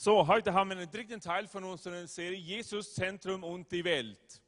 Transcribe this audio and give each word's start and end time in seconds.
So, 0.00 0.24
heute 0.28 0.54
haben 0.54 0.70
wir 0.70 0.76
den 0.76 0.88
dritten 0.88 1.20
Teil 1.20 1.48
von 1.48 1.64
unserer 1.64 2.06
Serie 2.06 2.38
Jesus, 2.38 2.94
Zentrum 2.94 3.42
und 3.42 3.68
die 3.72 3.82
Welt. 3.82 4.40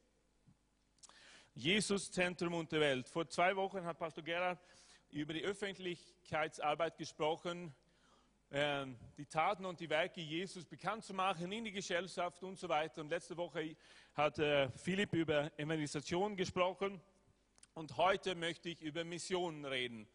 Jesus, 1.55 2.13
Zentrum 2.13 2.55
und 2.55 2.71
die 2.71 2.79
Welt. 2.79 3.09
Vor 3.09 3.29
zwei 3.29 3.57
Wochen 3.57 3.85
hat 3.85 3.99
Pastor 3.99 4.23
Gerhard 4.23 4.61
über 5.11 5.35
die 5.35 5.43
Öffentlichkeitsarbeit 5.43 6.97
gesprochen, 6.97 7.75
äh, 8.51 8.87
die 9.19 9.27
Taten 9.27 9.67
und 9.67 9.81
die 9.81 9.91
Werke 9.91 10.21
Jesus 10.21 10.65
bekannt 10.65 11.03
zu 11.03 11.15
machen 11.15 11.51
in 11.51 11.65
die 11.65 11.73
Gesellschaft 11.73 12.45
und 12.45 12.57
so 12.57 12.69
weiter. 12.69 13.01
Und 13.01 13.09
letzte 13.09 13.37
Woche 13.37 13.75
hat 14.15 14.39
äh, 14.39 14.71
Philipp 14.77 15.13
über 15.15 15.51
Evangelisation 15.59 16.37
gesprochen 16.37 17.01
und 17.75 17.97
heute 17.97 18.37
möchte 18.37 18.69
ich 18.69 18.81
über 18.83 19.03
Missionen 19.03 19.65
reden. 19.65 20.07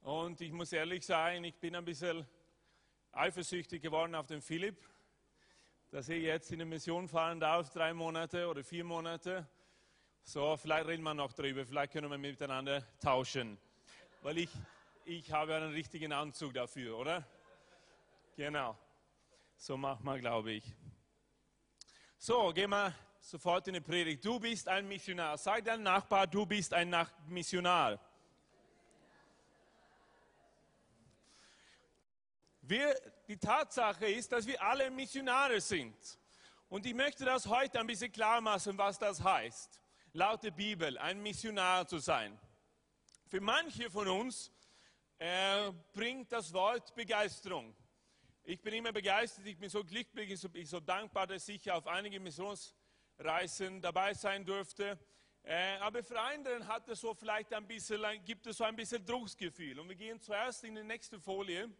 Und 0.00 0.40
ich 0.40 0.50
muss 0.50 0.72
ehrlich 0.72 1.06
sein, 1.06 1.44
ich 1.44 1.54
bin 1.54 1.76
ein 1.76 1.84
bisschen 1.84 2.26
eifersüchtig 3.16 3.82
geworden 3.82 4.14
auf 4.14 4.26
den 4.26 4.42
Philipp, 4.42 4.76
dass 5.90 6.08
er 6.08 6.18
jetzt 6.18 6.52
in 6.52 6.60
eine 6.60 6.68
Mission 6.68 7.08
fahren 7.08 7.40
darf, 7.40 7.70
drei 7.70 7.94
Monate 7.94 8.48
oder 8.48 8.62
vier 8.62 8.84
Monate. 8.84 9.46
So, 10.22 10.56
vielleicht 10.56 10.86
reden 10.86 11.02
wir 11.02 11.14
noch 11.14 11.32
drüber, 11.32 11.64
vielleicht 11.64 11.92
können 11.92 12.10
wir 12.10 12.18
miteinander 12.18 12.82
tauschen. 13.00 13.58
Weil 14.22 14.38
ich, 14.38 14.50
ich 15.04 15.32
habe 15.32 15.54
einen 15.54 15.72
richtigen 15.72 16.12
Anzug 16.12 16.52
dafür, 16.52 16.98
oder? 16.98 17.26
Genau. 18.36 18.76
So 19.56 19.76
macht 19.76 20.04
man, 20.04 20.20
glaube 20.20 20.52
ich. 20.52 20.64
So, 22.18 22.52
gehen 22.52 22.70
wir 22.70 22.92
sofort 23.20 23.66
in 23.68 23.74
die 23.74 23.80
Predigt. 23.80 24.24
Du 24.24 24.38
bist 24.38 24.68
ein 24.68 24.86
Missionar. 24.86 25.38
Sag 25.38 25.64
deinem 25.64 25.84
Nachbar, 25.84 26.26
du 26.26 26.44
bist 26.44 26.74
ein 26.74 26.94
Missionar. 27.28 27.98
Wir, 32.68 33.00
die 33.28 33.36
Tatsache 33.36 34.06
ist, 34.06 34.32
dass 34.32 34.44
wir 34.44 34.60
alle 34.60 34.90
Missionare 34.90 35.60
sind. 35.60 35.94
Und 36.68 36.84
ich 36.84 36.94
möchte 36.94 37.24
das 37.24 37.46
heute 37.46 37.78
ein 37.78 37.86
bisschen 37.86 38.10
klar 38.10 38.40
machen, 38.40 38.76
was 38.76 38.98
das 38.98 39.22
heißt, 39.22 39.80
laut 40.14 40.42
der 40.42 40.50
Bibel 40.50 40.98
ein 40.98 41.22
Missionar 41.22 41.86
zu 41.86 41.98
sein. 41.98 42.36
Für 43.28 43.40
manche 43.40 43.88
von 43.88 44.08
uns 44.08 44.50
äh, 45.18 45.70
bringt 45.92 46.32
das 46.32 46.52
Wort 46.52 46.92
Begeisterung. 46.96 47.72
Ich 48.42 48.60
bin 48.60 48.74
immer 48.74 48.90
begeistert, 48.90 49.46
ich 49.46 49.56
bin 49.56 49.70
so 49.70 49.84
glücklich, 49.84 50.32
ich 50.32 50.50
bin 50.50 50.66
so 50.66 50.80
dankbar, 50.80 51.28
dass 51.28 51.48
ich 51.48 51.70
auf 51.70 51.86
einige 51.86 52.18
Missionsreisen 52.18 53.80
dabei 53.80 54.12
sein 54.12 54.44
durfte. 54.44 54.98
Äh, 55.44 55.76
aber 55.76 56.02
für 56.02 56.20
andere 56.20 56.66
hat 56.66 56.88
es 56.88 57.00
so 57.00 57.14
vielleicht 57.14 57.54
ein 57.54 57.68
bisschen, 57.68 58.02
gibt 58.24 58.44
es 58.48 58.56
so 58.56 58.64
ein 58.64 58.74
bisschen 58.74 59.06
Drucksgefühl. 59.06 59.78
Und 59.78 59.88
wir 59.88 59.94
gehen 59.94 60.20
zuerst 60.20 60.64
in 60.64 60.74
die 60.74 60.82
nächste 60.82 61.20
Folie. 61.20 61.70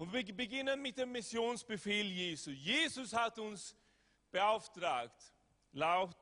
Und 0.00 0.14
wir 0.14 0.24
beginnen 0.34 0.80
mit 0.80 0.96
dem 0.96 1.12
Missionsbefehl 1.12 2.06
Jesu. 2.06 2.52
Jesus 2.52 3.12
hat 3.12 3.38
uns 3.38 3.76
beauftragt, 4.30 5.34
laut 5.72 6.16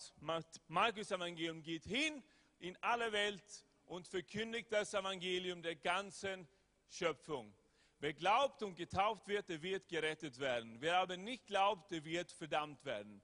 Markus 0.67 1.13
Evangelium, 1.13 1.63
geht 1.63 1.85
hin 1.85 2.25
in 2.59 2.77
alle 2.81 3.13
Welt 3.13 3.65
und 3.87 4.09
verkündigt 4.09 4.73
das 4.73 4.95
Evangelium 4.95 5.63
der 5.63 5.77
ganzen 5.77 6.49
Schöpfung. 6.89 7.55
Wer 8.01 8.15
glaubt 8.15 8.65
und 8.65 8.75
getauft 8.75 9.29
wird, 9.29 9.49
der 9.49 9.63
wird 9.63 9.87
gerettet 9.87 10.41
werden. 10.41 10.79
Wer 10.81 10.97
aber 10.97 11.17
nicht 11.17 11.47
glaubt, 11.47 11.93
der 11.93 12.05
wird 12.05 12.33
verdammt 12.33 12.85
werden. 12.85 13.23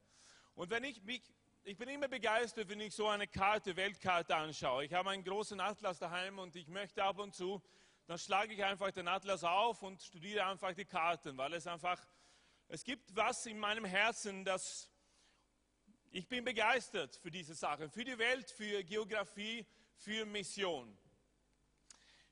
Und 0.54 0.70
wenn 0.70 0.84
ich 0.84 1.02
mich, 1.02 1.22
ich 1.64 1.76
bin 1.76 1.88
immer 1.88 2.06
begeistert, 2.06 2.68
wenn 2.68 2.80
ich 2.80 2.94
so 2.94 3.08
eine 3.08 3.26
Karte, 3.26 3.74
Weltkarte 3.74 4.36
anschaue. 4.36 4.84
Ich 4.84 4.94
habe 4.94 5.10
einen 5.10 5.24
großen 5.24 5.58
Atlas 5.58 5.98
daheim 5.98 6.38
und 6.38 6.54
ich 6.54 6.68
möchte 6.68 7.02
ab 7.02 7.18
und 7.18 7.34
zu 7.34 7.60
dann 8.06 8.18
schlage 8.18 8.52
ich 8.52 8.62
einfach 8.62 8.90
den 8.90 9.08
Atlas 9.08 9.44
auf 9.44 9.82
und 9.82 10.02
studiere 10.02 10.44
einfach 10.46 10.74
die 10.74 10.84
Karten, 10.84 11.36
weil 11.38 11.54
es 11.54 11.66
einfach, 11.66 12.00
es 12.68 12.84
gibt 12.84 13.14
was 13.16 13.46
in 13.46 13.58
meinem 13.58 13.84
Herzen, 13.84 14.44
das, 14.44 14.90
ich 16.10 16.28
bin 16.28 16.44
begeistert 16.44 17.16
für 17.16 17.30
diese 17.30 17.54
Sachen, 17.54 17.90
für 17.90 18.04
die 18.04 18.18
Welt, 18.18 18.50
für 18.50 18.84
Geografie, 18.84 19.66
für 19.96 20.26
Mission. 20.26 20.96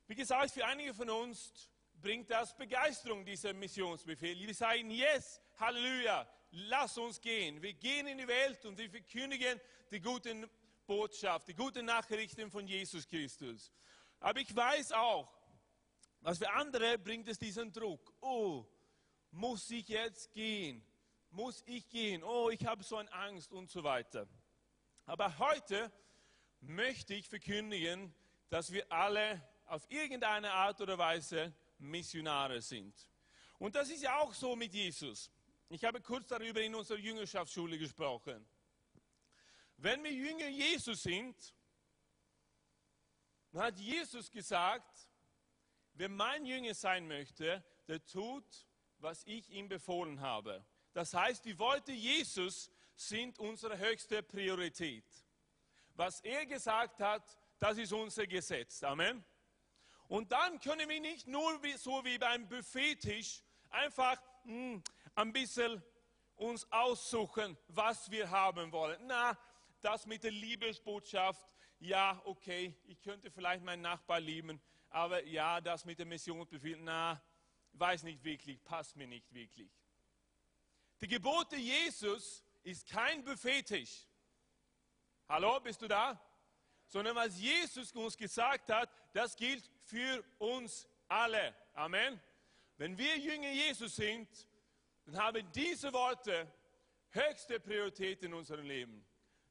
Wie 0.07 0.15
gesagt, 0.15 0.51
für 0.51 0.65
einige 0.65 0.93
von 0.93 1.09
uns 1.09 1.69
bringt 2.01 2.29
das 2.29 2.55
Begeisterung, 2.55 3.25
dieser 3.25 3.53
Missionsbefehl. 3.53 4.37
Wir 4.37 4.53
sagen, 4.53 4.91
yes, 4.91 5.41
Halleluja, 5.57 6.27
lass 6.51 6.97
uns 6.97 7.19
gehen. 7.19 7.61
Wir 7.61 7.73
gehen 7.73 8.05
in 8.07 8.17
die 8.17 8.27
Welt 8.27 8.63
und 8.65 8.77
wir 8.77 8.89
verkündigen 8.89 9.59
die 9.89 10.01
guten 10.01 10.47
Botschaft, 10.85 11.47
die 11.47 11.55
guten 11.55 11.85
Nachrichten 11.85 12.51
von 12.51 12.67
Jesus 12.67 13.07
Christus. 13.07 13.71
Aber 14.19 14.39
ich 14.39 14.55
weiß 14.55 14.91
auch, 14.91 15.31
was 16.23 16.37
für 16.37 16.49
andere 16.51 16.97
bringt 16.97 17.27
es 17.27 17.37
diesen 17.37 17.71
Druck. 17.71 18.13
Oh, 18.21 18.65
muss 19.31 19.69
ich 19.69 19.89
jetzt 19.89 20.31
gehen? 20.33 20.81
Muss 21.31 21.61
ich 21.65 21.87
gehen? 21.89 22.23
Oh, 22.23 22.49
ich 22.49 22.65
habe 22.65 22.83
so 22.83 22.95
eine 22.95 23.11
Angst 23.11 23.51
und 23.51 23.69
so 23.69 23.83
weiter. 23.83 24.27
Aber 25.05 25.37
heute 25.37 25.91
möchte 26.61 27.13
ich 27.13 27.27
verkündigen, 27.27 28.13
dass 28.49 28.71
wir 28.71 28.89
alle 28.89 29.41
auf 29.65 29.85
irgendeine 29.91 30.51
Art 30.51 30.79
oder 30.79 30.97
Weise 30.97 31.53
Missionare 31.77 32.61
sind. 32.61 32.95
Und 33.59 33.75
das 33.75 33.89
ist 33.89 34.03
ja 34.03 34.17
auch 34.19 34.33
so 34.33 34.55
mit 34.55 34.73
Jesus. 34.73 35.29
Ich 35.67 35.83
habe 35.83 35.99
kurz 35.99 36.27
darüber 36.27 36.61
in 36.61 36.73
unserer 36.73 36.99
Jüngerschaftsschule 36.99 37.77
gesprochen. 37.77 38.45
Wenn 39.75 40.01
wir 40.03 40.13
Jünger 40.13 40.47
Jesus 40.47 41.03
sind, 41.03 41.35
dann 43.51 43.63
hat 43.63 43.79
Jesus 43.79 44.31
gesagt, 44.31 45.09
Wer 45.93 46.09
mein 46.09 46.45
Jünger 46.45 46.73
sein 46.73 47.07
möchte, 47.07 47.63
der 47.87 48.03
tut, 48.05 48.67
was 48.97 49.23
ich 49.25 49.49
ihm 49.49 49.67
befohlen 49.67 50.21
habe. 50.21 50.65
Das 50.93 51.13
heißt, 51.13 51.45
die 51.45 51.57
Worte 51.59 51.91
Jesus 51.91 52.71
sind 52.95 53.39
unsere 53.39 53.77
höchste 53.77 54.23
Priorität. 54.23 55.05
Was 55.95 56.21
er 56.21 56.45
gesagt 56.45 56.99
hat, 56.99 57.37
das 57.59 57.77
ist 57.77 57.93
unser 57.93 58.25
Gesetz. 58.25 58.83
Amen. 58.83 59.23
Und 60.07 60.31
dann 60.31 60.59
können 60.59 60.89
wir 60.89 60.99
nicht 60.99 61.27
nur 61.27 61.61
wie, 61.63 61.73
so 61.73 62.03
wie 62.03 62.17
beim 62.17 62.47
Buffettisch 62.47 63.41
einfach 63.69 64.21
mh, 64.43 64.73
hm, 64.73 64.83
ein 65.15 65.33
bisschen 65.33 65.83
uns 66.35 66.69
aussuchen, 66.71 67.57
was 67.67 68.09
wir 68.09 68.29
haben 68.29 68.71
wollen. 68.71 68.99
Na, 69.05 69.37
das 69.81 70.05
mit 70.05 70.23
der 70.23 70.31
Liebesbotschaft, 70.31 71.47
ja, 71.79 72.21
okay, 72.25 72.75
ich 72.85 73.01
könnte 73.01 73.29
vielleicht 73.29 73.63
meinen 73.63 73.81
Nachbar 73.81 74.19
lieben, 74.19 74.61
aber 74.93 75.25
ja, 75.25 75.59
das 75.59 75.85
mit 75.85 75.97
dem 75.97 76.09
Missionsbefehl, 76.09 76.77
na, 76.77 77.19
weiß 77.73 78.03
nicht 78.03 78.23
wirklich, 78.23 78.63
passt 78.63 78.95
mir 78.95 79.07
nicht 79.07 79.33
wirklich. 79.33 79.71
Die 81.01 81.07
Gebote 81.07 81.55
Jesus 81.55 82.43
ist 82.61 82.87
kein 82.87 83.23
Buffettisch. 83.23 84.07
Hallo, 85.27 85.59
bist 85.59 85.81
du 85.81 85.87
da? 85.87 86.21
Sondern 86.85 87.15
was 87.15 87.39
Jesus 87.39 87.91
uns 87.93 88.15
gesagt 88.15 88.69
hat, 88.69 88.87
das 89.13 89.35
gilt 89.35 89.67
für 89.81 90.23
uns 90.37 90.87
alle. 91.07 91.55
Amen. 91.73 92.21
Wenn 92.77 92.95
wir 92.95 93.17
Jünger 93.17 93.51
Jesus 93.51 93.95
sind, 93.95 94.29
dann 95.05 95.17
haben 95.17 95.51
diese 95.53 95.91
Worte 95.91 96.53
höchste 97.09 97.59
Priorität 97.59 98.21
in 98.21 98.35
unserem 98.35 98.65
Leben. 98.65 99.03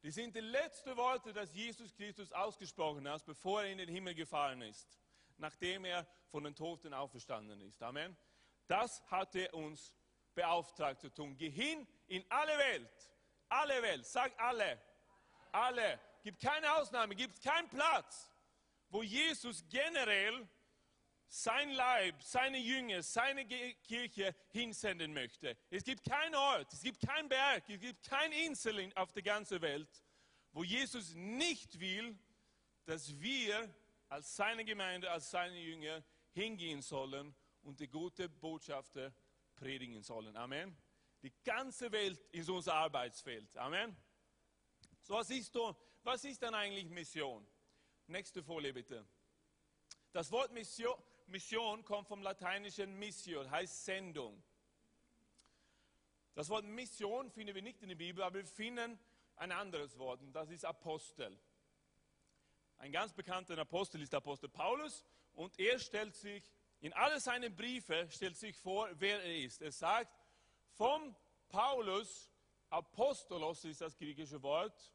Die 0.04 0.12
sind 0.12 0.36
die 0.36 0.40
letzten 0.40 0.96
Worte, 0.96 1.32
das 1.32 1.52
Jesus 1.52 1.92
Christus 1.92 2.30
ausgesprochen 2.30 3.08
hat, 3.08 3.24
bevor 3.24 3.64
er 3.64 3.72
in 3.72 3.78
den 3.78 3.88
Himmel 3.88 4.14
gefahren 4.14 4.62
ist 4.62 5.01
nachdem 5.42 5.84
er 5.84 6.06
von 6.30 6.44
den 6.44 6.54
Toten 6.54 6.94
auferstanden 6.94 7.60
ist. 7.60 7.82
Amen. 7.82 8.16
Das 8.68 9.02
hat 9.10 9.34
er 9.34 9.52
uns 9.52 9.92
beauftragt 10.34 11.00
zu 11.00 11.10
tun. 11.10 11.36
Geh 11.36 11.50
hin 11.50 11.86
in 12.06 12.24
alle 12.30 12.56
Welt. 12.56 13.10
Alle 13.48 13.82
Welt. 13.82 14.06
Sag 14.06 14.32
alle. 14.40 14.80
Alle. 15.50 16.00
Gibt 16.22 16.40
keine 16.40 16.72
Ausnahme, 16.76 17.16
gibt 17.16 17.42
keinen 17.42 17.68
Platz, 17.68 18.30
wo 18.88 19.02
Jesus 19.02 19.64
generell 19.68 20.48
sein 21.26 21.70
Leib, 21.70 22.22
seine 22.22 22.58
Jünger, 22.58 23.02
seine 23.02 23.44
Kirche 23.44 24.34
hinsenden 24.50 25.12
möchte. 25.12 25.56
Es 25.70 25.82
gibt 25.82 26.04
keinen 26.04 26.36
Ort, 26.36 26.72
es 26.72 26.82
gibt 26.82 27.04
keinen 27.04 27.28
Berg, 27.28 27.68
es 27.68 27.80
gibt 27.80 28.08
keine 28.08 28.44
Insel 28.44 28.92
auf 28.94 29.12
der 29.12 29.22
ganzen 29.24 29.60
Welt, 29.60 29.90
wo 30.52 30.62
Jesus 30.62 31.14
nicht 31.14 31.80
will, 31.80 32.16
dass 32.84 33.18
wir 33.20 33.74
als 34.12 34.36
seine 34.36 34.62
Gemeinde, 34.66 35.10
als 35.10 35.30
seine 35.30 35.58
Jünger 35.58 36.04
hingehen 36.32 36.82
sollen 36.82 37.34
und 37.62 37.80
die 37.80 37.88
gute 37.88 38.28
Botschaft 38.28 38.98
predigen 39.54 40.02
sollen. 40.02 40.36
Amen. 40.36 40.76
Die 41.22 41.32
ganze 41.42 41.90
Welt 41.92 42.20
ist 42.30 42.50
unser 42.50 42.74
Arbeitsfeld. 42.74 43.56
Amen. 43.56 43.96
So, 45.00 45.14
was 45.14 45.30
ist, 45.30 45.54
was 46.02 46.24
ist 46.26 46.42
dann 46.42 46.54
eigentlich 46.54 46.90
Mission? 46.90 47.46
Nächste 48.06 48.42
Folie 48.42 48.74
bitte. 48.74 49.06
Das 50.12 50.30
Wort 50.30 50.52
Mission, 50.52 50.94
Mission 51.26 51.82
kommt 51.82 52.06
vom 52.06 52.20
lateinischen 52.20 52.98
Missio, 52.98 53.48
heißt 53.50 53.86
Sendung. 53.86 54.42
Das 56.34 56.50
Wort 56.50 56.66
Mission 56.66 57.30
finden 57.30 57.54
wir 57.54 57.62
nicht 57.62 57.80
in 57.80 57.88
der 57.88 57.96
Bibel, 57.96 58.22
aber 58.22 58.40
wir 58.40 58.46
finden 58.46 58.98
ein 59.36 59.52
anderes 59.52 59.96
Wort 59.96 60.20
und 60.20 60.32
das 60.32 60.50
ist 60.50 60.66
Apostel. 60.66 61.40
Ein 62.82 62.90
ganz 62.90 63.12
bekannter 63.12 63.56
Apostel 63.58 64.02
ist 64.02 64.12
der 64.12 64.17
Apostel 64.17 64.49
Paulus 64.49 65.05
und 65.34 65.56
er 65.56 65.79
stellt 65.79 66.17
sich 66.17 66.43
in 66.81 66.93
alle 66.94 67.20
seine 67.20 67.49
Briefe 67.49 68.08
stellt 68.11 68.37
sich 68.37 68.56
vor, 68.56 68.90
wer 68.94 69.23
er 69.23 69.37
ist. 69.37 69.62
Er 69.62 69.70
sagt, 69.70 70.12
vom 70.73 71.14
Paulus, 71.49 72.29
Apostolos 72.70 73.64
ist 73.67 73.82
das 73.82 73.96
griechische 73.96 74.43
Wort, 74.43 74.93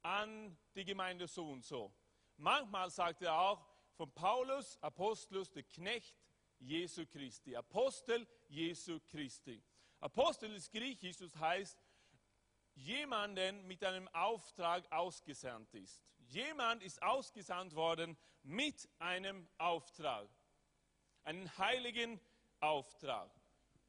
an 0.00 0.56
die 0.74 0.86
Gemeinde 0.86 1.28
so 1.28 1.50
und 1.50 1.62
so. 1.62 1.92
Manchmal 2.38 2.88
sagt 2.88 3.20
er 3.20 3.38
auch, 3.38 3.68
von 3.92 4.10
Paulus, 4.14 4.78
Apostolus, 4.80 5.50
der 5.50 5.64
Knecht 5.64 6.16
Jesu 6.58 7.04
Christi. 7.04 7.54
Apostel 7.54 8.26
Jesu 8.48 8.98
Christi. 9.10 9.62
Apostel 10.00 10.54
ist 10.54 10.72
griechisch, 10.72 11.18
das 11.18 11.36
heißt, 11.36 11.84
jemanden 12.76 13.66
mit 13.66 13.84
einem 13.84 14.08
Auftrag 14.14 14.90
ausgesandt 14.90 15.74
ist. 15.74 16.02
Jemand 16.28 16.82
ist 16.82 17.02
ausgesandt 17.02 17.74
worden 17.74 18.16
mit 18.42 18.88
einem 18.98 19.48
Auftrag. 19.58 20.28
Einen 21.24 21.56
heiligen 21.58 22.20
Auftrag. 22.60 23.30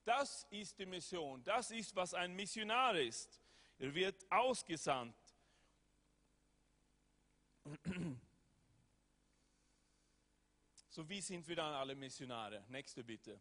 Das 0.04 0.46
ist 0.50 0.80
die 0.80 0.86
Mission. 0.86 1.44
Das 1.44 1.72
ist, 1.72 1.96
was 1.96 2.14
ein 2.14 2.34
Missionar 2.36 2.96
ist. 2.96 3.42
Er 3.78 3.94
wird 3.94 4.32
ausgesandt. 4.32 5.16
So 10.92 11.08
wie 11.08 11.22
sind 11.22 11.48
wir 11.48 11.56
dann 11.56 11.74
alle 11.76 11.96
Missionare? 11.96 12.66
Nächste 12.68 13.04
bitte. 13.04 13.40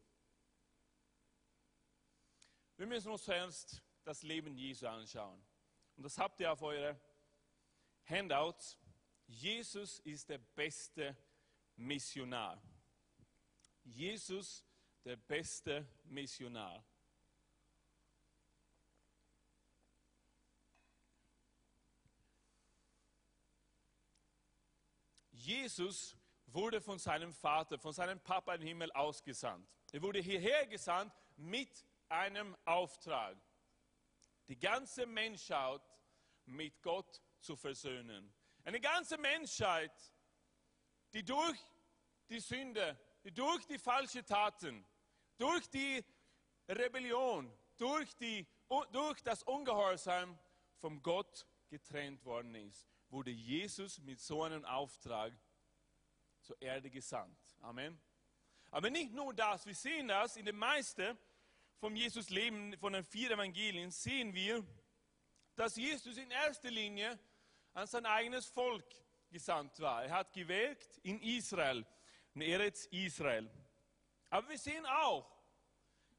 Wir 2.77 2.87
müssen 2.87 3.11
uns 3.11 3.25
zuerst 3.25 3.83
das 4.05 4.23
Leben 4.23 4.55
Jesu 4.55 4.87
anschauen. 4.87 5.43
Und 5.97 6.05
das 6.05 6.19
habt 6.19 6.39
ihr 6.41 6.53
auf 6.53 6.63
eure 6.63 7.01
Handouts. 8.05 8.79
Jesus 9.29 10.01
ist 10.01 10.29
der 10.29 10.39
beste 10.39 11.15
Missionar. 11.77 12.61
Jesus, 13.85 14.65
der 15.05 15.17
beste 15.17 15.87
Missionar. 16.05 16.85
Jesus 25.31 26.17
wurde 26.47 26.81
von 26.81 26.99
seinem 26.99 27.33
Vater, 27.33 27.79
von 27.79 27.93
seinem 27.93 28.21
Papa 28.21 28.55
im 28.55 28.63
Himmel 28.63 28.91
ausgesandt. 28.93 29.69
Er 29.93 30.03
wurde 30.03 30.21
hierher 30.21 30.67
gesandt 30.67 31.13
mit 31.37 31.85
einem 32.09 32.57
Auftrag. 32.65 33.37
Die 34.49 34.59
ganze 34.59 35.07
Menschheit 35.07 35.83
mit 36.47 36.83
Gott 36.83 37.23
zu 37.41 37.57
versöhnen. 37.57 38.35
Eine 38.69 38.83
ganze 38.83 39.17
Menschheit, 39.17 39.95
die 41.15 41.25
durch 41.25 41.59
die 42.29 42.39
Sünde, 42.39 43.01
die 43.25 43.33
durch 43.33 43.65
die 43.65 43.79
falschen 43.79 44.27
Taten, 44.27 44.85
durch 45.39 45.71
die 45.71 46.05
Rebellion, 46.69 47.51
durch, 47.79 48.15
die, 48.17 48.47
durch 48.93 49.23
das 49.23 49.43
Ungehorsam 49.45 50.39
vom 50.77 51.03
Gott 51.03 51.47
getrennt 51.71 52.23
worden 52.27 52.55
ist, 52.57 52.87
wurde 53.09 53.31
Jesus 53.31 54.01
mit 54.01 54.21
so 54.21 54.43
einem 54.43 54.67
Auftrag 54.67 55.33
zur 56.43 56.61
Erde 56.61 56.91
gesandt. 56.91 57.41
Amen. 57.63 57.99
Aber 58.71 58.91
nicht 58.91 59.15
nur 59.15 59.33
das, 59.33 59.65
wir 59.65 59.75
sehen 59.75 60.09
das 60.09 60.37
in 60.37 60.45
den 60.45 60.59
meisten 60.59 61.17
vom 61.79 61.97
Jesus 61.97 62.29
Leben, 62.29 62.77
von 62.77 62.93
den 62.93 63.03
vier 63.03 63.31
Evangelien, 63.31 63.91
sehen 63.91 64.35
wir, 64.35 64.63
dass 65.57 65.77
Jesus 65.77 66.19
in 66.19 66.31
erster 66.31 66.71
Linie 66.71 67.19
an 67.75 67.87
sein 67.87 68.07
eigenes 68.07 68.47
Volk 68.47 68.85
gesandt 69.31 69.79
war. 69.81 70.05
Er 70.05 70.11
hat 70.11 70.33
gewirkt 70.33 70.99
in 70.99 71.21
Israel, 71.21 71.87
in 72.35 72.43
Eretz 72.43 72.87
Israel. 72.87 73.51
Aber 74.31 74.49
wir 74.49 74.59
sehen 74.59 74.87
auch, 74.87 75.31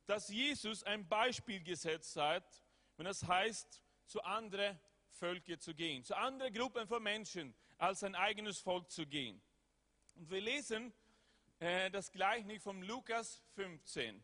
dass 0.06 0.30
Jesus 0.30 0.84
ein 0.84 1.07
Beispiel 1.07 1.62
gesetzt 1.62 2.16
hat, 2.16 2.63
wenn 2.98 3.06
es 3.06 3.25
heißt, 3.25 3.84
zu 4.06 4.22
anderen 4.24 4.80
Völkern 5.12 5.60
zu 5.60 5.75
gehen, 5.75 6.04
zu 6.04 6.16
anderen 6.16 6.54
Gruppen 6.54 6.88
von 6.88 7.04
Menschen 7.04 7.54
als 7.78 8.00
sein 8.00 8.16
eigenes 8.16 8.60
Volk 8.60 8.90
zu 8.90 9.06
gehen. 9.06 9.42
Und 10.16 10.30
wir 10.30 10.42
lesen 10.42 10.94
äh, 11.60 11.92
das 11.92 12.12
Gleichnis 12.12 12.63
von 12.63 12.81
Lukas 12.81 13.44
15. 13.56 14.24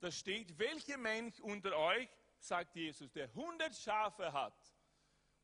Da 0.00 0.10
steht, 0.10 0.58
welcher 0.58 0.98
Mensch 0.98 1.40
unter 1.40 1.76
euch, 1.76 2.08
sagt 2.38 2.76
Jesus, 2.76 3.10
der 3.12 3.28
100 3.28 3.74
Schafe 3.74 4.32
hat 4.32 4.75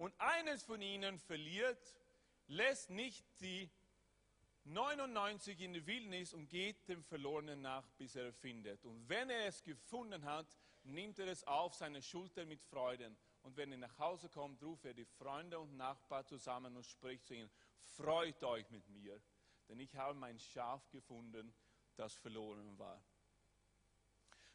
und 0.03 0.21
eines 0.21 0.65
von 0.65 0.83
ihnen 0.83 1.17
verliert, 1.17 1.95
lässt 2.49 2.91
nicht 2.91 3.25
die 3.41 3.71
99 4.65 5.61
in 5.61 5.75
der 5.75 5.87
Wildnis 5.87 6.35
und 6.35 6.49
geht 6.49 6.89
dem 6.89 7.05
Verlorenen 7.05 7.63
nach, 7.63 7.89
bis 7.93 8.17
er 8.17 8.33
findet. 8.33 8.85
Und 8.85 9.09
wenn 9.09 9.31
er 9.31 9.47
es 9.47 9.63
gefunden 9.63 10.25
hat, 10.25 10.59
nimmt 10.83 11.21
er 11.21 11.29
es 11.29 11.45
auf 11.45 11.75
seine 11.75 12.03
Schulter 12.03 12.45
mit 12.45 12.65
Freuden. 12.65 13.17
Und 13.43 13.57
wenn 13.57 13.71
er 13.71 13.79
nach 13.79 13.97
Hause 13.99 14.29
kommt, 14.29 14.61
ruft 14.65 14.87
er 14.87 14.95
die 14.95 15.05
Freunde 15.05 15.61
und 15.61 15.77
Nachbarn 15.77 16.27
zusammen 16.27 16.77
und 16.77 16.85
spricht 16.85 17.25
zu 17.25 17.37
ihnen, 17.37 17.51
freut 17.85 18.43
euch 18.43 18.69
mit 18.71 18.89
mir, 18.89 19.23
denn 19.69 19.79
ich 19.79 19.95
habe 19.95 20.19
mein 20.19 20.41
Schaf 20.41 20.91
gefunden, 20.91 21.55
das 21.95 22.17
verloren 22.17 22.77
war. 22.77 23.05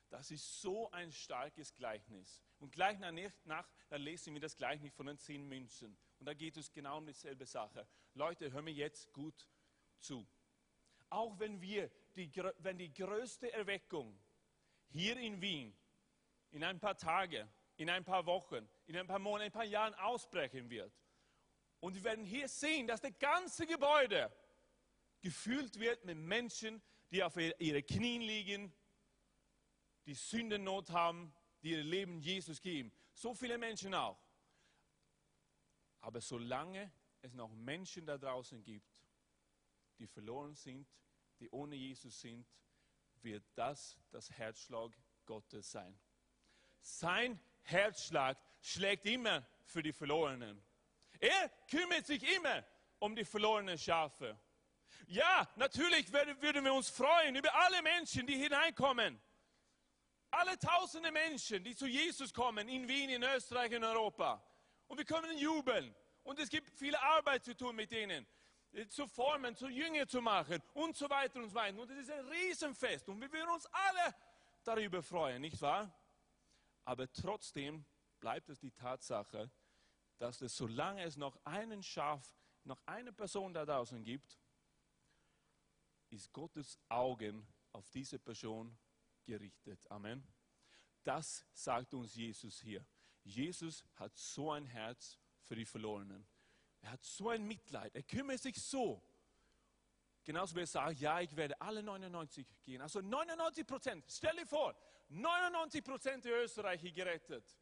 Das 0.09 0.31
ist 0.31 0.61
so 0.61 0.89
ein 0.91 1.11
starkes 1.11 1.73
Gleichnis. 1.73 2.43
Und 2.59 2.71
gleich 2.71 2.97
nach, 2.99 3.69
da 3.89 3.97
lesen 3.97 4.33
wir 4.33 4.41
das 4.41 4.55
Gleichnis 4.55 4.93
von 4.93 5.07
den 5.07 5.17
zehn 5.17 5.47
Münzen. 5.47 5.97
Und 6.19 6.25
da 6.25 6.33
geht 6.33 6.57
es 6.57 6.71
genau 6.71 6.97
um 6.97 7.05
dieselbe 7.05 7.45
Sache. 7.45 7.87
Leute, 8.13 8.51
hör 8.51 8.61
mir 8.61 8.73
jetzt 8.73 9.11
gut 9.13 9.47
zu. 9.99 10.25
Auch 11.09 11.37
wenn 11.39 11.61
wir, 11.61 11.91
die, 12.15 12.31
wenn 12.59 12.77
die 12.77 12.93
größte 12.93 13.51
Erweckung 13.51 14.17
hier 14.89 15.17
in 15.17 15.41
Wien 15.41 15.77
in 16.51 16.63
ein 16.63 16.79
paar 16.79 16.97
Tage, 16.97 17.47
in 17.75 17.89
ein 17.89 18.03
paar 18.03 18.25
Wochen, 18.25 18.67
in 18.85 18.97
ein 18.97 19.07
paar 19.07 19.19
Monaten, 19.19 19.43
in 19.43 19.47
ein 19.47 19.51
paar 19.51 19.65
Jahren 19.65 19.93
ausbrechen 19.95 20.69
wird, 20.69 20.93
und 21.79 21.93
wir 21.93 22.03
werden 22.03 22.25
hier 22.25 22.47
sehen, 22.47 22.87
dass 22.87 23.01
das 23.01 23.17
ganze 23.19 23.67
Gebäude 23.67 24.31
gefüllt 25.21 25.79
wird 25.79 26.03
mit 26.05 26.17
Menschen, 26.17 26.81
die 27.11 27.23
auf 27.23 27.37
ihre 27.37 27.83
Knien 27.83 28.21
liegen, 28.21 28.73
die 30.07 30.15
Sündennot 30.15 30.89
haben, 30.89 31.33
die 31.61 31.71
ihr 31.71 31.83
Leben 31.83 32.19
Jesus 32.19 32.61
geben. 32.61 32.91
So 33.13 33.33
viele 33.33 33.57
Menschen 33.57 33.93
auch. 33.93 34.17
Aber 35.99 36.21
solange 36.21 36.91
es 37.21 37.33
noch 37.33 37.53
Menschen 37.53 38.05
da 38.05 38.17
draußen 38.17 38.63
gibt, 38.63 38.87
die 39.99 40.07
verloren 40.07 40.55
sind, 40.55 40.87
die 41.39 41.49
ohne 41.49 41.75
Jesus 41.75 42.19
sind, 42.21 42.47
wird 43.21 43.43
das 43.55 43.97
das 44.11 44.31
Herzschlag 44.31 44.97
Gottes 45.25 45.71
sein. 45.71 45.99
Sein 46.79 47.39
Herzschlag 47.63 48.37
schlägt 48.61 49.05
immer 49.05 49.45
für 49.65 49.83
die 49.83 49.91
Verlorenen. 49.91 50.63
Er 51.19 51.49
kümmert 51.69 52.05
sich 52.05 52.23
immer 52.35 52.63
um 52.99 53.15
die 53.15 53.25
verlorenen 53.25 53.77
Schafe. 53.77 54.39
Ja, 55.07 55.49
natürlich 55.55 56.11
würden 56.13 56.63
wir 56.63 56.73
uns 56.73 56.89
freuen 56.89 57.35
über 57.35 57.53
alle 57.53 57.81
Menschen, 57.81 58.25
die 58.25 58.37
hineinkommen. 58.37 59.19
Alle 60.39 60.57
tausende 60.59 61.11
Menschen, 61.11 61.63
die 61.63 61.75
zu 61.75 61.87
Jesus 61.87 62.31
kommen, 62.31 62.67
in 62.69 62.87
Wien, 62.87 63.09
in 63.09 63.23
Österreich, 63.23 63.71
in 63.71 63.83
Europa. 63.83 64.43
Und 64.87 64.97
wir 64.97 65.05
können 65.05 65.35
jubeln. 65.37 65.95
Und 66.23 66.39
es 66.39 66.49
gibt 66.49 66.69
viel 66.77 66.95
Arbeit 66.95 67.43
zu 67.43 67.55
tun 67.55 67.75
mit. 67.75 67.91
Äh, 67.91 68.87
zu 68.89 69.07
formen, 69.07 69.55
zu 69.55 69.67
Jünger 69.67 70.07
zu 70.07 70.21
machen 70.21 70.61
und 70.73 70.95
so 70.95 71.09
weiter 71.09 71.39
und 71.39 71.49
so 71.49 71.55
weiter. 71.55 71.79
Und 71.79 71.89
es 71.89 71.99
ist 71.99 72.11
ein 72.11 72.27
Riesenfest. 72.27 73.09
Und 73.09 73.19
wir 73.19 73.31
würden 73.31 73.49
uns 73.49 73.65
alle 73.67 74.15
darüber 74.63 75.01
freuen, 75.01 75.41
nicht 75.41 75.59
wahr? 75.61 75.91
Aber 76.85 77.11
trotzdem 77.11 77.83
bleibt 78.19 78.49
es 78.49 78.59
die 78.59 78.71
Tatsache, 78.71 79.49
dass 80.19 80.41
es, 80.41 80.55
solange 80.55 81.03
es 81.03 81.17
noch 81.17 81.37
einen 81.45 81.81
Schaf, 81.81 82.37
noch 82.63 82.81
eine 82.85 83.11
Person 83.11 83.53
da 83.53 83.65
draußen 83.65 84.03
gibt, 84.03 84.37
ist 86.09 86.31
Gottes 86.31 86.77
Augen 86.89 87.47
auf 87.71 87.89
diese 87.89 88.19
Person 88.19 88.77
gerichtet. 89.27 89.85
Amen. 89.91 90.25
Das 91.03 91.45
sagt 91.53 91.93
uns 91.93 92.15
Jesus 92.15 92.59
hier. 92.59 92.83
Jesus 93.23 93.85
hat 93.95 94.17
so 94.17 94.51
ein 94.51 94.65
Herz 94.65 95.19
für 95.43 95.55
die 95.55 95.65
Verlorenen. 95.65 96.25
Er 96.81 96.91
hat 96.91 97.03
so 97.03 97.29
ein 97.29 97.43
Mitleid. 97.45 97.93
Er 97.95 98.03
kümmert 98.03 98.41
sich 98.41 98.61
so. 98.61 99.03
Genauso 100.23 100.55
wie 100.55 100.61
er 100.61 100.67
sagt, 100.67 100.99
ja, 100.99 101.21
ich 101.21 101.35
werde 101.35 101.59
alle 101.61 101.83
99 101.83 102.45
gehen. 102.63 102.81
Also 102.81 103.01
99 103.01 103.65
Prozent. 103.65 104.05
Stell 104.09 104.35
dir 104.35 104.45
vor, 104.45 104.75
99 105.09 105.83
Prozent 105.83 106.25
der 106.25 106.43
Österreicher 106.43 106.91
gerettet. 106.91 107.57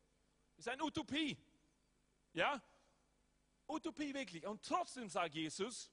Ist 0.57 0.67
eine 0.67 0.83
Utopie. 0.83 1.37
Ja? 2.33 2.61
Utopie 3.67 4.13
wirklich. 4.13 4.45
Und 4.45 4.63
trotzdem 4.63 5.09
sagt 5.09 5.35
Jesus, 5.35 5.91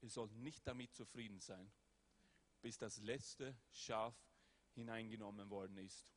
ihr 0.00 0.10
sollt 0.10 0.32
nicht 0.32 0.66
damit 0.66 0.94
zufrieden 0.94 1.40
sein, 1.40 1.70
bis 2.60 2.76
das 2.78 2.98
letzte 2.98 3.56
Schaf 3.70 4.14
hineingenommen 4.74 5.48
worden 5.50 5.76
ist. 5.78 6.12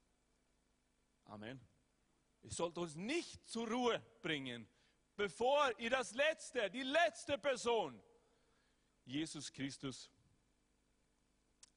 Amen. 1.26 1.60
Ihr 2.42 2.52
sollt 2.52 2.78
uns 2.78 2.96
nicht 2.96 3.48
zur 3.48 3.70
Ruhe 3.70 4.00
bringen, 4.22 4.68
bevor 5.16 5.78
ihr 5.80 5.90
das 5.90 6.14
letzte, 6.14 6.70
die 6.70 6.84
letzte 6.84 7.38
Person, 7.38 8.02
Jesus 9.06 9.52
Christus, 9.52 10.12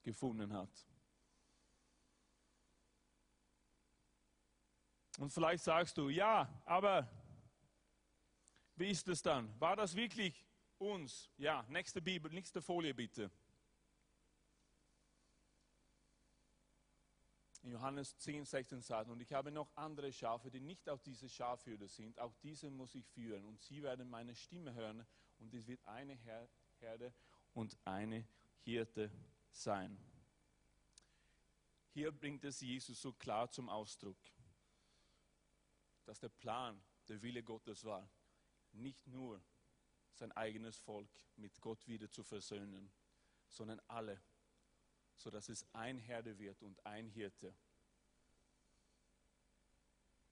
gefunden 0.03 0.53
hat. 0.53 0.87
Und 5.19 5.31
vielleicht 5.31 5.65
sagst 5.65 5.99
du, 5.99 6.09
ja, 6.09 6.63
aber 6.65 7.11
wie 8.77 8.91
ist 8.91 9.07
es 9.09 9.21
dann? 9.21 9.59
War 9.61 9.77
das 9.77 9.95
wirklich 9.95 10.47
uns? 10.79 11.31
Ja, 11.37 11.67
nächste 11.69 12.01
Bibel, 12.01 12.33
nächste 12.33 12.63
Folie 12.63 12.95
bitte. 12.95 13.31
In 17.63 17.73
Johannes 17.73 18.17
10, 18.17 18.47
16 18.47 18.81
sagt, 18.81 19.11
und 19.11 19.21
ich 19.21 19.33
habe 19.33 19.51
noch 19.51 19.71
andere 19.77 20.13
Schafe, 20.13 20.51
die 20.51 20.61
nicht 20.61 20.89
auf 20.89 21.03
diese 21.03 21.29
Schafhürde 21.29 21.89
sind, 21.89 22.19
auch 22.19 22.35
diese 22.43 22.71
muss 22.71 22.95
ich 22.95 23.07
führen 23.07 23.45
und 23.45 23.61
sie 23.61 23.83
werden 23.83 24.09
meine 24.09 24.35
Stimme 24.35 24.73
hören 24.73 25.07
und 25.39 25.53
es 25.53 25.67
wird 25.67 25.85
eine 25.85 26.15
Herde 26.15 27.13
und 27.53 27.77
eine 27.85 28.27
Hirte 28.65 29.11
sein. 29.51 29.99
Hier 31.93 32.13
bringt 32.13 32.45
es 32.45 32.61
Jesus 32.61 33.03
so 33.03 33.13
klar 33.13 33.51
zum 33.51 33.69
Ausdruck, 33.69 34.17
dass 36.05 36.19
der 36.19 36.29
Plan, 36.31 36.81
der 37.09 37.21
Wille 37.21 37.43
Gottes 37.43 37.85
war, 37.85 38.09
nicht 38.73 39.07
nur 39.07 39.43
sein 40.15 40.33
eigenes 40.33 40.79
Volk 40.79 41.11
mit 41.37 41.61
Gott 41.61 41.87
wieder 41.89 42.11
zu 42.11 42.23
versöhnen, 42.23 42.91
sondern 43.49 43.81
alle 43.89 44.21
sodass 45.21 45.51
es 45.51 45.67
ein 45.75 45.99
Herde 45.99 46.39
wird 46.39 46.63
und 46.63 46.85
ein 46.87 47.07
Hirte. 47.09 47.55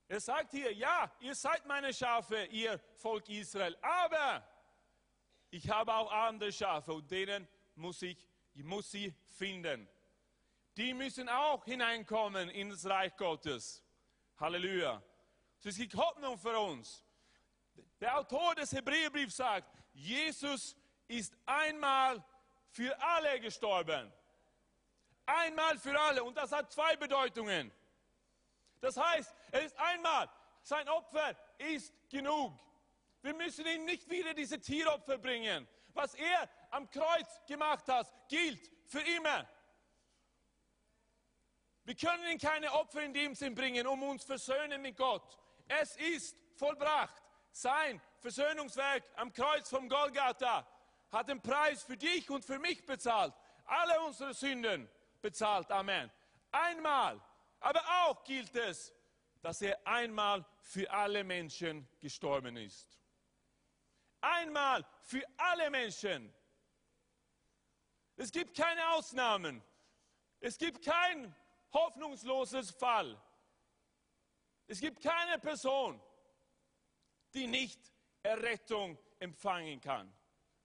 Er 0.08 0.20
sagt 0.20 0.52
hier, 0.52 0.72
ja, 0.72 1.12
ihr 1.20 1.34
seid 1.34 1.66
meine 1.66 1.92
Schafe, 1.92 2.44
ihr 2.44 2.78
Volk 2.94 3.28
Israel, 3.28 3.76
aber 3.82 4.42
ich 5.50 5.68
habe 5.68 5.92
auch 5.92 6.10
andere 6.10 6.50
Schafe 6.50 6.94
und 6.94 7.10
denen 7.10 7.46
muss 7.74 8.00
ich, 8.00 8.26
ich 8.54 8.64
muss 8.64 8.90
sie 8.90 9.14
finden. 9.36 9.86
Die 10.78 10.94
müssen 10.94 11.28
auch 11.28 11.62
hineinkommen 11.66 12.48
in 12.48 12.70
das 12.70 12.86
Reich 12.86 13.14
Gottes. 13.16 13.84
Halleluja. 14.38 15.02
Es 15.62 15.76
gibt 15.76 15.94
Hoffnung 15.96 16.38
für 16.38 16.58
uns. 16.58 17.04
Der 18.00 18.16
Autor 18.18 18.54
des 18.54 18.72
Hebräerbriefs 18.72 19.36
sagt, 19.36 19.70
Jesus 19.92 20.74
ist 21.08 21.36
einmal 21.44 22.24
für 22.70 22.98
alle 23.02 23.38
gestorben. 23.40 24.10
Einmal 25.28 25.76
für 25.78 25.98
alle. 26.00 26.24
Und 26.24 26.36
das 26.38 26.52
hat 26.52 26.72
zwei 26.72 26.96
Bedeutungen. 26.96 27.70
Das 28.80 28.96
heißt, 28.96 29.34
er 29.52 29.62
ist 29.62 29.78
einmal, 29.78 30.28
sein 30.62 30.88
Opfer 30.88 31.36
ist 31.58 31.92
genug. 32.08 32.58
Wir 33.20 33.34
müssen 33.34 33.66
ihm 33.66 33.84
nicht 33.84 34.08
wieder 34.08 34.32
diese 34.32 34.58
Tieropfer 34.58 35.18
bringen. 35.18 35.68
Was 35.92 36.14
er 36.14 36.48
am 36.70 36.88
Kreuz 36.90 37.44
gemacht 37.46 37.86
hat, 37.88 38.06
gilt 38.28 38.70
für 38.86 39.00
immer. 39.00 39.46
Wir 41.84 41.94
können 41.94 42.30
ihm 42.30 42.38
keine 42.38 42.72
Opfer 42.72 43.02
in 43.02 43.12
dem 43.12 43.34
Sinn 43.34 43.54
bringen, 43.54 43.86
um 43.86 44.02
uns 44.04 44.24
versöhnen 44.24 44.80
mit 44.80 44.96
Gott. 44.96 45.38
Es 45.66 45.96
ist 45.96 46.38
vollbracht. 46.54 47.22
Sein 47.50 48.00
Versöhnungswerk 48.20 49.04
am 49.16 49.32
Kreuz 49.32 49.68
vom 49.68 49.88
Golgatha 49.88 50.66
hat 51.10 51.28
den 51.28 51.42
Preis 51.42 51.82
für 51.82 51.96
dich 51.96 52.30
und 52.30 52.44
für 52.44 52.58
mich 52.58 52.86
bezahlt. 52.86 53.34
Alle 53.64 54.00
unsere 54.00 54.32
Sünden 54.32 54.88
bezahlt. 55.20 55.70
Amen. 55.70 56.10
Einmal. 56.50 57.20
Aber 57.60 57.82
auch 58.04 58.24
gilt 58.24 58.54
es, 58.54 58.92
dass 59.40 59.62
er 59.62 59.86
einmal 59.86 60.44
für 60.60 60.90
alle 60.90 61.24
Menschen 61.24 61.88
gestorben 62.00 62.56
ist. 62.56 62.98
Einmal 64.20 64.84
für 65.02 65.24
alle 65.36 65.70
Menschen. 65.70 66.32
Es 68.16 68.32
gibt 68.32 68.56
keine 68.56 68.88
Ausnahmen. 68.90 69.62
Es 70.40 70.58
gibt 70.58 70.84
kein 70.84 71.34
hoffnungsloses 71.72 72.70
Fall. 72.72 73.20
Es 74.66 74.80
gibt 74.80 75.02
keine 75.02 75.38
Person, 75.38 76.00
die 77.34 77.46
nicht 77.46 77.80
Errettung 78.22 78.98
empfangen 79.18 79.80
kann. 79.80 80.12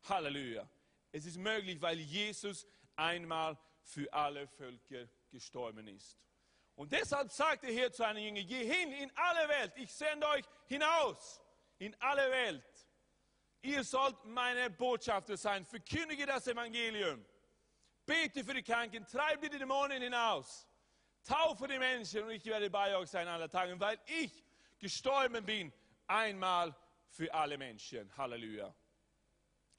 Halleluja. 0.09 0.67
Es 1.11 1.25
ist 1.25 1.37
möglich, 1.37 1.81
weil 1.81 1.99
Jesus 1.99 2.67
einmal 2.95 3.57
für 3.83 4.11
alle 4.13 4.47
Völker 4.47 5.07
gestorben 5.29 5.87
ist. 5.87 6.17
Und 6.75 6.91
deshalb 6.91 7.31
sagt 7.31 7.63
er 7.65 7.71
hier 7.71 7.91
zu 7.91 8.03
einem 8.03 8.23
Jünger, 8.23 8.43
geh 8.43 8.65
hin 8.65 8.91
in 8.93 9.11
alle 9.15 9.47
Welt, 9.49 9.73
ich 9.75 9.93
sende 9.93 10.27
euch 10.27 10.45
hinaus 10.65 11.41
in 11.77 11.95
alle 11.99 12.31
Welt. 12.31 12.63
Ihr 13.61 13.83
sollt 13.83 14.25
meine 14.25 14.69
Botschafter 14.69 15.37
sein, 15.37 15.65
verkündige 15.65 16.25
das 16.25 16.47
Evangelium, 16.47 17.23
bete 18.05 18.43
für 18.43 18.53
die 18.53 18.63
Kranken, 18.63 19.05
treibe 19.05 19.49
die 19.49 19.59
Dämonen 19.59 20.01
hinaus, 20.01 20.67
taufe 21.23 21.67
die 21.67 21.79
Menschen 21.79 22.23
und 22.23 22.31
ich 22.31 22.45
werde 22.45 22.69
bei 22.69 22.97
euch 22.97 23.09
sein 23.09 23.27
alle 23.27 23.49
Tage, 23.49 23.79
weil 23.79 23.99
ich 24.05 24.43
gestorben 24.79 25.45
bin, 25.45 25.71
einmal 26.07 26.75
für 27.07 27.33
alle 27.33 27.57
Menschen. 27.57 28.15
Halleluja. 28.17 28.73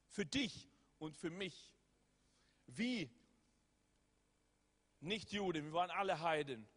Für 0.09 0.25
dich 0.25 0.71
und 0.99 1.17
für 1.17 1.31
mich. 1.31 1.73
Wie 2.67 3.11
nicht 5.05 5.33
Juden, 5.33 5.67
wir 5.67 5.73
waren 5.73 5.91
alle 5.91 6.21
Heiden. 6.21 6.69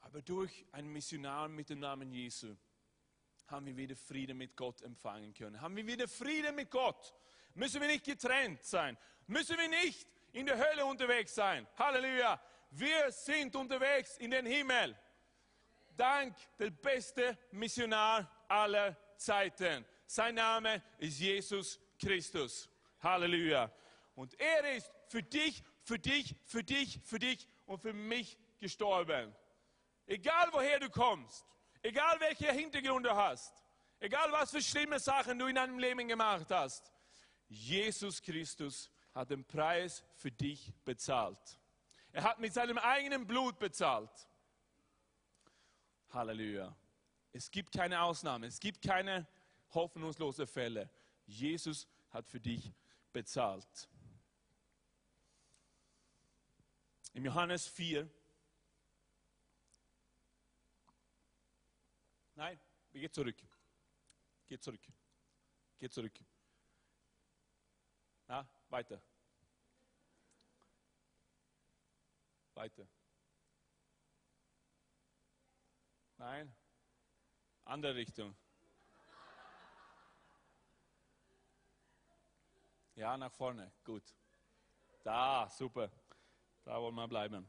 Aber 0.00 0.22
durch 0.22 0.64
einen 0.72 0.92
Missionar 0.92 1.48
mit 1.48 1.70
dem 1.70 1.80
Namen 1.80 2.12
Jesu 2.12 2.56
haben 3.48 3.66
wir 3.66 3.76
wieder 3.76 3.96
Frieden 3.96 4.38
mit 4.38 4.56
Gott 4.56 4.82
empfangen 4.82 5.34
können. 5.34 5.60
Haben 5.60 5.76
wir 5.76 5.86
wieder 5.86 6.08
Frieden 6.08 6.54
mit 6.54 6.70
Gott. 6.70 7.14
Müssen 7.54 7.80
wir 7.80 7.88
nicht 7.88 8.04
getrennt 8.04 8.64
sein. 8.64 8.96
Müssen 9.26 9.56
wir 9.56 9.68
nicht 9.68 10.06
in 10.32 10.46
der 10.46 10.58
Hölle 10.58 10.84
unterwegs 10.84 11.34
sein. 11.34 11.66
Halleluja. 11.78 12.40
Wir 12.70 13.10
sind 13.10 13.56
unterwegs 13.56 14.18
in 14.18 14.30
den 14.30 14.46
Himmel. 14.46 14.96
Dank 15.96 16.36
der 16.58 16.70
beste 16.70 17.38
Missionar 17.52 18.30
aller 18.48 18.96
Zeiten. 19.16 19.84
Sein 20.06 20.34
Name 20.34 20.82
ist 20.98 21.18
Jesus 21.18 21.80
Christus. 21.98 22.68
Halleluja. 23.00 23.72
Und 24.14 24.38
er 24.38 24.76
ist 24.76 24.90
für 25.08 25.22
dich 25.22 25.62
für 25.86 26.00
dich, 26.00 26.34
für 26.44 26.64
dich, 26.64 27.00
für 27.04 27.20
dich 27.20 27.48
und 27.64 27.78
für 27.78 27.92
mich 27.92 28.36
gestorben. 28.58 29.32
Egal 30.04 30.48
woher 30.52 30.80
du 30.80 30.90
kommst, 30.90 31.46
egal 31.80 32.18
welche 32.18 32.50
Hintergrund 32.50 33.06
du 33.06 33.14
hast, 33.14 33.54
egal 34.00 34.32
was 34.32 34.50
für 34.50 34.60
schlimme 34.60 34.98
Sachen 34.98 35.38
du 35.38 35.46
in 35.46 35.54
deinem 35.54 35.78
Leben 35.78 36.08
gemacht 36.08 36.50
hast, 36.50 36.92
Jesus 37.46 38.20
Christus 38.20 38.90
hat 39.14 39.30
den 39.30 39.44
Preis 39.44 40.02
für 40.16 40.32
dich 40.32 40.74
bezahlt. 40.84 41.60
Er 42.10 42.24
hat 42.24 42.40
mit 42.40 42.52
seinem 42.52 42.78
eigenen 42.78 43.24
Blut 43.24 43.56
bezahlt. 43.60 44.10
Halleluja. 46.10 46.74
Es 47.32 47.48
gibt 47.48 47.72
keine 47.72 48.02
Ausnahme, 48.02 48.48
es 48.48 48.58
gibt 48.58 48.82
keine 48.82 49.24
hoffnungslosen 49.72 50.48
Fälle. 50.48 50.90
Jesus 51.26 51.86
hat 52.10 52.26
für 52.26 52.40
dich 52.40 52.72
bezahlt. 53.12 53.88
Im 57.16 57.24
Johannes 57.24 57.66
4. 57.68 58.06
Nein, 62.34 62.60
gehen 62.92 63.10
zurück. 63.10 63.42
Geht 64.46 64.62
zurück. 64.62 64.82
Geht 65.78 65.94
zurück. 65.94 66.12
Na, 68.26 68.46
weiter. 68.68 69.00
Weiter. 72.52 72.86
Nein, 76.18 76.54
andere 77.64 77.94
Richtung. 77.94 78.36
Ja, 82.94 83.16
nach 83.16 83.32
vorne. 83.32 83.72
Gut. 83.84 84.04
Da, 85.02 85.48
super. 85.48 85.90
Da 86.66 86.82
wollen 86.82 86.96
wir 86.96 87.06
bleiben. 87.06 87.46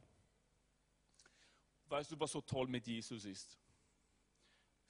Weißt 1.87 2.11
du, 2.11 2.19
was 2.19 2.31
so 2.31 2.39
toll 2.39 2.67
mit 2.67 2.85
Jesus 2.85 3.25
ist? 3.25 3.57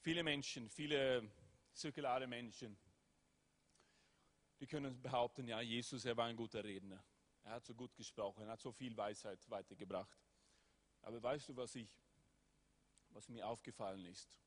Viele 0.02 0.22
Menschen, 0.22 0.70
viele 0.70 1.32
zirkulare 1.72 2.28
Menschen, 2.28 2.78
die 4.60 4.68
können 4.68 5.02
behaupten, 5.02 5.48
ja, 5.48 5.62
Jesus, 5.62 6.04
er 6.04 6.18
war 6.18 6.26
ein 6.26 6.36
guter 6.36 6.62
Redner. 6.62 7.02
Er 7.46 7.52
hat 7.52 7.66
so 7.66 7.74
gut 7.74 7.96
gesprochen, 7.96 8.44
er 8.44 8.50
hat 8.50 8.60
so 8.60 8.74
viel 8.74 8.98
Weisheit 8.98 9.50
weitergebracht. 9.50 10.20
Aber 11.04 11.24
weißt 11.24 11.48
du, 11.48 11.56
was, 11.56 11.74
ich, 11.76 11.90
was 13.12 13.30
mir 13.30 13.48
aufgefallen 13.48 14.04
ist? 14.08 14.38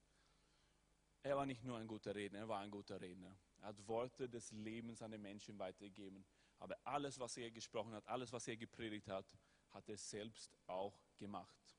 Er 1.23 1.39
war 1.39 1.47
nicht 1.47 1.65
nur 1.65 1.79
ein 1.79 1.89
guter 1.89 2.15
Redner, 2.15 2.41
er 2.41 2.49
war 2.49 2.61
ein 2.61 2.71
guter 2.71 3.01
Redner. 3.01 3.35
Er 3.61 3.69
hat 3.69 3.89
Worte 3.89 4.29
des 4.29 4.53
Lebens 4.53 5.01
an 5.01 5.13
den 5.13 5.23
Menschen 5.23 5.59
weitergegeben. 5.59 6.27
Aber 6.59 6.77
alles, 6.85 7.19
was 7.19 7.39
er 7.39 7.51
gesprochen 7.51 7.95
hat, 7.95 8.07
alles, 8.07 8.31
was 8.31 8.47
er 8.47 8.59
gepredigt 8.59 9.09
hat, 9.09 9.25
hat 9.71 9.89
er 9.89 9.97
selbst 9.97 10.57
auch 10.67 10.99
gemacht. 11.17 11.77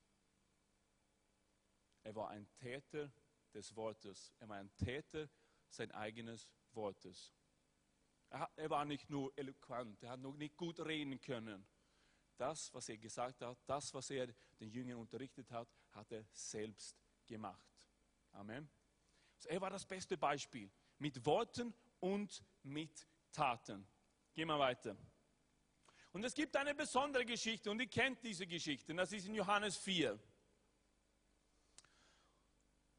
Er 2.02 2.14
war 2.14 2.30
ein 2.30 2.48
Täter 2.54 3.12
des 3.54 3.74
Wortes. 3.76 4.32
Er 4.38 4.48
war 4.48 4.56
ein 4.56 4.74
Täter 4.76 5.28
sein 5.68 5.90
eigenes 5.92 6.48
Wortes. 6.72 7.32
Er, 8.30 8.70
war 8.70 8.84
nicht 8.86 9.10
nur 9.10 9.36
eloquent, 9.36 10.02
er 10.02 10.10
hat 10.10 10.20
noch 10.20 10.36
nicht 10.36 10.56
gut 10.56 10.80
reden 10.80 11.20
können. 11.20 11.66
Das, 12.38 12.72
was 12.72 12.88
er 12.88 12.96
gesagt 12.96 13.42
hat, 13.42 13.58
das, 13.66 13.92
was 13.92 14.08
er 14.10 14.34
den 14.58 14.70
Jüngern 14.70 14.98
unterrichtet 14.98 15.50
hat, 15.50 15.68
hat 15.90 16.10
er 16.12 16.24
selbst 16.32 16.96
gemacht. 17.26 17.68
Amen. 18.32 18.70
Also 19.36 19.48
er 19.50 19.60
war 19.60 19.68
das 19.68 19.84
beste 19.84 20.16
Beispiel 20.16 20.70
mit 20.98 21.24
Worten 21.26 21.74
und 22.00 22.42
mit 22.62 23.06
Taten. 23.32 23.86
Gehen 24.32 24.48
wir 24.48 24.58
weiter. 24.58 24.96
Und 26.12 26.24
es 26.24 26.34
gibt 26.34 26.56
eine 26.56 26.74
besondere 26.74 27.24
Geschichte 27.24 27.70
und 27.70 27.80
ihr 27.80 27.88
kennt 27.88 28.22
diese 28.22 28.46
Geschichte. 28.46 28.94
Das 28.94 29.12
ist 29.12 29.26
in 29.26 29.34
Johannes 29.34 29.78
4. 29.78 30.18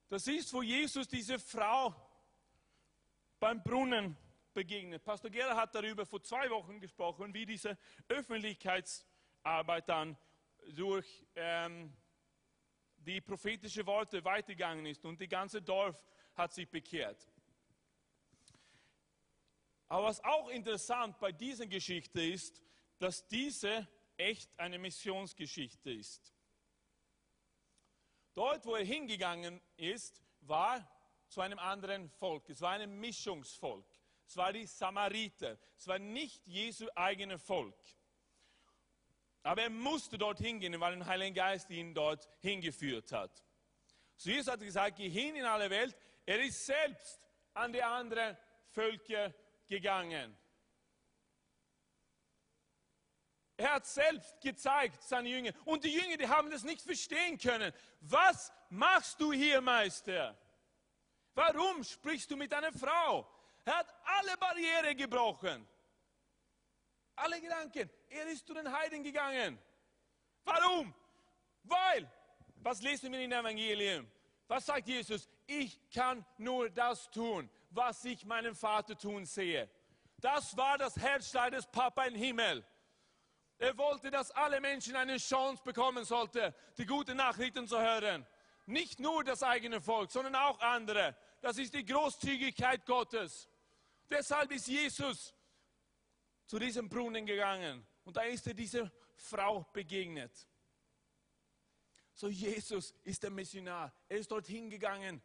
Das 0.09 0.27
ist, 0.27 0.51
wo 0.53 0.63
Jesus 0.63 1.07
diese 1.07 1.37
Frau 1.37 1.95
beim 3.39 3.61
Brunnen 3.61 4.17
begegnet. 4.53 5.03
Pastor 5.03 5.29
Gera 5.29 5.55
hat 5.55 5.75
darüber 5.75 6.05
vor 6.05 6.23
zwei 6.23 6.49
Wochen 6.49 6.79
gesprochen, 6.79 7.33
wie 7.33 7.45
diese 7.45 7.77
Öffentlichkeitsarbeit 8.07 9.89
dann 9.89 10.17
durch 10.71 11.25
ähm, 11.35 11.93
die 12.97 13.21
prophetische 13.21 13.85
Worte 13.85 14.23
weitergegangen 14.23 14.85
ist 14.85 15.05
und 15.05 15.19
die 15.19 15.27
ganze 15.27 15.61
Dorf 15.61 16.01
hat 16.35 16.53
sich 16.53 16.69
bekehrt. 16.69 17.27
Aber 19.87 20.05
was 20.05 20.23
auch 20.23 20.49
interessant 20.49 21.19
bei 21.19 21.31
dieser 21.31 21.67
Geschichte 21.67 22.21
ist, 22.21 22.61
dass 22.99 23.27
diese 23.27 23.87
echt 24.17 24.57
eine 24.59 24.77
Missionsgeschichte 24.77 25.91
ist. 25.91 26.33
Dort, 28.33 28.65
wo 28.65 28.75
er 28.75 28.85
hingegangen 28.85 29.61
ist, 29.77 30.21
war 30.41 30.89
zu 31.27 31.41
einem 31.41 31.59
anderen 31.59 32.09
Volk. 32.09 32.49
Es 32.49 32.61
war 32.61 32.71
ein 32.71 32.99
Mischungsvolk. 32.99 33.85
Es 34.25 34.37
war 34.37 34.53
die 34.53 34.65
Samariter. 34.65 35.57
Es 35.77 35.87
war 35.87 35.99
nicht 35.99 36.47
Jesu 36.47 36.87
eigenes 36.95 37.41
Volk. 37.41 37.77
Aber 39.43 39.61
er 39.61 39.69
musste 39.69 40.17
dort 40.17 40.39
hingehen, 40.39 40.79
weil 40.79 40.97
der 40.97 41.05
Heilige 41.05 41.33
Geist 41.33 41.69
ihn 41.69 41.93
dort 41.93 42.29
hingeführt 42.39 43.11
hat. 43.11 43.43
So 44.15 44.29
Jesus 44.29 44.51
hat 44.51 44.61
gesagt, 44.61 44.97
geh 44.97 45.09
hin 45.09 45.35
in 45.35 45.45
alle 45.45 45.69
Welt. 45.69 45.95
Er 46.25 46.41
ist 46.41 46.65
selbst 46.65 47.19
an 47.53 47.73
die 47.73 47.83
anderen 47.83 48.37
Völker 48.71 49.33
gegangen. 49.67 50.35
Er 53.55 53.73
hat 53.73 53.85
selbst 53.85 54.41
gezeigt, 54.41 55.01
seine 55.03 55.29
Jünger. 55.29 55.51
Und 55.65 55.83
die 55.83 55.93
Jünger, 55.93 56.17
die 56.17 56.27
haben 56.27 56.49
das 56.49 56.63
nicht 56.63 56.81
verstehen 56.81 57.37
können. 57.37 57.71
Was 58.01 58.51
machst 58.69 59.19
du 59.21 59.31
hier, 59.31 59.61
Meister? 59.61 60.37
Warum 61.35 61.83
sprichst 61.83 62.29
du 62.31 62.35
mit 62.35 62.53
einer 62.53 62.71
Frau? 62.71 63.27
Er 63.65 63.77
hat 63.77 63.93
alle 64.03 64.37
Barrieren 64.37 64.97
gebrochen. 64.97 65.67
Alle 67.15 67.39
Gedanken. 67.39 67.89
Er 68.09 68.27
ist 68.27 68.45
zu 68.45 68.53
den 68.53 68.71
Heiden 68.71 69.03
gegangen. 69.03 69.59
Warum? 70.43 70.93
Weil, 71.63 72.11
was 72.55 72.81
lesen 72.81 73.11
wir 73.11 73.19
in 73.19 73.29
dem 73.29 73.39
Evangelium? 73.39 74.11
Was 74.47 74.65
sagt 74.65 74.87
Jesus? 74.87 75.29
Ich 75.45 75.79
kann 75.91 76.25
nur 76.37 76.69
das 76.69 77.09
tun, 77.11 77.49
was 77.69 78.03
ich 78.05 78.25
meinen 78.25 78.55
Vater 78.55 78.97
tun 78.97 79.25
sehe. 79.25 79.69
Das 80.17 80.55
war 80.57 80.77
das 80.77 80.97
Herzschlag 80.97 81.51
des 81.51 81.65
Papa 81.67 82.05
im 82.05 82.15
Himmel. 82.15 82.65
Er 83.63 83.77
wollte, 83.77 84.11
dass 84.11 84.29
alle 84.31 84.59
Menschen 84.59 84.93
eine 84.97 85.15
Chance 85.15 85.63
bekommen 85.63 86.03
sollten, 86.03 86.53
die 86.77 86.85
guten 86.85 87.15
Nachrichten 87.15 87.65
zu 87.65 87.79
hören. 87.79 88.27
Nicht 88.65 88.99
nur 88.99 89.23
das 89.23 89.41
eigene 89.41 89.79
Volk, 89.79 90.11
sondern 90.11 90.35
auch 90.35 90.59
andere. 90.59 91.15
Das 91.39 91.57
ist 91.57 91.73
die 91.73 91.85
Großzügigkeit 91.85 92.85
Gottes. 92.85 93.47
Deshalb 94.09 94.51
ist 94.51 94.67
Jesus 94.67 95.33
zu 96.45 96.59
diesem 96.59 96.89
Brunnen 96.89 97.25
gegangen 97.25 97.87
und 98.03 98.17
da 98.17 98.23
ist 98.23 98.45
er 98.47 98.53
dieser 98.53 98.91
Frau 99.15 99.65
begegnet. 99.71 100.45
So 102.15 102.27
Jesus 102.27 102.93
ist 103.05 103.23
der 103.23 103.29
Missionar. 103.29 103.93
Er 104.09 104.17
ist 104.17 104.29
dorthin 104.29 104.69
gegangen, 104.69 105.21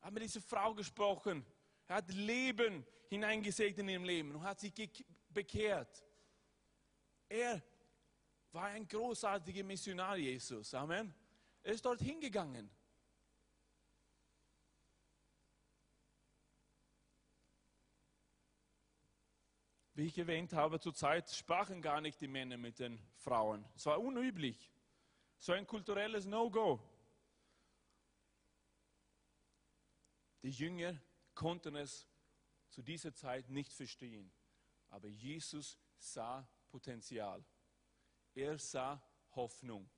hat 0.00 0.12
mit 0.12 0.24
dieser 0.24 0.40
Frau 0.40 0.74
gesprochen. 0.74 1.46
Er 1.86 1.96
hat 1.98 2.12
Leben 2.12 2.84
hineingesegt 3.10 3.78
in 3.78 3.88
ihrem 3.90 4.04
Leben 4.04 4.34
und 4.34 4.42
hat 4.42 4.58
sich 4.58 4.72
bekehrt. 5.28 6.04
Er 7.28 7.62
war 8.52 8.66
ein 8.66 8.86
großartiger 8.86 9.64
Missionar, 9.64 10.16
Jesus. 10.16 10.74
Amen. 10.74 11.12
Er 11.62 11.72
ist 11.72 11.84
dorthin 11.84 12.20
gegangen. 12.20 12.70
Wie 19.96 20.06
ich 20.06 20.18
erwähnt 20.18 20.52
habe, 20.52 20.80
zur 20.80 20.94
Zeit 20.94 21.30
sprachen 21.30 21.80
gar 21.80 22.00
nicht 22.00 22.20
die 22.20 22.26
Männer 22.26 22.56
mit 22.56 22.80
den 22.80 22.98
Frauen. 23.18 23.64
Es 23.76 23.86
war 23.86 24.00
unüblich. 24.00 24.70
So 25.38 25.52
ein 25.52 25.66
kulturelles 25.66 26.26
No-Go. 26.26 26.80
Die 30.42 30.50
Jünger 30.50 31.00
konnten 31.34 31.76
es 31.76 32.08
zu 32.70 32.82
dieser 32.82 33.14
Zeit 33.14 33.48
nicht 33.50 33.72
verstehen. 33.72 34.32
Aber 34.88 35.06
Jesus 35.06 35.78
sah 35.96 36.48
Potenzial. 36.74 37.44
Er 38.34 38.58
sah 38.58 39.00
Hoffnung. 39.36 39.88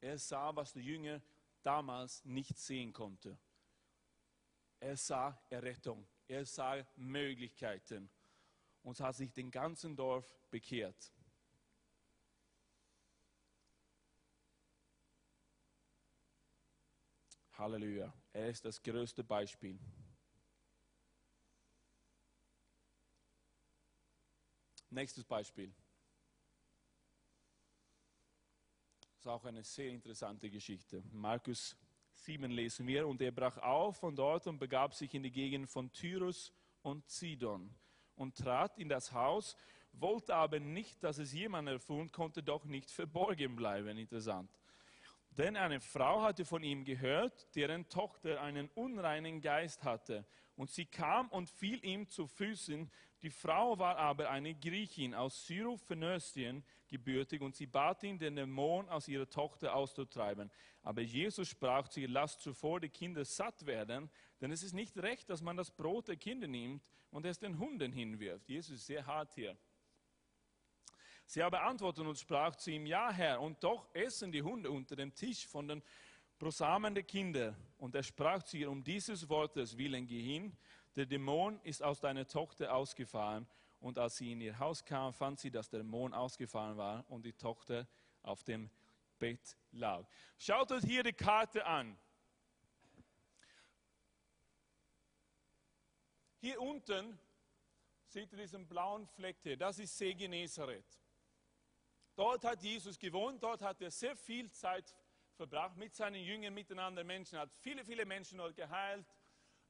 Er 0.00 0.18
sah, 0.18 0.52
was 0.56 0.72
die 0.72 0.80
Jünger 0.80 1.22
damals 1.62 2.24
nicht 2.24 2.58
sehen 2.58 2.92
konnten. 2.92 3.38
Er 4.80 4.96
sah 4.96 5.40
Errettung. 5.48 6.04
Er 6.26 6.44
sah 6.44 6.84
Möglichkeiten 6.96 8.10
und 8.82 8.98
hat 8.98 9.14
sich 9.14 9.32
den 9.32 9.48
ganzen 9.52 9.94
Dorf 9.94 10.26
bekehrt. 10.50 11.12
Halleluja. 17.52 18.12
Er 18.32 18.48
ist 18.48 18.64
das 18.64 18.82
größte 18.82 19.22
Beispiel. 19.22 19.78
Nächstes 24.90 25.24
Beispiel. 25.24 25.72
Das 29.02 29.11
ist 29.22 29.28
auch 29.28 29.44
eine 29.44 29.62
sehr 29.62 29.88
interessante 29.90 30.50
Geschichte. 30.50 31.00
Markus 31.12 31.76
7 32.10 32.50
lesen 32.50 32.88
wir. 32.88 33.06
Und 33.06 33.22
er 33.22 33.30
brach 33.30 33.56
auf 33.58 33.98
von 33.98 34.16
dort 34.16 34.48
und 34.48 34.58
begab 34.58 34.94
sich 34.94 35.14
in 35.14 35.22
die 35.22 35.30
Gegend 35.30 35.70
von 35.70 35.92
Tyrus 35.92 36.52
und 36.82 37.08
Sidon 37.08 37.72
und 38.16 38.36
trat 38.36 38.76
in 38.78 38.88
das 38.88 39.12
Haus, 39.12 39.56
wollte 39.92 40.34
aber 40.34 40.58
nicht, 40.58 41.04
dass 41.04 41.18
es 41.18 41.32
jemand 41.32 41.68
erfuhr 41.68 42.10
konnte 42.10 42.42
doch 42.42 42.64
nicht 42.64 42.90
verborgen 42.90 43.54
bleiben. 43.54 43.96
Interessant. 43.96 44.50
Denn 45.30 45.56
eine 45.56 45.78
Frau 45.78 46.22
hatte 46.22 46.44
von 46.44 46.64
ihm 46.64 46.84
gehört, 46.84 47.54
deren 47.54 47.88
Tochter 47.88 48.40
einen 48.40 48.70
unreinen 48.70 49.40
Geist 49.40 49.84
hatte. 49.84 50.26
Und 50.56 50.72
sie 50.72 50.86
kam 50.86 51.28
und 51.28 51.48
fiel 51.48 51.78
ihm 51.84 52.08
zu 52.08 52.26
Füßen. 52.26 52.90
Die 53.22 53.30
Frau 53.30 53.78
war 53.78 53.96
aber 53.98 54.30
eine 54.30 54.52
Griechin 54.54 55.14
aus 55.14 55.46
Syrophenöstien 55.46 56.64
gebürtig 56.88 57.40
und 57.40 57.54
sie 57.54 57.66
bat 57.66 58.02
ihn, 58.02 58.18
den 58.18 58.34
Dämon 58.34 58.88
aus 58.88 59.06
ihrer 59.06 59.30
Tochter 59.30 59.74
auszutreiben. 59.74 60.50
Aber 60.82 61.02
Jesus 61.02 61.48
sprach 61.48 61.86
zu 61.86 62.00
ihr, 62.00 62.08
lasst 62.08 62.40
zuvor 62.40 62.80
die 62.80 62.88
Kinder 62.88 63.24
satt 63.24 63.64
werden, 63.64 64.10
denn 64.40 64.50
es 64.50 64.64
ist 64.64 64.72
nicht 64.72 64.98
recht, 64.98 65.30
dass 65.30 65.40
man 65.40 65.56
das 65.56 65.70
Brot 65.70 66.08
der 66.08 66.16
Kinder 66.16 66.48
nimmt 66.48 66.82
und 67.12 67.24
es 67.24 67.38
den 67.38 67.58
Hunden 67.58 67.92
hinwirft. 67.92 68.48
Jesus 68.48 68.78
ist 68.78 68.86
sehr 68.86 69.06
hart 69.06 69.32
hier. 69.34 69.56
Sie 71.24 71.42
aber 71.42 71.62
antwortete 71.62 72.08
und 72.08 72.18
sprach 72.18 72.56
zu 72.56 72.72
ihm, 72.72 72.86
ja 72.86 73.12
Herr, 73.12 73.40
und 73.40 73.62
doch 73.62 73.86
essen 73.94 74.32
die 74.32 74.42
Hunde 74.42 74.70
unter 74.70 74.96
dem 74.96 75.14
Tisch 75.14 75.46
von 75.46 75.68
den 75.68 75.82
Brosamen 76.38 76.92
der 76.92 77.04
Kinder. 77.04 77.56
Und 77.78 77.94
er 77.94 78.02
sprach 78.02 78.42
zu 78.42 78.56
ihr, 78.56 78.68
um 78.68 78.82
dieses 78.82 79.28
Wortes 79.28 79.78
willen 79.78 80.06
geh 80.08 80.20
hin, 80.20 80.56
der 80.96 81.06
Dämon 81.06 81.60
ist 81.62 81.82
aus 81.82 82.00
deiner 82.00 82.26
Tochter 82.26 82.74
ausgefahren. 82.74 83.46
Und 83.80 83.98
als 83.98 84.16
sie 84.16 84.32
in 84.32 84.40
ihr 84.40 84.58
Haus 84.58 84.84
kam, 84.84 85.12
fand 85.12 85.40
sie, 85.40 85.50
dass 85.50 85.68
der 85.68 85.80
Dämon 85.80 86.14
ausgefahren 86.14 86.76
war 86.76 87.04
und 87.08 87.24
die 87.24 87.32
Tochter 87.32 87.86
auf 88.22 88.44
dem 88.44 88.70
Bett 89.18 89.56
lag. 89.72 90.06
Schaut 90.38 90.70
euch 90.72 90.84
hier 90.84 91.02
die 91.02 91.12
Karte 91.12 91.64
an. 91.66 91.98
Hier 96.40 96.60
unten 96.60 97.18
seht 98.06 98.32
ihr 98.32 98.38
diesen 98.38 98.66
blauen 98.66 99.06
Fleck 99.06 99.36
hier. 99.42 99.56
Das 99.56 99.78
ist 99.78 99.96
See 99.96 100.12
Genezareth. 100.12 101.00
Dort 102.14 102.44
hat 102.44 102.62
Jesus 102.62 102.98
gewohnt, 102.98 103.42
dort 103.42 103.62
hat 103.62 103.80
er 103.80 103.90
sehr 103.90 104.14
viel 104.16 104.50
Zeit 104.50 104.94
verbracht 105.34 105.76
mit 105.76 105.94
seinen 105.94 106.22
Jüngern, 106.22 106.52
miteinander 106.52 107.04
Menschen, 107.04 107.38
hat 107.38 107.50
viele, 107.60 107.84
viele 107.84 108.04
Menschen 108.04 108.38
dort 108.38 108.54
geheilt, 108.54 109.06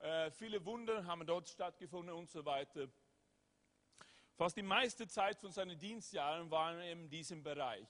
äh, 0.02 0.30
viele 0.32 0.64
Wunder 0.64 1.06
haben 1.06 1.24
dort 1.24 1.48
stattgefunden 1.48 2.14
und 2.14 2.28
so 2.28 2.44
weiter. 2.44 2.88
Fast 4.34 4.56
die 4.56 4.62
meiste 4.62 5.06
Zeit 5.06 5.38
von 5.38 5.52
seinen 5.52 5.78
Dienstjahren 5.78 6.50
waren 6.50 6.80
in 6.80 7.08
diesem 7.08 7.42
Bereich. 7.42 7.86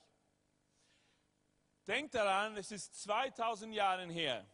Denkt 1.86 2.14
daran, 2.14 2.56
es 2.58 2.70
ist 2.70 3.02
2000 3.02 3.74
Jahre 3.74 4.06
her. 4.08 4.46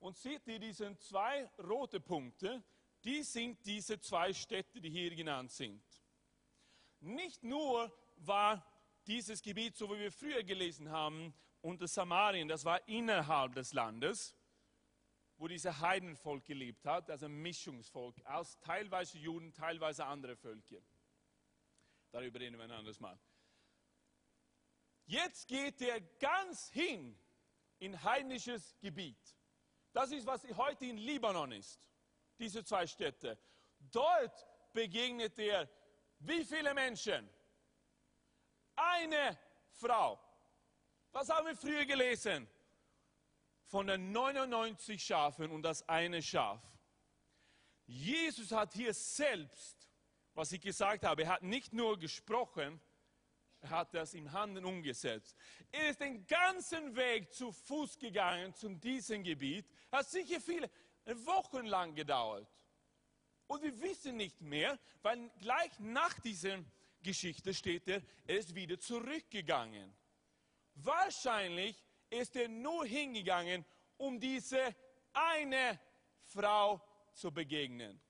Und 0.00 0.16
seht 0.18 0.46
ihr 0.48 0.58
diese 0.58 0.98
zwei 0.98 1.48
rote 1.58 1.98
Punkte? 1.98 2.62
Die 3.02 3.22
sind 3.22 3.64
diese 3.64 3.98
zwei 4.00 4.32
Städte, 4.34 4.80
die 4.80 4.90
hier 4.90 5.14
genannt 5.14 5.50
sind. 5.50 5.82
Nicht 7.00 7.42
nur 7.42 7.90
war 8.16 8.64
dieses 9.06 9.40
Gebiet, 9.42 9.76
so 9.76 9.90
wie 9.90 9.98
wir 9.98 10.12
früher 10.12 10.44
gelesen 10.44 10.90
haben, 10.90 11.34
unter 11.62 11.88
Samarien, 11.88 12.48
das 12.48 12.64
war 12.64 12.86
innerhalb 12.86 13.54
des 13.54 13.72
Landes, 13.72 14.36
wo 15.42 15.48
dieses 15.48 15.80
Heidenvolk 15.80 16.44
gelebt 16.44 16.86
hat, 16.86 17.10
also 17.10 17.26
ein 17.26 17.34
Mischungsvolk 17.42 18.14
aus 18.26 18.60
teilweise 18.60 19.18
Juden, 19.18 19.52
teilweise 19.52 20.04
andere 20.06 20.36
Völker. 20.36 20.80
Darüber 22.12 22.38
reden 22.38 22.58
wir 22.58 22.62
ein 22.62 22.70
anderes 22.70 23.00
Mal. 23.00 23.18
Jetzt 25.04 25.48
geht 25.48 25.82
er 25.82 26.00
ganz 26.20 26.70
hin 26.70 27.18
in 27.80 28.00
heidnisches 28.04 28.78
Gebiet. 28.78 29.18
Das 29.92 30.12
ist, 30.12 30.24
was 30.28 30.44
heute 30.56 30.86
in 30.86 30.96
Libanon 30.96 31.50
ist, 31.50 31.90
diese 32.38 32.62
zwei 32.62 32.86
Städte. 32.86 33.36
Dort 33.80 34.46
begegnet 34.72 35.36
er 35.40 35.68
wie 36.20 36.44
viele 36.44 36.72
Menschen? 36.72 37.28
Eine 38.76 39.36
Frau. 39.72 40.20
Was 41.10 41.28
haben 41.30 41.48
wir 41.48 41.56
früher 41.56 41.84
gelesen? 41.84 42.48
Von 43.72 43.86
den 43.86 44.12
99 44.12 45.02
Schafen 45.02 45.50
und 45.50 45.62
das 45.62 45.88
eine 45.88 46.20
Schaf. 46.20 46.60
Jesus 47.86 48.52
hat 48.52 48.74
hier 48.74 48.92
selbst, 48.92 49.88
was 50.34 50.52
ich 50.52 50.60
gesagt 50.60 51.06
habe, 51.06 51.22
er 51.22 51.30
hat 51.30 51.42
nicht 51.42 51.72
nur 51.72 51.98
gesprochen, 51.98 52.78
er 53.62 53.70
hat 53.70 53.94
das 53.94 54.12
im 54.12 54.30
Handeln 54.30 54.66
umgesetzt. 54.66 55.34
Er 55.70 55.88
ist 55.88 56.02
den 56.02 56.26
ganzen 56.26 56.94
Weg 56.94 57.32
zu 57.32 57.50
Fuß 57.50 57.98
gegangen 57.98 58.52
zu 58.52 58.68
diesem 58.74 59.24
Gebiet. 59.24 59.66
Hat 59.90 60.06
sicher 60.06 60.38
viele 60.38 60.68
Wochen 61.24 61.64
lang 61.64 61.94
gedauert. 61.94 62.46
Und 63.46 63.62
wir 63.62 63.80
wissen 63.80 64.18
nicht 64.18 64.42
mehr, 64.42 64.78
weil 65.00 65.30
gleich 65.40 65.78
nach 65.78 66.20
dieser 66.20 66.62
Geschichte 67.02 67.54
steht 67.54 67.88
er, 67.88 68.02
er 68.26 68.36
ist 68.36 68.54
wieder 68.54 68.78
zurückgegangen. 68.78 69.96
Wahrscheinlich 70.74 71.82
ist 72.12 72.36
er 72.36 72.48
nur 72.48 72.86
hingegangen, 72.86 73.64
um 73.96 74.20
diese 74.20 74.74
eine 75.12 75.80
Frau 76.20 76.80
zu 77.12 77.32
begegnen. 77.32 78.00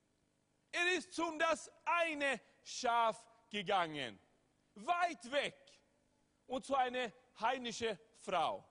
Er 0.70 0.92
ist 0.96 1.12
zum 1.12 1.38
das 1.38 1.70
eine 1.84 2.40
Schaf 2.62 3.24
gegangen, 3.50 4.18
weit 4.74 5.30
weg, 5.30 5.56
und 6.46 6.64
zu 6.64 6.74
einer 6.74 7.12
heidnische 7.40 7.98
Frau. 8.18 8.68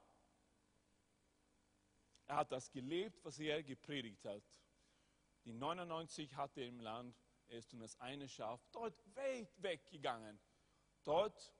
Er 2.27 2.35
hat 2.35 2.51
das 2.51 2.71
gelebt, 2.71 3.23
was 3.25 3.39
er 3.39 3.63
gepredigt 3.63 4.23
hat. 4.25 4.43
Die 5.45 5.53
99 5.53 6.35
hatte 6.35 6.61
er 6.61 6.67
im 6.67 6.79
Land, 6.79 7.17
er 7.47 7.57
ist 7.57 7.73
um 7.73 7.79
das 7.79 7.99
eine 7.99 8.27
Schaf 8.27 8.63
dort 8.71 9.03
weit 9.15 9.51
weggegangen. 9.61 10.39
Dort 11.03 11.53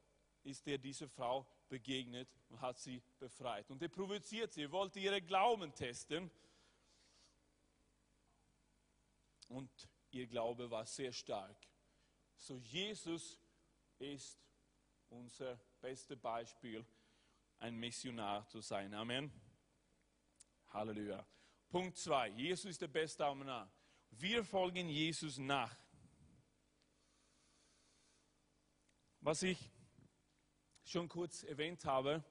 ist 0.43 0.67
er 0.67 0.77
dieser 0.77 1.09
Frau 1.09 1.47
begegnet 1.71 2.27
und 2.49 2.59
hat 2.59 2.77
sie 2.77 3.01
befreit. 3.17 3.71
Und 3.71 3.81
er 3.81 3.87
provoziert 3.87 4.51
sie, 4.51 4.63
er 4.63 4.71
wollte 4.71 4.99
ihre 4.99 5.21
Glauben 5.21 5.73
testen. 5.73 6.29
Und 9.47 9.71
ihr 10.11 10.27
Glaube 10.27 10.69
war 10.69 10.85
sehr 10.85 11.13
stark. 11.13 11.57
So 12.37 12.57
Jesus 12.57 13.39
ist 13.99 14.37
unser 15.09 15.55
bestes 15.79 16.19
Beispiel, 16.19 16.85
ein 17.59 17.75
Missionar 17.77 18.47
zu 18.47 18.59
sein. 18.59 18.93
Amen. 18.93 19.31
Halleluja. 20.69 21.25
Punkt 21.69 21.97
2. 21.97 22.29
Jesus 22.29 22.71
ist 22.71 22.81
der 22.81 22.87
beste 22.87 23.23
Missionar. 23.33 23.71
Wir 24.09 24.43
folgen 24.43 24.89
Jesus 24.89 25.37
nach. 25.37 25.73
Was 29.21 29.43
ich 29.43 29.71
schon 30.91 31.07
kurz 31.07 31.43
erwähnt 31.43 31.85
habe, 31.85 32.21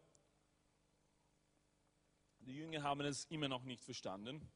die 2.40 2.55
Jünger 2.55 2.83
haben 2.83 3.01
es 3.01 3.25
immer 3.27 3.49
noch 3.49 3.64
nicht 3.64 3.83
verstanden. 3.83 4.53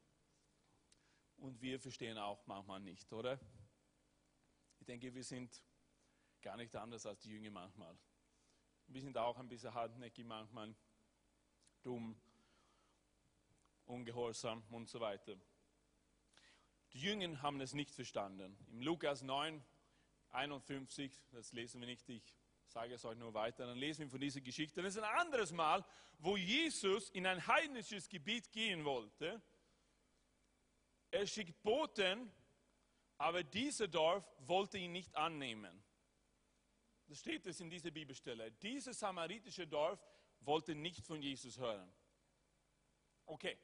Und 1.39 1.61
wir 1.63 1.81
verstehen 1.81 2.19
auch 2.19 2.47
manchmal 2.47 2.81
nicht, 2.81 3.11
oder? 3.13 3.41
Ich 4.79 4.87
denke, 4.87 5.15
wir 5.15 5.25
sind 5.25 5.63
gar 6.43 6.57
nicht 6.57 6.77
anders 6.77 7.07
als 7.07 7.23
die 7.23 7.31
Jünger 7.31 7.51
manchmal. 7.51 7.99
Wir 8.89 9.01
sind 9.01 9.17
auch 9.17 9.39
ein 9.39 9.49
bisschen 9.49 9.73
hartnäckig 9.73 10.27
manchmal, 10.27 10.75
dumm, 11.83 12.15
ungehorsam 13.87 14.63
und 14.71 14.89
so 14.89 15.01
weiter. 15.01 15.35
Die 16.93 17.01
Jünger 17.01 17.41
haben 17.41 17.61
es 17.63 17.73
nicht 17.73 17.91
verstanden. 17.91 18.55
Im 18.71 18.83
Lukas 18.83 19.23
9, 19.23 19.65
51, 20.29 21.19
das 21.33 21.53
lesen 21.53 21.81
wir 21.81 21.87
nicht, 21.87 22.07
ich 22.11 22.37
sage 22.75 22.95
es 22.95 23.05
euch 23.05 23.17
nur 23.17 23.33
weiter, 23.33 23.67
dann 23.67 23.79
lesen 23.79 24.01
wir 24.01 24.11
von 24.11 24.21
dieser 24.21 24.41
Geschichte. 24.41 24.83
Das 24.83 24.97
ist 24.97 25.03
ein 25.03 25.19
anderes 25.19 25.53
Mal, 25.53 25.85
wo 26.19 26.37
Jesus 26.37 27.09
in 27.11 27.25
ein 27.25 27.47
heidnisches 27.47 28.09
Gebiet 28.09 28.51
gehen 28.51 28.85
wollte. 28.85 29.41
Er 31.13 31.25
schickt 31.25 31.63
Boten, 31.63 32.33
aber 33.17 33.45
dieser 33.45 33.87
Dorf 33.87 34.29
wollte 34.41 34.79
ihn 34.79 34.91
nicht 34.91 35.15
annehmen. 35.15 35.85
Das 37.07 37.21
steht 37.21 37.47
es 37.47 37.61
in 37.61 37.71
dieser 37.71 37.93
Bibelstelle. 37.93 38.51
Dieses 38.51 38.99
samaritische 38.99 39.69
Dorf 39.69 40.05
wollte 40.41 40.75
nicht 40.75 41.07
von 41.07 41.23
Jesus 41.23 41.57
hören. 41.57 41.89
Okay, 43.25 43.57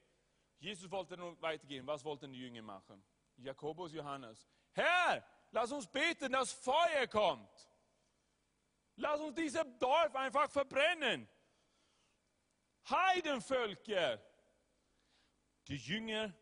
Jesus 0.57 0.89
wollte 0.89 1.17
nur 1.17 1.39
weitergehen. 1.41 1.85
Was 1.85 2.05
wollten 2.05 2.31
die 2.31 2.39
Jünger 2.39 2.61
machen? 2.61 3.03
Jakobus, 3.35 3.91
Johannes. 3.91 4.47
Herr, 4.71 5.21
lass 5.51 5.69
uns 5.73 5.85
beten, 5.85 6.31
dass 6.31 6.53
Feuer 6.53 7.07
kommt. 7.07 7.70
Lass 8.95 9.19
uns 9.19 9.35
dieses 9.35 9.65
Dorf 9.79 10.15
einfach 10.15 10.49
verbrennen. 10.49 11.27
Heidenvölker. 12.89 14.21
Die 15.67 15.77
Jünger 15.77 16.33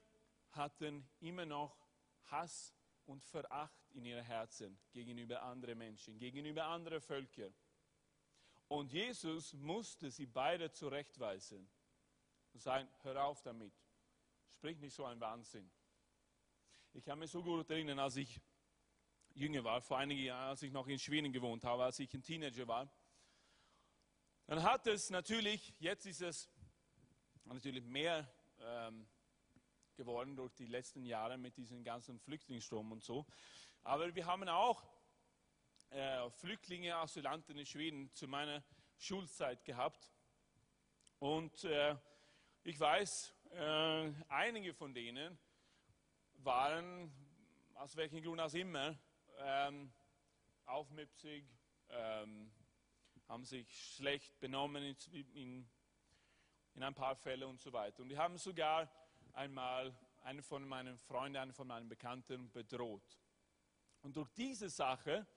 hatten 0.52 1.08
immer 1.20 1.46
noch 1.46 1.78
Hass 2.26 2.74
und 3.06 3.24
Veracht 3.24 3.92
in 3.92 4.06
ihren 4.06 4.24
Herzen 4.24 4.80
gegenüber 4.92 5.42
anderen 5.42 5.78
Menschen, 5.78 6.18
gegenüber 6.18 6.66
anderen 6.66 7.02
Völkern. 7.02 7.54
Und 8.68 8.92
Jesus 8.92 9.54
musste 9.54 10.12
sie 10.12 10.28
beide 10.28 10.72
zurechtweisen 10.72 11.70
und 12.54 12.62
sagen, 12.62 12.88
hör 13.02 13.26
auf 13.26 13.42
damit. 13.42 13.74
Sprich 14.52 14.78
nicht 14.80 14.94
so 14.94 15.06
ein 15.06 15.20
Wahnsinn. 15.20 15.70
Ich 16.94 17.04
kann 17.04 17.20
mich 17.20 17.32
so 17.32 17.42
gut 17.42 17.70
erinnern, 17.70 18.00
als 18.00 18.16
ich 18.16 18.40
jünger 19.40 19.64
war, 19.64 19.82
vor 19.82 19.98
einigen 19.98 20.24
Jahren, 20.24 20.50
als 20.50 20.62
ich 20.62 20.72
noch 20.72 20.88
in 20.88 21.00
Schweden 21.00 21.32
gewohnt 21.32 21.64
habe, 21.64 21.84
als 21.84 22.00
ich 22.00 22.14
ein 22.14 22.22
Teenager 22.22 22.68
war. 22.68 22.92
Dann 24.48 24.64
hat 24.64 24.86
es 24.88 25.10
natürlich, 25.10 25.74
jetzt 25.80 26.06
ist 26.06 26.22
es 26.22 26.50
natürlich 27.46 27.86
mehr 27.86 28.28
ähm, 28.60 29.08
geworden 29.96 30.36
durch 30.36 30.54
die 30.56 30.68
letzten 30.68 31.06
Jahre 31.06 31.38
mit 31.38 31.56
diesem 31.58 31.84
ganzen 31.84 32.20
Flüchtlingsstrom 32.20 32.92
und 32.92 33.04
so. 33.04 33.26
Aber 33.84 34.14
wir 34.14 34.26
haben 34.26 34.48
auch 34.50 34.84
äh, 35.90 36.30
Flüchtlinge, 36.32 36.96
Asylanten 36.96 37.58
in 37.58 37.66
Schweden 37.66 38.14
zu 38.14 38.28
meiner 38.28 38.64
Schulzeit 38.98 39.64
gehabt. 39.64 40.12
Und 41.20 41.64
äh, 41.64 41.96
ich 42.64 42.80
weiß, 42.80 43.34
äh, 43.52 44.12
einige 44.28 44.74
von 44.74 44.94
denen 44.94 45.38
waren, 46.36 47.12
aus 47.76 47.96
welchem 47.96 48.22
Grund 48.22 48.42
auch 48.42 48.54
immer, 48.54 48.98
ähm, 49.40 49.92
aufmüpsig, 50.66 51.46
ähm, 51.90 52.52
haben 53.28 53.46
sich 53.46 53.96
schlecht 53.96 54.40
benommen 54.40 54.84
in, 54.84 54.96
in, 55.12 55.70
in, 56.74 56.84
ein 56.84 56.96
paar 56.96 57.16
Fällen 57.16 57.50
und 57.50 57.60
so 57.60 57.74
weiter. 57.74 58.02
Und 58.02 58.10
die 58.10 58.18
haben 58.18 58.38
sogar 58.38 58.90
einmal 59.34 59.96
einen 60.24 60.42
von 60.42 60.68
meinen 60.68 60.98
Freunden, 60.98 61.38
einen 61.38 61.54
von 61.54 61.68
meinen 61.68 61.88
Bekannten 61.88 62.52
bedroht. 62.52 63.20
Und 64.02 64.16
durch 64.16 64.30
diese 64.32 64.70
Sache 64.70 65.28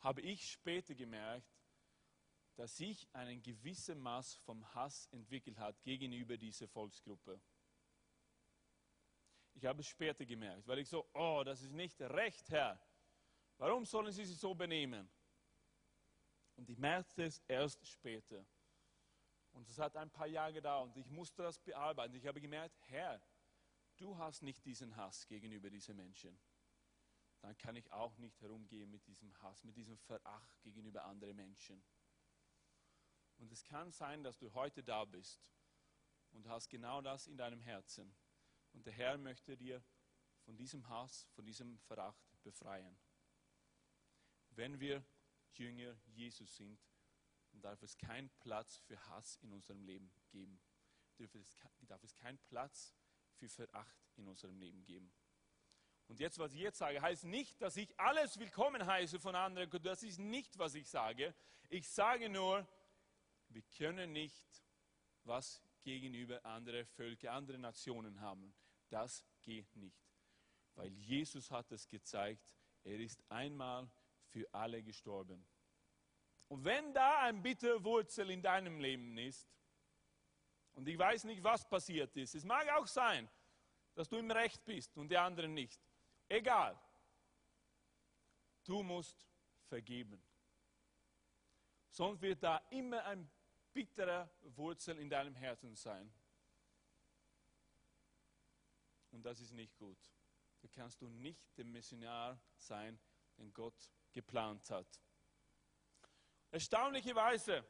habe 0.00 0.20
ich 0.22 0.50
später 0.50 0.94
gemerkt, 0.94 1.58
dass 2.56 2.76
sich 2.76 3.08
ein 3.12 3.40
gewisses 3.42 3.96
Maß 3.96 4.34
vom 4.38 4.74
Hass 4.74 5.06
entwickelt 5.12 5.58
hat 5.58 5.80
gegenüber 5.82 6.36
dieser 6.36 6.66
Volksgruppe. 6.66 7.40
Ich 9.54 9.64
habe 9.64 9.80
es 9.80 9.86
später 9.86 10.24
gemerkt, 10.24 10.66
weil 10.66 10.78
ich 10.78 10.88
so, 10.88 11.08
oh, 11.14 11.42
das 11.44 11.62
ist 11.62 11.72
nicht 11.72 12.00
recht, 12.00 12.50
Herr. 12.50 12.80
Warum 13.58 13.84
sollen 13.84 14.12
sie 14.12 14.24
sich 14.24 14.38
so 14.38 14.54
benehmen? 14.54 15.10
Und 16.56 16.70
ich 16.70 16.78
merkte 16.78 17.24
es 17.24 17.42
erst 17.46 17.86
später. 17.86 18.44
Und 19.52 19.68
es 19.68 19.78
hat 19.78 19.96
ein 19.96 20.10
paar 20.10 20.26
Jahre 20.26 20.52
gedauert 20.52 20.88
und 20.88 20.96
ich 20.96 21.10
musste 21.10 21.42
das 21.42 21.58
bearbeiten. 21.58 22.14
Ich 22.14 22.26
habe 22.26 22.40
gemerkt, 22.40 22.78
Herr, 22.86 23.20
du 23.96 24.16
hast 24.16 24.42
nicht 24.42 24.64
diesen 24.64 24.96
Hass 24.96 25.26
gegenüber 25.26 25.70
diesen 25.70 25.96
Menschen. 25.96 26.38
Dann 27.40 27.56
kann 27.58 27.76
ich 27.76 27.90
auch 27.92 28.16
nicht 28.18 28.40
herumgehen 28.40 28.90
mit 28.90 29.06
diesem 29.06 29.36
Hass, 29.42 29.64
mit 29.64 29.76
diesem 29.76 29.98
Veracht 29.98 30.62
gegenüber 30.62 31.04
anderen 31.04 31.36
Menschen. 31.36 31.82
Und 33.38 33.52
es 33.52 33.64
kann 33.64 33.92
sein, 33.92 34.22
dass 34.22 34.38
du 34.38 34.52
heute 34.54 34.82
da 34.82 35.04
bist 35.04 35.52
und 36.32 36.46
hast 36.48 36.68
genau 36.68 37.00
das 37.00 37.26
in 37.26 37.36
deinem 37.36 37.60
Herzen. 37.60 38.14
Und 38.72 38.86
der 38.86 38.92
Herr 38.92 39.18
möchte 39.18 39.56
dir 39.56 39.82
von 40.44 40.56
diesem 40.56 40.88
Hass, 40.88 41.28
von 41.34 41.44
diesem 41.44 41.78
Veracht 41.78 42.42
befreien. 42.42 42.98
Wenn 44.58 44.80
wir 44.80 45.04
Jünger 45.52 45.96
Jesus 46.06 46.56
sind, 46.56 46.80
dann 47.52 47.60
darf 47.60 47.80
es 47.80 47.96
keinen 47.96 48.28
Platz 48.40 48.78
für 48.78 48.98
Hass 49.06 49.36
in 49.36 49.52
unserem 49.52 49.84
Leben 49.84 50.10
geben. 50.30 50.58
Darf 51.16 51.32
es, 51.36 51.56
darf 51.82 52.02
es 52.02 52.12
keinen 52.16 52.38
Platz 52.38 52.92
für 53.36 53.48
Veracht 53.48 54.10
in 54.16 54.26
unserem 54.26 54.58
Leben 54.58 54.82
geben. 54.82 55.12
Und 56.08 56.18
jetzt, 56.18 56.40
was 56.40 56.54
ich 56.54 56.58
jetzt 56.58 56.78
sage, 56.78 57.00
heißt 57.00 57.22
nicht, 57.22 57.62
dass 57.62 57.76
ich 57.76 57.96
alles 58.00 58.40
willkommen 58.40 58.84
heiße 58.84 59.20
von 59.20 59.36
anderen. 59.36 59.70
Das 59.80 60.02
ist 60.02 60.18
nicht, 60.18 60.58
was 60.58 60.74
ich 60.74 60.88
sage. 60.88 61.36
Ich 61.68 61.88
sage 61.88 62.28
nur, 62.28 62.66
wir 63.50 63.62
können 63.76 64.10
nicht 64.10 64.64
was 65.22 65.62
gegenüber 65.84 66.44
andere 66.44 66.84
Völker, 66.84 67.30
andere 67.30 67.60
Nationen 67.60 68.20
haben. 68.20 68.52
Das 68.88 69.24
geht 69.40 69.76
nicht. 69.76 70.02
Weil 70.74 70.92
Jesus 70.94 71.48
hat 71.52 71.70
es 71.70 71.86
gezeigt, 71.86 72.56
er 72.82 72.98
ist 72.98 73.22
einmal 73.30 73.88
für 74.28 74.46
alle 74.52 74.82
gestorben. 74.82 75.44
Und 76.48 76.64
wenn 76.64 76.94
da 76.94 77.20
ein 77.20 77.42
bittere 77.42 77.82
Wurzel 77.84 78.30
in 78.30 78.42
deinem 78.42 78.80
Leben 78.80 79.18
ist, 79.18 79.48
und 80.74 80.86
ich 80.86 80.98
weiß 80.98 81.24
nicht, 81.24 81.42
was 81.42 81.68
passiert 81.68 82.16
ist, 82.16 82.34
es 82.34 82.44
mag 82.44 82.68
auch 82.70 82.86
sein, 82.86 83.28
dass 83.94 84.08
du 84.08 84.16
im 84.16 84.30
Recht 84.30 84.64
bist 84.64 84.96
und 84.96 85.08
die 85.08 85.18
anderen 85.18 85.52
nicht. 85.52 85.80
Egal. 86.28 86.80
Du 88.64 88.82
musst 88.82 89.26
vergeben. 89.66 90.22
Sonst 91.90 92.22
wird 92.22 92.42
da 92.42 92.58
immer 92.70 93.04
ein 93.06 93.28
bitterer 93.72 94.30
Wurzel 94.54 94.98
in 94.98 95.10
deinem 95.10 95.34
Herzen 95.34 95.74
sein. 95.74 96.12
Und 99.10 99.24
das 99.24 99.40
ist 99.40 99.52
nicht 99.52 99.76
gut. 99.76 99.98
Da 100.60 100.68
kannst 100.68 101.00
du 101.00 101.08
nicht 101.08 101.56
der 101.56 101.64
Missionar 101.64 102.40
sein, 102.56 102.98
den 103.36 103.52
Gott 103.52 103.90
geplant 104.12 104.70
hat. 104.70 104.86
Erstaunlicherweise, 106.50 107.64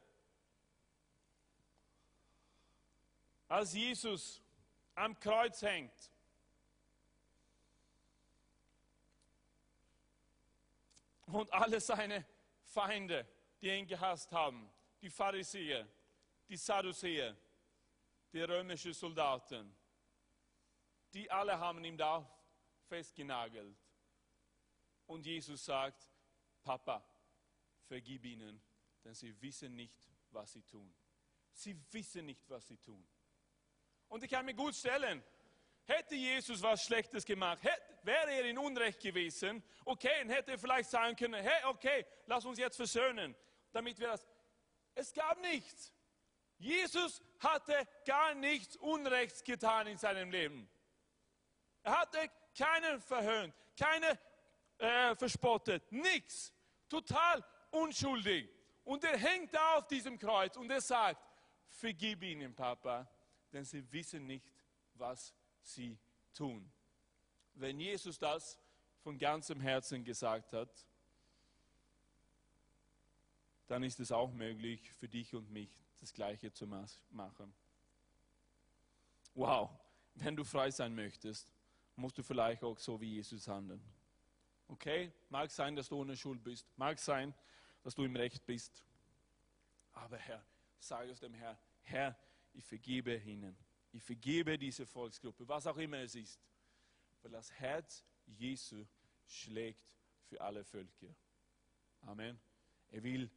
als 3.47 3.73
Jesus 3.73 4.41
am 4.95 5.19
Kreuz 5.19 5.61
hängt, 5.61 6.11
und 11.33 11.51
alle 11.53 11.79
seine 11.79 12.25
Feinde, 12.63 13.27
die 13.61 13.69
ihn 13.69 13.87
gehasst 13.87 14.31
haben, 14.31 14.69
die 15.01 15.09
Pharisäer, 15.09 15.87
die 16.47 16.57
Sadduzäer, 16.57 17.35
die 18.33 18.41
römischen 18.41 18.93
Soldaten, 18.93 19.75
die 21.13 21.29
alle 21.29 21.57
haben 21.57 21.83
ihn 21.83 21.97
da 21.97 22.27
festgenagelt. 22.87 23.77
Und 25.07 25.25
Jesus 25.25 25.65
sagt, 25.65 26.08
Papa, 26.69 27.03
vergib 27.87 28.23
ihnen, 28.25 28.61
denn 29.03 29.15
sie 29.15 29.41
wissen 29.41 29.75
nicht, 29.75 30.07
was 30.29 30.53
sie 30.53 30.61
tun. 30.61 30.93
Sie 31.51 31.75
wissen 31.89 32.27
nicht, 32.27 32.47
was 32.47 32.67
sie 32.67 32.77
tun. 32.77 33.03
Und 34.07 34.23
ich 34.23 34.29
kann 34.29 34.45
mir 34.45 34.53
gut 34.53 34.75
stellen, 34.75 35.23
hätte 35.85 36.13
Jesus 36.13 36.61
was 36.61 36.83
Schlechtes 36.83 37.25
gemacht, 37.25 37.63
hätte, 37.63 37.81
wäre 38.03 38.29
er 38.33 38.45
in 38.45 38.59
Unrecht 38.59 38.99
gewesen, 38.99 39.63
okay, 39.83 40.21
und 40.21 40.29
hätte 40.29 40.51
er 40.51 40.59
vielleicht 40.59 40.91
sagen 40.91 41.15
können, 41.15 41.43
hey, 41.43 41.63
okay, 41.65 42.05
lass 42.27 42.45
uns 42.45 42.59
jetzt 42.59 42.75
versöhnen, 42.75 43.35
damit 43.71 43.97
wir 43.97 44.09
das. 44.09 44.27
Es 44.93 45.11
gab 45.11 45.41
nichts. 45.41 45.91
Jesus 46.59 47.19
hatte 47.39 47.87
gar 48.05 48.35
nichts 48.35 48.75
Unrechts 48.75 49.43
getan 49.43 49.87
in 49.87 49.97
seinem 49.97 50.29
Leben. 50.29 50.69
Er 51.81 51.99
hatte 51.99 52.29
keinen 52.55 53.01
verhöhnt, 53.01 53.55
keine 53.75 54.19
äh, 54.77 55.15
verspottet, 55.15 55.91
nichts. 55.91 56.53
Total 56.89 57.45
unschuldig. 57.71 58.49
Und 58.83 59.03
er 59.03 59.17
hängt 59.17 59.53
da 59.53 59.75
auf 59.75 59.87
diesem 59.87 60.17
Kreuz 60.17 60.57
und 60.57 60.69
er 60.71 60.81
sagt, 60.81 61.23
vergib 61.69 62.23
ihnen, 62.23 62.53
Papa, 62.55 63.07
denn 63.53 63.63
sie 63.63 63.89
wissen 63.91 64.25
nicht, 64.25 64.51
was 64.95 65.33
sie 65.61 65.97
tun. 66.33 66.71
Wenn 67.53 67.79
Jesus 67.79 68.17
das 68.17 68.59
von 69.01 69.17
ganzem 69.17 69.61
Herzen 69.61 70.03
gesagt 70.03 70.53
hat, 70.53 70.85
dann 73.67 73.83
ist 73.83 73.99
es 73.99 74.11
auch 74.11 74.31
möglich 74.31 74.91
für 74.93 75.07
dich 75.07 75.35
und 75.35 75.51
mich, 75.51 75.69
das 75.99 76.13
Gleiche 76.13 76.51
zu 76.51 76.65
machen. 76.65 77.53
Wow, 79.35 79.69
wenn 80.15 80.35
du 80.35 80.43
frei 80.43 80.71
sein 80.71 80.95
möchtest, 80.95 81.47
musst 81.95 82.17
du 82.17 82.23
vielleicht 82.23 82.63
auch 82.63 82.79
so 82.79 82.99
wie 82.99 83.15
Jesus 83.15 83.47
handeln. 83.47 83.81
Okay, 84.69 85.11
mag 85.29 85.49
sein, 85.49 85.75
dass 85.75 85.89
du 85.89 85.99
ohne 85.99 86.15
Schuld 86.15 86.43
bist, 86.43 86.65
mag 86.77 86.99
sein, 86.99 87.33
dass 87.81 87.95
du 87.95 88.03
im 88.03 88.15
Recht 88.15 88.45
bist. 88.45 88.83
Aber 89.93 90.17
Herr, 90.17 90.45
sage 90.79 91.11
es 91.11 91.19
dem 91.19 91.33
Herr, 91.33 91.59
Herr, 91.81 92.15
ich 92.53 92.63
vergebe 92.63 93.15
ihnen. 93.17 93.57
Ich 93.91 94.03
vergebe 94.03 94.57
diese 94.59 94.85
Volksgruppe, 94.85 95.47
was 95.47 95.65
auch 95.65 95.77
immer 95.77 95.97
es 95.97 96.13
ist. 96.13 96.39
Weil 97.23 97.31
das 97.31 97.51
Herz 97.51 98.05
Jesu 98.27 98.85
schlägt 99.25 99.91
für 100.27 100.39
alle 100.39 100.63
Völker. 100.63 101.15
Amen. 102.01 102.39
Er 102.91 103.03
will, 103.03 103.29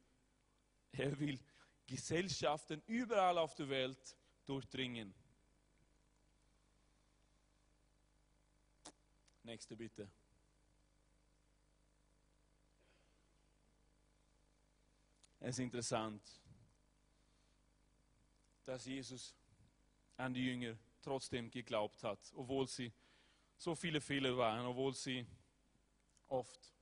er 0.91 1.19
will 1.19 1.39
Gesellschaften 1.87 2.83
überall 2.85 3.39
auf 3.39 3.55
der 3.55 3.69
Welt 3.69 4.15
durchdringen. 4.45 5.13
Nächste 9.43 9.75
bitte. 9.75 10.07
Es 15.45 15.59
ist 15.59 15.59
interessant, 15.59 16.21
dass 18.63 18.85
Jesus 18.85 19.35
an 20.15 20.33
die 20.33 20.45
Jünger 20.45 20.77
trotzdem 21.01 21.51
geglaubt 21.51 22.01
hat, 22.01 22.31
obwohl 22.33 22.65
sie 22.65 22.93
so 23.57 23.75
viele 23.75 23.99
Fehler 23.99 24.37
waren, 24.37 24.65
obwohl 24.65 24.93
sie 24.93 25.27
oft 26.29 26.73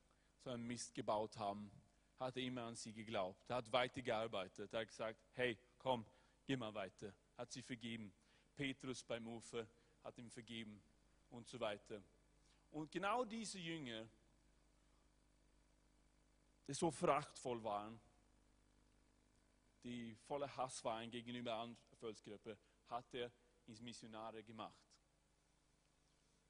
so 0.44 0.52
einen 0.52 0.68
Mist 0.68 0.94
gebaut 0.94 1.36
haben, 1.40 1.72
hat 2.20 2.38
er 2.38 2.44
immer 2.44 2.62
an 2.62 2.76
sie 2.76 2.94
geglaubt. 2.94 3.50
Er 3.50 3.56
hat 3.56 3.72
weiter 3.72 4.04
gearbeitet. 4.04 4.72
Er 4.72 4.82
hat 4.82 4.88
gesagt, 4.90 5.20
hey, 5.34 5.58
komm, 5.80 6.06
geh 6.46 6.56
mal 6.56 6.72
weiter. 6.76 7.12
Hat 7.38 7.52
sie 7.52 7.64
vergeben. 7.64 8.14
Petrus 8.56 9.04
beim 9.04 9.26
Ufer 9.26 9.66
hat 10.04 10.16
ihm 10.20 10.30
vergeben 10.30 10.84
und 11.32 11.48
so 11.48 11.60
weiter. 11.60 12.00
Und 12.70 12.92
genau 12.92 13.26
diese 13.26 13.58
Jünger, 13.58 14.08
die 16.68 16.76
so 16.76 16.92
frachtvoll 16.92 17.64
waren, 17.64 18.00
die 19.84 20.16
voller 20.16 20.56
Hass 20.56 20.84
waren 20.84 21.10
gegenüber 21.10 21.54
anderen 21.56 21.78
Volksgruppen, 21.96 22.58
hat 22.88 23.14
er 23.14 23.32
ins 23.66 23.82
Missionare 23.82 24.44
gemacht. 24.44 24.80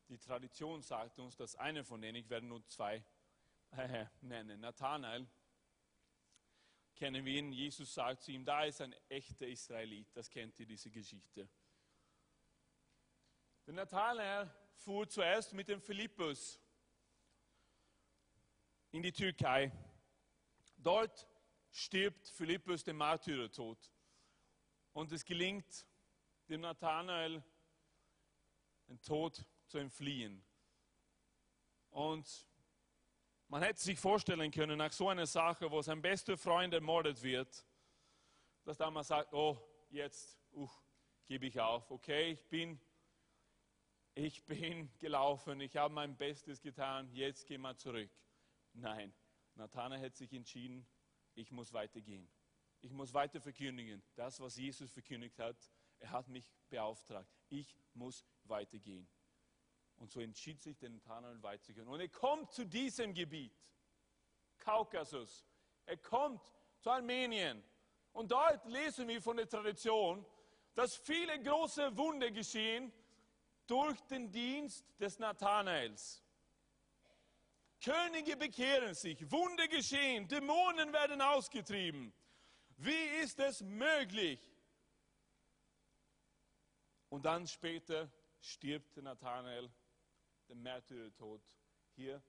Die 0.08 0.18
Tradition 0.18 0.82
sagt 0.82 1.20
uns, 1.20 1.38
dass 1.38 1.56
einer 1.56 1.84
von 1.84 2.02
denen, 2.02 2.18
ich 2.18 2.30
werde 2.30 2.46
nur 2.46 2.66
zwei 2.68 3.04
äh, 3.72 4.06
nennen, 4.22 4.60
Nathanael, 4.60 5.28
kennen 6.96 7.24
wir 7.26 7.34
ihn, 7.34 7.52
Jesus 7.52 7.94
sagt 7.94 8.22
zu 8.22 8.32
ihm, 8.32 8.44
da 8.44 8.66
ist 8.66 8.82
ein 8.82 8.94
echter 9.08 9.48
Israelit, 9.48 10.08
das 10.16 10.30
kennt 10.30 10.60
ihr, 10.60 10.66
diese 10.66 10.92
Geschichte. 10.92 11.50
Der 13.66 13.74
Nathanael 13.74 14.54
fuhr 14.76 15.08
zuerst 15.08 15.54
mit 15.54 15.70
dem 15.70 15.80
Philippus 15.80 16.60
in 18.92 19.02
die 19.02 19.14
Türkei. 19.14 19.72
Dort 20.76 21.28
stirbt 21.72 22.28
Philippus 22.28 22.84
den 22.84 22.98
Märtyrertod. 22.98 23.78
Und 24.94 25.12
es 25.12 25.26
gelingt 25.26 25.86
dem 26.50 26.62
Nathanael, 26.62 27.44
den 28.88 29.02
Tod 29.02 29.46
zu 29.68 29.78
entfliehen. 29.78 30.44
Und 31.90 32.48
man 33.48 33.64
hätte 33.64 33.82
sich 33.82 34.00
vorstellen 34.00 34.52
können, 34.52 34.78
nach 34.78 34.92
so 34.92 35.10
einer 35.10 35.26
Sache, 35.26 35.70
wo 35.72 35.82
sein 35.82 36.02
bester 36.02 36.38
Freund 36.38 36.74
ermordet 36.74 37.22
wird, 37.22 37.66
dass 38.64 38.78
da 38.78 38.90
man 38.90 39.04
sagt, 39.04 39.34
oh, 39.34 39.58
jetzt 39.90 40.38
uh, 40.54 40.70
gebe 41.26 41.48
ich 41.48 41.60
auf. 41.60 41.90
Okay, 41.90 42.32
ich 42.32 42.46
bin, 42.48 42.80
ich 44.14 44.44
bin 44.46 44.90
gelaufen, 45.00 45.60
ich 45.62 45.76
habe 45.78 45.94
mein 45.94 46.16
Bestes 46.16 46.62
getan, 46.62 47.10
jetzt 47.14 47.46
gehen 47.46 47.62
wir 47.62 47.76
zurück. 47.78 48.10
Nein, 48.74 49.14
Nathanael 49.56 50.02
hat 50.02 50.16
sich 50.16 50.32
entschieden, 50.34 50.86
ich 51.36 51.52
muss 51.52 51.74
weitergehen. 51.74 52.30
Ich 52.82 52.92
muss 52.92 53.14
weiter 53.14 53.40
verkündigen. 53.40 54.02
Das, 54.16 54.40
was 54.40 54.56
Jesus 54.56 54.92
verkündigt 54.92 55.38
hat, 55.40 55.58
er 56.00 56.12
hat 56.12 56.28
mich 56.28 56.50
beauftragt. 56.70 57.30
Ich 57.50 57.78
muss 57.94 58.26
weitergehen. 58.46 59.08
Und 59.98 60.12
so 60.12 60.20
entschied 60.20 60.62
sich 60.62 60.78
der 60.80 60.90
Nathanael 60.90 61.42
weiterzugehen. 61.44 61.88
Und 61.88 62.00
er 62.00 62.10
kommt 62.10 62.52
zu 62.52 62.66
diesem 62.66 63.14
Gebiet, 63.14 63.54
Kaukasus. 64.58 65.46
Er 65.86 65.98
kommt 65.98 66.42
zu 66.80 66.90
Armenien. 66.90 67.64
Und 68.14 68.32
dort 68.32 68.66
lesen 68.66 69.08
wir 69.08 69.22
von 69.22 69.38
der 69.38 69.48
Tradition, 69.48 70.26
dass 70.74 70.96
viele 70.96 71.42
große 71.42 71.96
Wunder 71.98 72.32
geschehen 72.32 72.92
durch 73.68 74.00
den 74.02 74.32
Dienst 74.32 74.86
des 75.00 75.20
Nathanaels. 75.20 76.24
Könige 77.84 78.38
bekehren 78.38 78.94
sich, 78.94 79.20
Wunder 79.32 79.68
geschehen, 79.68 80.28
Dämonen 80.28 80.94
werden 80.94 81.22
ausgetrieben. 81.22 82.14
Wie 82.78 83.22
ist 83.24 83.40
es 83.40 83.62
möglich? 83.62 84.40
Und 87.10 87.26
dann 87.26 87.48
später 87.48 88.12
stirbt 88.40 88.98
Nathanael 88.98 89.72
den 90.48 90.62
Märtyrertod 90.62 91.42
hier 91.96 92.22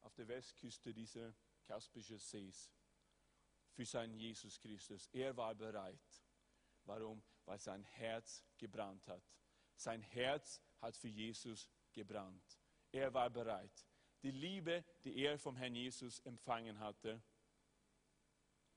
auf 0.00 0.14
der 0.14 0.28
Westküste 0.28 0.94
dieser 0.94 1.34
Kaspischen 1.66 2.18
Sees 2.18 2.70
für 3.72 3.84
seinen 3.84 4.18
Jesus 4.18 4.58
Christus. 4.60 5.08
Er 5.12 5.36
war 5.36 5.54
bereit. 5.54 6.24
Warum? 6.84 7.22
Weil 7.44 7.58
sein 7.58 7.82
Herz 7.84 8.44
gebrannt 8.58 9.06
hat. 9.08 9.22
Sein 9.74 10.02
Herz 10.02 10.60
hat 10.80 10.96
für 10.96 11.08
Jesus 11.08 11.68
gebrannt. 11.92 12.58
Er 12.92 13.12
war 13.12 13.30
bereit. 13.30 13.86
Die 14.22 14.30
Liebe, 14.30 14.84
die 15.04 15.16
er 15.24 15.38
vom 15.38 15.56
Herrn 15.56 15.74
Jesus 15.74 16.20
empfangen 16.20 16.78
hatte, 16.78 17.22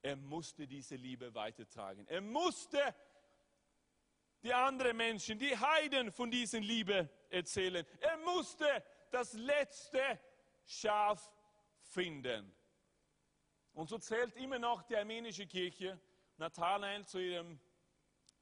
er 0.02 0.16
musste 0.18 0.68
diese 0.68 0.96
Liebe 0.96 1.34
weitertragen. 1.34 2.06
Er 2.08 2.22
musste 2.22 2.94
die 4.44 4.54
anderen 4.54 4.98
Menschen, 4.98 5.40
die 5.40 5.58
Heiden 5.58 6.12
von 6.12 6.30
dieser 6.30 6.60
Liebe 6.60 7.10
erzählen. 7.30 7.86
Er 8.02 8.18
musste 8.18 8.84
das 9.10 9.34
letzte 9.34 10.20
Schaf 10.66 11.32
finden. 11.80 12.54
Und 13.74 13.90
so 13.90 13.98
zählt 13.98 14.36
immer 14.36 14.60
noch 14.60 14.84
die 14.84 14.98
armenische 14.98 15.48
Kirche 15.48 16.00
Nathanael 16.38 17.06
zu 17.06 17.20
ihrem 17.20 17.60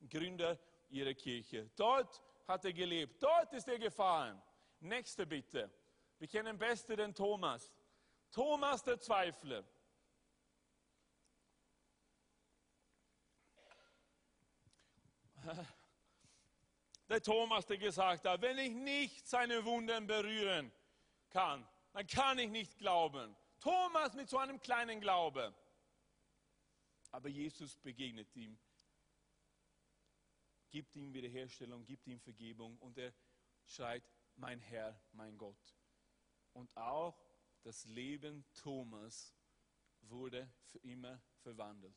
Gründer 0.10 0.60
ihrer 0.90 1.14
Kirche. 1.14 1.70
Dort 1.76 2.22
hat 2.48 2.66
er 2.66 2.74
gelebt, 2.74 3.22
dort 3.22 3.54
ist 3.54 3.68
er 3.68 3.78
gefahren. 3.78 4.42
Nächste 4.80 5.28
bitte. 5.28 5.72
Wir 6.22 6.28
kennen 6.28 6.56
beste 6.56 6.96
den 6.96 7.16
Thomas. 7.16 7.74
Thomas 8.30 8.84
der 8.84 9.00
Zweifler. 9.00 9.64
Der 17.10 17.24
Thomas, 17.24 17.66
der 17.66 17.80
gesagt 17.80 18.26
hat, 18.26 18.40
wenn 18.40 18.60
ich 18.60 18.72
nicht 18.72 19.28
seine 19.28 19.66
Wunden 19.66 20.06
berühren 20.06 20.72
kann, 21.32 21.68
dann 21.92 22.06
kann 22.06 22.38
ich 22.38 22.52
nicht 22.52 22.78
glauben. 22.78 23.36
Thomas 23.60 24.14
mit 24.14 24.30
so 24.30 24.38
einem 24.38 24.60
kleinen 24.60 25.02
Glaube. 25.02 25.56
Aber 27.10 27.30
Jesus 27.30 27.78
begegnet 27.78 28.36
ihm, 28.36 28.60
gibt 30.70 30.96
ihm 30.96 31.12
Wiederherstellung, 31.16 31.84
gibt 31.84 32.06
ihm 32.06 32.20
Vergebung 32.20 32.78
und 32.78 33.00
er 33.00 33.12
schreit, 33.66 34.04
mein 34.36 34.60
Herr, 34.60 35.02
mein 35.14 35.36
Gott. 35.36 35.81
Und 36.54 36.76
auch 36.78 37.18
das 37.64 37.86
Leben 37.86 38.46
Thomas 38.54 39.36
wurde 40.02 40.52
für 40.66 40.80
immer 40.80 41.22
verwandelt. 41.42 41.96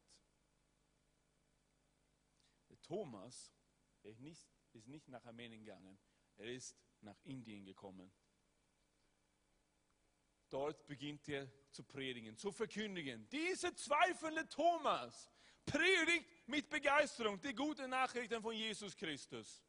Der 2.69 2.81
Thomas 2.83 3.53
ist 4.03 4.21
nicht, 4.21 4.47
ist 4.73 4.89
nicht 4.89 5.09
nach 5.09 5.25
Armenien 5.25 5.65
gegangen, 5.65 5.99
er 6.37 6.53
ist 6.53 6.77
nach 7.01 7.19
Indien 7.25 7.65
gekommen. 7.65 8.13
Dort 10.51 10.87
beginnt 10.87 11.29
er 11.29 11.51
zu 11.71 11.83
predigen, 11.83 12.37
zu 12.37 12.53
verkündigen. 12.53 13.29
Dieser 13.29 13.75
zweifelnde 13.75 14.49
Thomas 14.49 15.31
predigt 15.65 16.29
mit 16.47 16.69
Begeisterung 16.69 17.41
die 17.41 17.55
guten 17.55 17.91
Nachrichten 17.91 18.41
von 18.41 18.55
Jesus 18.55 18.97
Christus. 18.97 19.63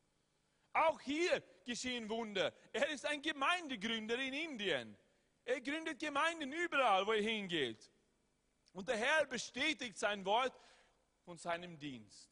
Auch 0.75 0.99
hier 0.99 1.41
geschehen 1.63 2.09
Wunder. 2.09 2.53
Er 2.73 2.89
ist 2.89 3.05
ein 3.05 3.21
Gemeindegründer 3.21 4.19
in 4.19 4.33
Indien. 4.33 4.97
Er 5.45 5.61
gründet 5.61 5.97
Gemeinden 5.99 6.51
überall, 6.51 7.07
wo 7.07 7.13
er 7.13 7.21
hingeht. 7.21 7.89
Und 8.73 8.89
der 8.89 8.97
Herr 8.97 9.25
bestätigt 9.25 9.97
sein 9.97 10.25
Wort 10.25 10.53
von 11.23 11.37
seinem 11.37 11.79
Dienst. 11.79 12.29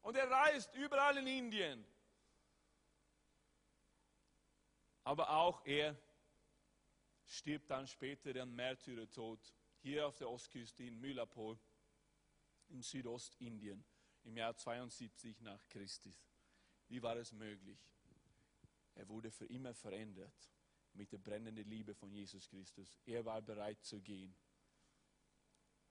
Und 0.00 0.16
er 0.16 0.30
reist 0.30 0.74
überall 0.74 1.18
in 1.18 1.26
Indien. 1.26 1.86
Aber 5.04 5.28
auch 5.28 5.60
er 5.66 5.94
stirbt 7.26 7.70
dann 7.70 7.86
später 7.86 8.32
den 8.32 8.54
Märtyrertod 8.54 9.52
hier 9.82 10.06
auf 10.06 10.16
der 10.16 10.30
Ostküste 10.30 10.82
in 10.82 10.98
Mylapore 10.98 11.58
in 12.68 12.80
Südostindien 12.80 13.84
im 14.24 14.38
Jahr 14.38 14.56
72 14.56 15.42
nach 15.42 15.60
Christus. 15.68 16.26
Wie 16.88 17.02
war 17.02 17.16
es 17.16 17.32
möglich? 17.32 17.78
Er 18.94 19.08
wurde 19.08 19.30
für 19.30 19.46
immer 19.46 19.74
verändert 19.74 20.50
mit 20.94 21.12
der 21.12 21.18
brennenden 21.18 21.68
Liebe 21.68 21.94
von 21.94 22.10
Jesus 22.10 22.48
Christus. 22.48 22.98
Er 23.04 23.24
war 23.24 23.42
bereit 23.42 23.82
zu 23.84 24.00
gehen. 24.00 24.34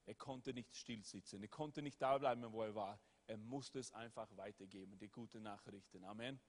Er 0.06 0.14
konnte 0.14 0.52
nicht 0.52 0.74
stillsitzen. 0.74 1.42
Er 1.42 1.48
konnte 1.48 1.82
nicht 1.82 2.00
da 2.00 2.18
bleiben, 2.18 2.52
wo 2.52 2.62
er 2.62 2.74
war. 2.74 2.98
Er 3.26 3.36
musste 3.38 3.78
es 3.78 3.92
einfach 3.92 4.28
weitergeben, 4.36 4.98
die 4.98 5.08
guten 5.08 5.42
Nachrichten. 5.42 6.04
Amen. 6.04 6.40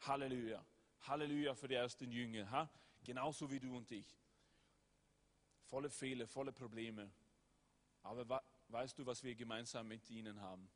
Halleluja. 0.00 0.64
Halleluja 1.02 1.54
für 1.54 1.68
die 1.68 1.74
ersten 1.74 2.10
Jünger. 2.10 2.50
Ha? 2.50 2.70
Genauso 3.04 3.50
wie 3.50 3.60
du 3.60 3.76
und 3.76 3.90
ich. 3.90 4.18
Volle 5.66 5.90
Fehler, 5.90 6.26
volle 6.26 6.52
Probleme. 6.52 7.10
Aber 8.02 8.42
weißt 8.68 8.98
du, 8.98 9.06
was 9.06 9.22
wir 9.22 9.34
gemeinsam 9.34 9.88
mit 9.88 10.08
ihnen 10.10 10.40
haben? 10.40 10.68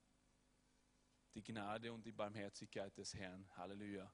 Die 1.35 1.43
Gnade 1.43 1.93
und 1.93 2.05
die 2.05 2.13
Barmherzigkeit 2.13 2.97
des 2.97 3.15
Herrn. 3.15 3.49
Halleluja. 3.57 4.13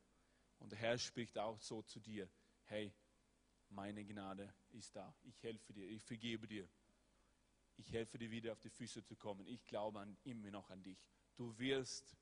Und 0.58 0.72
der 0.72 0.78
Herr 0.78 0.98
spricht 0.98 1.38
auch 1.38 1.60
so 1.60 1.82
zu 1.82 2.00
dir. 2.00 2.28
Hey, 2.64 2.94
meine 3.68 4.04
Gnade 4.04 4.52
ist 4.70 4.94
da. 4.94 5.14
Ich 5.22 5.42
helfe 5.42 5.72
dir. 5.72 5.88
Ich 5.88 6.02
vergebe 6.04 6.46
dir. 6.46 6.68
Ich 7.78 7.92
helfe 7.92 8.18
dir 8.18 8.30
wieder 8.30 8.52
auf 8.52 8.60
die 8.60 8.70
Füße 8.70 9.02
zu 9.04 9.16
kommen. 9.16 9.46
Ich 9.46 9.64
glaube 9.66 10.00
an, 10.00 10.16
immer 10.24 10.50
noch 10.50 10.70
an 10.70 10.82
dich. 10.82 10.98
Du 11.36 11.56
wirst 11.58 12.16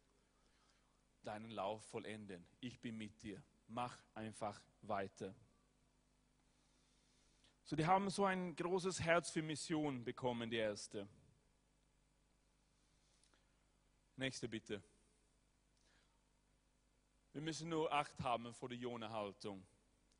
deinen 1.22 1.50
Lauf 1.50 1.84
vollenden. 1.86 2.46
Ich 2.60 2.80
bin 2.80 2.96
mit 2.96 3.22
dir. 3.22 3.42
Mach 3.68 3.98
einfach 4.14 4.60
weiter. 4.82 5.34
So, 7.64 7.76
die 7.76 7.86
haben 7.86 8.10
so 8.10 8.24
ein 8.24 8.54
großes 8.56 9.00
Herz 9.00 9.30
für 9.30 9.42
Mission 9.42 10.04
bekommen, 10.04 10.50
die 10.50 10.56
erste. 10.56 11.08
Nächste 14.16 14.48
bitte. 14.48 14.82
Wir 17.32 17.40
müssen 17.40 17.68
nur 17.68 17.92
Acht 17.92 18.20
haben 18.20 18.54
vor 18.54 18.68
der 18.68 18.78
Jona-Haltung. 18.78 19.66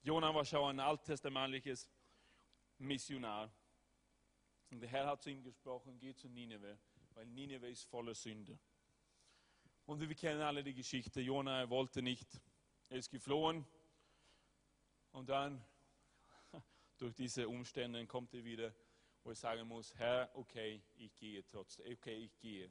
Jona 0.02 0.34
war 0.34 0.44
schon 0.44 0.70
ein 0.70 0.80
alttestamentliches 0.80 1.88
Missionar. 2.78 3.52
Und 4.70 4.80
der 4.80 4.88
Herr 4.88 5.06
hat 5.06 5.22
zu 5.22 5.30
ihm 5.30 5.44
gesprochen, 5.44 5.96
geh 6.00 6.12
zu 6.12 6.28
Nineveh, 6.28 6.76
weil 7.14 7.26
Nineveh 7.26 7.70
ist 7.70 7.84
voller 7.84 8.14
Sünde. 8.14 8.58
Und 9.86 10.00
wir 10.00 10.12
kennen 10.16 10.40
alle 10.40 10.64
die 10.64 10.74
Geschichte. 10.74 11.20
Jona 11.20 11.70
wollte 11.70 12.02
nicht, 12.02 12.28
er 12.88 12.98
ist 12.98 13.10
geflohen. 13.10 13.64
Und 15.12 15.28
dann 15.28 15.64
durch 16.98 17.14
diese 17.14 17.48
Umstände 17.48 18.04
kommt 18.08 18.34
er 18.34 18.44
wieder, 18.44 18.74
wo 19.22 19.30
er 19.30 19.36
sagen 19.36 19.68
muss, 19.68 19.94
Herr, 19.94 20.28
okay, 20.34 20.82
ich 20.96 21.14
gehe 21.14 21.46
trotzdem, 21.46 21.92
okay, 21.92 22.16
ich 22.24 22.36
gehe. 22.40 22.68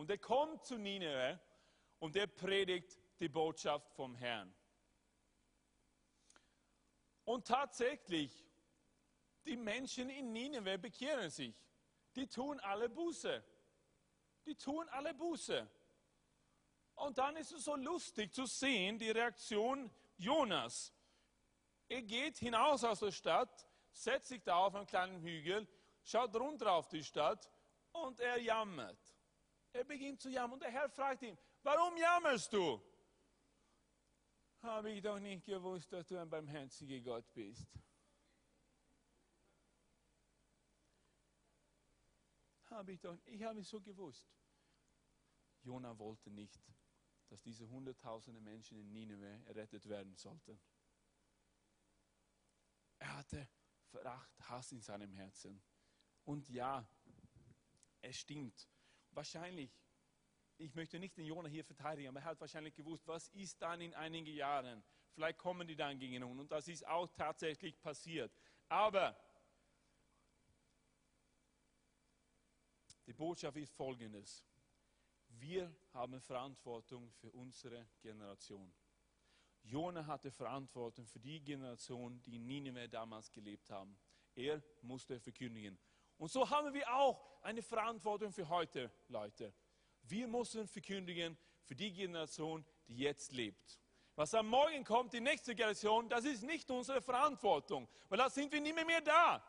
Und 0.00 0.08
er 0.08 0.16
kommt 0.16 0.64
zu 0.64 0.78
Nineveh 0.78 1.38
und 1.98 2.16
er 2.16 2.26
predigt 2.26 2.98
die 3.18 3.28
Botschaft 3.28 3.92
vom 3.92 4.14
Herrn. 4.14 4.50
Und 7.24 7.46
tatsächlich, 7.46 8.32
die 9.44 9.58
Menschen 9.58 10.08
in 10.08 10.32
Nineveh 10.32 10.78
bekehren 10.78 11.28
sich. 11.28 11.54
Die 12.16 12.26
tun 12.26 12.58
alle 12.60 12.88
Buße. 12.88 13.44
Die 14.46 14.54
tun 14.54 14.88
alle 14.88 15.12
Buße. 15.12 15.70
Und 16.94 17.18
dann 17.18 17.36
ist 17.36 17.52
es 17.52 17.64
so 17.64 17.76
lustig 17.76 18.32
zu 18.32 18.46
sehen, 18.46 18.98
die 18.98 19.10
Reaktion 19.10 19.90
Jonas. 20.16 20.94
Er 21.88 22.00
geht 22.00 22.38
hinaus 22.38 22.84
aus 22.84 23.00
der 23.00 23.12
Stadt, 23.12 23.68
setzt 23.92 24.28
sich 24.28 24.42
da 24.42 24.56
auf 24.56 24.74
einen 24.74 24.86
kleinen 24.86 25.20
Hügel, 25.20 25.68
schaut 26.04 26.34
runter 26.36 26.72
auf 26.72 26.88
die 26.88 27.04
Stadt 27.04 27.50
und 27.92 28.18
er 28.18 28.38
jammert. 28.38 29.09
Er 29.72 29.84
beginnt 29.84 30.20
zu 30.20 30.28
jammern 30.28 30.54
und 30.54 30.62
der 30.62 30.70
Herr 30.70 30.88
fragt 30.88 31.22
ihn, 31.22 31.38
warum 31.62 31.96
jammerst 31.96 32.52
du? 32.52 32.82
Habe 34.62 34.90
ich 34.90 35.02
doch 35.02 35.18
nicht 35.18 35.46
gewusst, 35.46 35.92
dass 35.92 36.06
du 36.06 36.18
ein 36.18 36.28
barmherziger 36.28 37.00
Gott 37.00 37.32
bist. 37.32 37.66
Habe 42.66 42.92
ich 42.92 43.00
doch, 43.00 43.16
ich 43.24 43.42
habe 43.42 43.60
es 43.60 43.68
so 43.68 43.80
gewusst. 43.80 44.28
Jona 45.62 45.98
wollte 45.98 46.30
nicht, 46.30 46.60
dass 47.28 47.42
diese 47.42 47.68
hunderttausende 47.68 48.40
Menschen 48.40 48.78
in 48.78 48.92
Nineveh 48.92 49.42
errettet 49.46 49.88
werden 49.88 50.14
sollten. 50.16 50.60
Er 52.98 53.16
hatte 53.16 53.48
Veracht, 53.86 54.30
Hass 54.48 54.72
in 54.72 54.80
seinem 54.80 55.12
Herzen. 55.12 55.62
Und 56.24 56.48
ja, 56.48 56.86
es 58.02 58.18
stimmt. 58.18 58.68
Wahrscheinlich, 59.12 59.70
ich 60.58 60.74
möchte 60.74 60.98
nicht 60.98 61.16
den 61.16 61.24
Jonah 61.24 61.48
hier 61.48 61.64
verteidigen, 61.64 62.08
aber 62.08 62.20
er 62.20 62.26
hat 62.26 62.40
wahrscheinlich 62.40 62.74
gewusst, 62.74 63.06
was 63.06 63.28
ist 63.28 63.60
dann 63.60 63.80
in 63.80 63.94
einigen 63.94 64.26
Jahren. 64.26 64.82
Vielleicht 65.12 65.38
kommen 65.38 65.66
die 65.66 65.76
dann 65.76 65.98
gegen 65.98 66.14
ihn 66.14 66.22
und 66.22 66.50
das 66.50 66.68
ist 66.68 66.86
auch 66.86 67.08
tatsächlich 67.16 67.80
passiert. 67.80 68.32
Aber 68.68 69.16
die 73.06 73.12
Botschaft 73.12 73.56
ist 73.56 73.72
folgendes. 73.72 74.44
Wir 75.28 75.74
haben 75.92 76.20
Verantwortung 76.20 77.10
für 77.12 77.30
unsere 77.32 77.86
Generation. 78.00 78.72
Jona 79.62 80.06
hatte 80.06 80.30
Verantwortung 80.30 81.06
für 81.06 81.20
die 81.20 81.40
Generation, 81.40 82.20
die 82.22 82.36
in 82.36 82.46
Nineveh 82.46 82.88
damals 82.88 83.30
gelebt 83.30 83.70
haben. 83.70 83.98
Er 84.34 84.62
musste 84.82 85.18
verkündigen. 85.20 85.78
Und 86.20 86.30
so 86.30 86.50
haben 86.50 86.74
wir 86.74 86.86
auch 86.94 87.18
eine 87.40 87.62
Verantwortung 87.62 88.30
für 88.30 88.46
heute, 88.50 88.90
Leute. 89.08 89.54
Wir 90.02 90.28
müssen 90.28 90.68
verkündigen 90.68 91.38
für 91.62 91.74
die 91.74 91.90
Generation, 91.90 92.62
die 92.86 92.98
jetzt 92.98 93.32
lebt. 93.32 93.80
Was 94.16 94.34
am 94.34 94.48
Morgen 94.48 94.84
kommt, 94.84 95.14
die 95.14 95.20
nächste 95.20 95.54
Generation, 95.54 96.10
das 96.10 96.26
ist 96.26 96.42
nicht 96.42 96.70
unsere 96.70 97.00
Verantwortung, 97.00 97.88
weil 98.10 98.18
da 98.18 98.28
sind 98.28 98.52
wir 98.52 98.60
nicht 98.60 98.74
mehr, 98.74 98.84
mehr 98.84 99.00
da. 99.00 99.42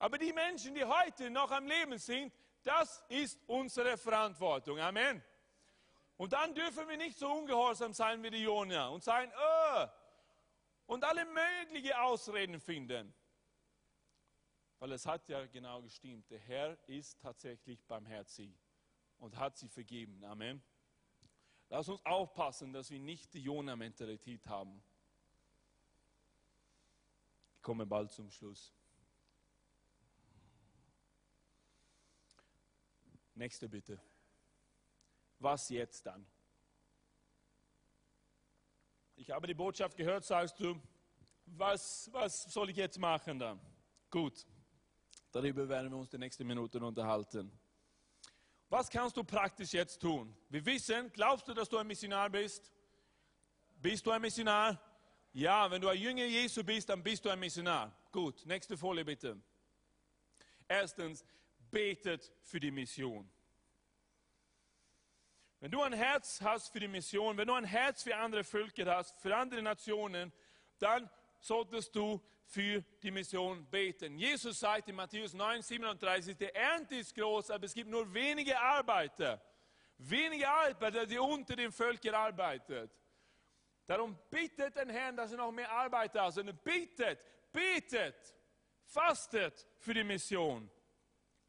Aber 0.00 0.18
die 0.18 0.32
Menschen, 0.32 0.74
die 0.74 0.84
heute 0.84 1.30
noch 1.30 1.52
am 1.52 1.68
Leben 1.68 1.96
sind, 1.98 2.34
das 2.64 3.00
ist 3.08 3.38
unsere 3.46 3.96
Verantwortung. 3.96 4.80
Amen. 4.80 5.22
Und 6.16 6.32
dann 6.32 6.52
dürfen 6.52 6.88
wir 6.88 6.96
nicht 6.96 7.16
so 7.16 7.30
ungehorsam 7.30 7.92
sein 7.92 8.24
wie 8.24 8.30
die 8.30 8.42
Jona 8.42 8.88
und 8.88 9.04
sagen, 9.04 9.30
oh, 9.36 9.86
und 10.86 11.04
alle 11.04 11.24
möglichen 11.26 11.92
Ausreden 11.92 12.58
finden. 12.58 13.14
Weil 14.78 14.92
es 14.92 15.06
hat 15.06 15.28
ja 15.28 15.44
genau 15.46 15.82
gestimmt. 15.82 16.30
Der 16.30 16.38
Herr 16.38 16.78
ist 16.88 17.20
tatsächlich 17.20 17.84
barmherzig 17.84 18.56
und 19.18 19.36
hat 19.36 19.56
sie 19.56 19.68
vergeben. 19.68 20.22
Amen. 20.24 20.62
Lass 21.68 21.88
uns 21.88 22.04
aufpassen, 22.06 22.72
dass 22.72 22.90
wir 22.90 23.00
nicht 23.00 23.34
die 23.34 23.42
Jona-Mentalität 23.42 24.46
haben. 24.46 24.82
Ich 27.56 27.62
komme 27.62 27.84
bald 27.84 28.10
zum 28.10 28.30
Schluss. 28.30 28.72
Nächste 33.34 33.68
bitte. 33.68 34.00
Was 35.38 35.68
jetzt 35.68 36.06
dann? 36.06 36.26
Ich 39.16 39.30
habe 39.30 39.46
die 39.46 39.54
Botschaft 39.54 39.96
gehört, 39.96 40.24
sagst 40.24 40.58
du, 40.58 40.80
was, 41.44 42.08
was 42.12 42.44
soll 42.44 42.70
ich 42.70 42.76
jetzt 42.76 42.98
machen 42.98 43.38
dann? 43.38 43.60
Gut, 44.10 44.46
darüber 45.32 45.68
werden 45.68 45.90
wir 45.90 45.98
uns 45.98 46.10
die 46.10 46.18
nächsten 46.18 46.46
Minuten 46.46 46.82
unterhalten. 46.82 47.52
Was 48.68 48.90
kannst 48.90 49.16
du 49.16 49.24
praktisch 49.24 49.72
jetzt 49.72 50.00
tun? 50.00 50.36
Wir 50.48 50.64
wissen, 50.64 51.10
glaubst 51.12 51.48
du, 51.48 51.54
dass 51.54 51.68
du 51.68 51.78
ein 51.78 51.86
Missionar 51.86 52.28
bist? 52.28 52.72
Bist 53.80 54.04
du 54.04 54.10
ein 54.10 54.20
Missionar? 54.20 54.80
Ja, 55.32 55.70
wenn 55.70 55.80
du 55.80 55.88
ein 55.88 55.98
Jünger 55.98 56.24
Jesu 56.24 56.62
bist, 56.64 56.88
dann 56.88 57.02
bist 57.02 57.24
du 57.24 57.30
ein 57.30 57.38
Missionar. 57.38 57.96
Gut, 58.12 58.44
nächste 58.44 58.76
Folie 58.76 59.04
bitte. 59.04 59.40
Erstens, 60.66 61.24
betet 61.70 62.32
für 62.42 62.60
die 62.60 62.70
Mission. 62.70 63.30
Wenn 65.60 65.70
du 65.70 65.82
ein 65.82 65.92
Herz 65.92 66.40
hast 66.40 66.68
für 66.72 66.80
die 66.80 66.88
Mission, 66.88 67.36
wenn 67.36 67.48
du 67.48 67.54
ein 67.54 67.64
Herz 67.64 68.02
für 68.02 68.16
andere 68.16 68.44
Völker 68.44 68.96
hast, 68.96 69.20
für 69.20 69.36
andere 69.36 69.62
Nationen, 69.62 70.32
dann 70.78 71.10
solltest 71.40 71.94
du 71.94 72.20
für 72.44 72.82
die 73.02 73.10
Mission 73.10 73.64
beten. 73.66 74.18
Jesus 74.18 74.58
sagt 74.58 74.88
in 74.88 74.96
Matthäus 74.96 75.34
9, 75.34 75.62
37, 75.62 76.36
der 76.36 76.54
Ernte 76.56 76.96
ist 76.96 77.14
groß, 77.14 77.50
aber 77.50 77.66
es 77.66 77.74
gibt 77.74 77.90
nur 77.90 78.12
wenige 78.12 78.58
Arbeiter. 78.58 79.40
Wenige 79.98 80.48
Arbeiter, 80.48 81.06
die 81.06 81.18
unter 81.18 81.56
den 81.56 81.72
Völkern 81.72 82.14
arbeiten. 82.14 82.88
Darum 83.86 84.16
bittet 84.30 84.76
den 84.76 84.90
Herrn, 84.90 85.16
dass 85.16 85.32
er 85.32 85.38
noch 85.38 85.50
mehr 85.50 85.70
Arbeiter 85.70 86.22
hat. 86.22 86.38
Und 86.38 86.62
bittet, 86.62 87.18
betet, 87.52 88.34
fastet 88.84 89.66
für 89.78 89.94
die 89.94 90.04
Mission. 90.04 90.70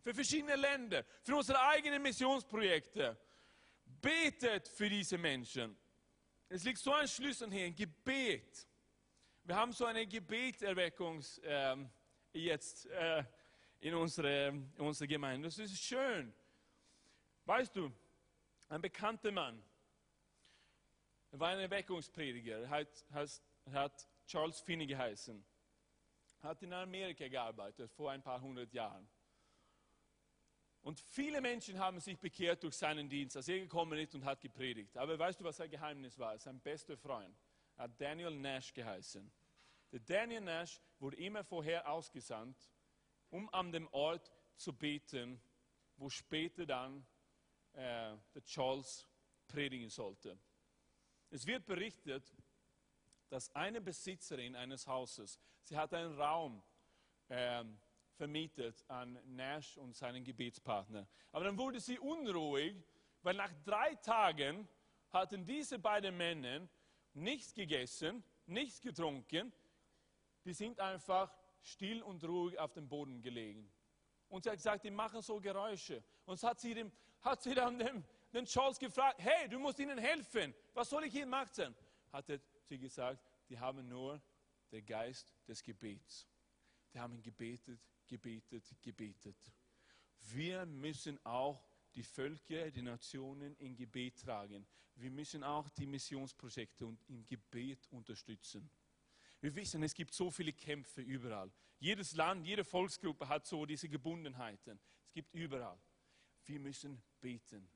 Für 0.01 0.13
verschiedene 0.13 0.55
Länder, 0.55 1.05
für 1.21 1.35
unsere 1.35 1.61
eigenen 1.61 2.01
Missionsprojekte. 2.01 3.17
Betet 3.85 4.67
für 4.67 4.89
diese 4.89 5.17
Menschen. 5.17 5.77
Es 6.47 6.63
liegt 6.63 6.79
so 6.79 6.93
ein 6.93 7.07
Schlüssel 7.07 7.51
hier, 7.51 7.71
Gebet. 7.71 8.68
Wir 9.49 9.55
haben 9.55 9.73
so 9.73 9.85
eine 9.85 10.05
Gebeterweckung 10.05 11.23
äh, 11.41 11.75
jetzt 12.33 12.85
äh, 12.85 13.23
in, 13.79 13.95
unsere, 13.95 14.49
in 14.49 14.77
unserer 14.77 15.07
Gemeinde. 15.07 15.47
Das 15.47 15.57
ist 15.57 15.75
schön. 15.75 16.31
Weißt 17.45 17.75
du, 17.75 17.91
ein 18.67 18.79
bekannter 18.79 19.31
Mann, 19.31 19.59
war 21.31 21.49
ein 21.49 21.61
Erweckungsprediger, 21.61 22.59
er 22.59 22.69
hat, 22.69 23.05
hat, 23.11 23.41
hat 23.71 24.07
Charles 24.27 24.59
Finney 24.59 24.85
geheißen, 24.85 25.43
hat 26.43 26.61
in 26.61 26.71
Amerika 26.71 27.27
gearbeitet 27.27 27.91
vor 27.91 28.11
ein 28.11 28.21
paar 28.21 28.39
hundert 28.39 28.71
Jahren. 28.71 29.09
Und 30.81 30.99
viele 30.99 31.41
Menschen 31.41 31.79
haben 31.79 31.99
sich 31.99 32.19
bekehrt 32.19 32.61
durch 32.61 32.75
seinen 32.75 33.09
Dienst, 33.09 33.35
als 33.35 33.47
er 33.47 33.57
gekommen 33.57 33.97
ist 33.97 34.13
und 34.13 34.25
hat 34.25 34.41
gepredigt. 34.41 34.95
Aber 34.95 35.17
weißt 35.17 35.41
du, 35.41 35.43
was 35.43 35.57
sein 35.57 35.71
Geheimnis 35.71 36.19
war? 36.19 36.37
Sein 36.37 36.59
bester 36.59 36.95
Freund 36.95 37.35
hat 37.79 37.99
Daniel 37.99 38.35
Nash 38.35 38.71
geheißen. 38.73 39.31
Der 39.91 39.99
Daniel 39.99 40.41
Nash 40.41 40.79
wurde 40.99 41.17
immer 41.17 41.43
vorher 41.43 41.89
ausgesandt, 41.89 42.69
um 43.29 43.49
an 43.53 43.71
dem 43.71 43.87
Ort 43.91 44.31
zu 44.55 44.73
beten, 44.73 45.41
wo 45.97 46.09
später 46.09 46.65
dann 46.65 47.05
äh, 47.73 48.15
der 48.33 48.43
Charles 48.43 49.07
predigen 49.47 49.89
sollte. 49.89 50.37
Es 51.29 51.45
wird 51.45 51.65
berichtet, 51.65 52.35
dass 53.29 53.53
eine 53.55 53.81
Besitzerin 53.81 54.55
eines 54.55 54.87
Hauses, 54.87 55.39
sie 55.63 55.77
hat 55.77 55.93
einen 55.93 56.19
Raum, 56.19 56.63
ähm, 57.29 57.79
vermietet 58.15 58.83
an 58.89 59.19
Nash 59.35 59.77
und 59.77 59.95
seinen 59.95 60.23
Gebetspartner. 60.23 61.07
Aber 61.31 61.45
dann 61.45 61.57
wurde 61.57 61.79
sie 61.79 61.97
unruhig, 61.99 62.75
weil 63.21 63.35
nach 63.35 63.53
drei 63.63 63.95
Tagen 63.95 64.67
hatten 65.11 65.45
diese 65.45 65.79
beiden 65.79 66.17
Männer 66.17 66.67
nichts 67.13 67.53
gegessen, 67.53 68.23
nichts 68.45 68.81
getrunken. 68.81 69.53
Die 70.45 70.53
sind 70.53 70.79
einfach 70.79 71.33
still 71.61 72.01
und 72.01 72.23
ruhig 72.23 72.57
auf 72.59 72.73
dem 72.73 72.87
Boden 72.87 73.21
gelegen. 73.21 73.71
Und 74.29 74.43
sie 74.43 74.49
hat 74.49 74.57
gesagt, 74.57 74.83
die 74.83 74.91
machen 74.91 75.21
so 75.21 75.39
Geräusche. 75.39 76.03
Und 76.25 76.41
hat 76.43 76.59
sie, 76.59 76.73
dem, 76.73 76.91
hat 77.21 77.41
sie 77.41 77.55
dann 77.55 77.79
dem, 77.79 78.03
den 78.31 78.45
Charles 78.45 78.77
gefragt, 78.77 79.19
hey, 79.19 79.49
du 79.49 79.59
musst 79.59 79.79
ihnen 79.79 79.97
helfen. 79.97 80.53
Was 80.73 80.89
soll 80.89 81.05
ich 81.05 81.15
ihnen 81.15 81.29
machen? 81.29 81.75
Hat 82.11 82.25
sie 82.65 82.77
gesagt, 82.77 83.25
die 83.49 83.59
haben 83.59 83.87
nur 83.87 84.21
den 84.71 84.85
Geist 84.85 85.33
des 85.47 85.63
Gebets. 85.63 86.27
Die 86.93 86.99
haben 86.99 87.21
gebetet, 87.21 87.79
gebetet, 88.07 88.63
gebetet. 88.81 89.37
Wir 90.19 90.65
müssen 90.65 91.23
auch 91.25 91.67
die 91.95 92.03
Völker, 92.03 92.69
die 92.71 92.81
Nationen 92.81 93.55
in 93.57 93.75
Gebet 93.75 94.21
tragen. 94.21 94.67
Wir 94.95 95.11
müssen 95.11 95.43
auch 95.43 95.69
die 95.69 95.85
Missionsprojekte 95.85 96.95
im 97.07 97.25
Gebet 97.25 97.87
unterstützen. 97.91 98.69
Wir 99.41 99.55
wissen, 99.55 99.83
es 99.83 99.93
gibt 99.93 100.13
so 100.13 100.29
viele 100.29 100.53
Kämpfe 100.53 101.01
überall. 101.01 101.51
Jedes 101.79 102.13
Land, 102.15 102.45
jede 102.45 102.63
Volksgruppe 102.65 103.27
hat 103.27 103.45
so 103.45 103.65
diese 103.65 103.87
Gebundenheiten. 103.87 104.79
Es 105.05 105.13
gibt 105.13 105.33
überall. 105.33 105.79
Wir 106.45 106.59
müssen 106.59 107.01
beten. 107.21 107.69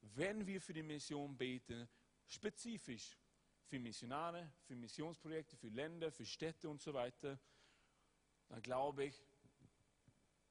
Wenn 0.00 0.46
wir 0.46 0.60
für 0.60 0.72
die 0.72 0.82
Mission 0.82 1.36
beten, 1.36 1.88
spezifisch 2.26 3.18
für 3.64 3.80
Missionare, 3.80 4.52
für 4.62 4.76
Missionsprojekte, 4.76 5.56
für 5.56 5.68
Länder, 5.68 6.12
für 6.12 6.24
Städte 6.24 6.68
und 6.68 6.80
so 6.80 6.94
weiter, 6.94 7.40
dann 8.48 8.62
glaube 8.62 9.06
ich, 9.06 9.26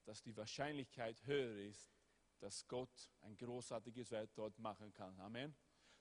dass 0.03 0.21
die 0.21 0.35
Wahrscheinlichkeit 0.35 1.25
höher 1.25 1.57
ist, 1.69 1.91
dass 2.39 2.67
Gott 2.67 3.11
ein 3.21 3.35
großartiges 3.37 4.11
Werk 4.11 4.33
dort 4.35 4.57
machen 4.59 4.93
kann. 4.93 5.17
Amen. 5.19 5.55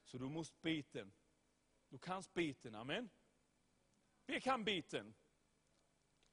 So 0.04 0.18
du 0.18 0.28
musst 0.28 0.60
beten. 0.60 1.12
Du 1.88 1.98
kannst 1.98 2.32
beten. 2.34 2.74
Amen. 2.74 3.10
Wer 4.26 4.40
kann 4.40 4.64
beten? 4.64 5.14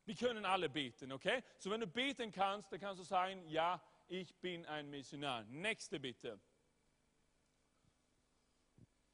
Wir 0.06 0.16
können 0.16 0.46
alle 0.46 0.70
beten, 0.70 1.12
okay? 1.12 1.44
So 1.60 1.70
wenn 1.72 1.80
du 1.80 1.88
beten 1.88 2.32
kannst, 2.32 2.72
dann 2.72 2.80
kannst 2.80 3.00
du 3.00 3.06
sagen, 3.06 3.48
ja, 3.48 3.82
ich 4.08 4.36
bin 4.36 4.66
ein 4.66 4.90
Missionar. 4.90 5.44
Nächste 5.46 6.00
bitte. 6.00 6.40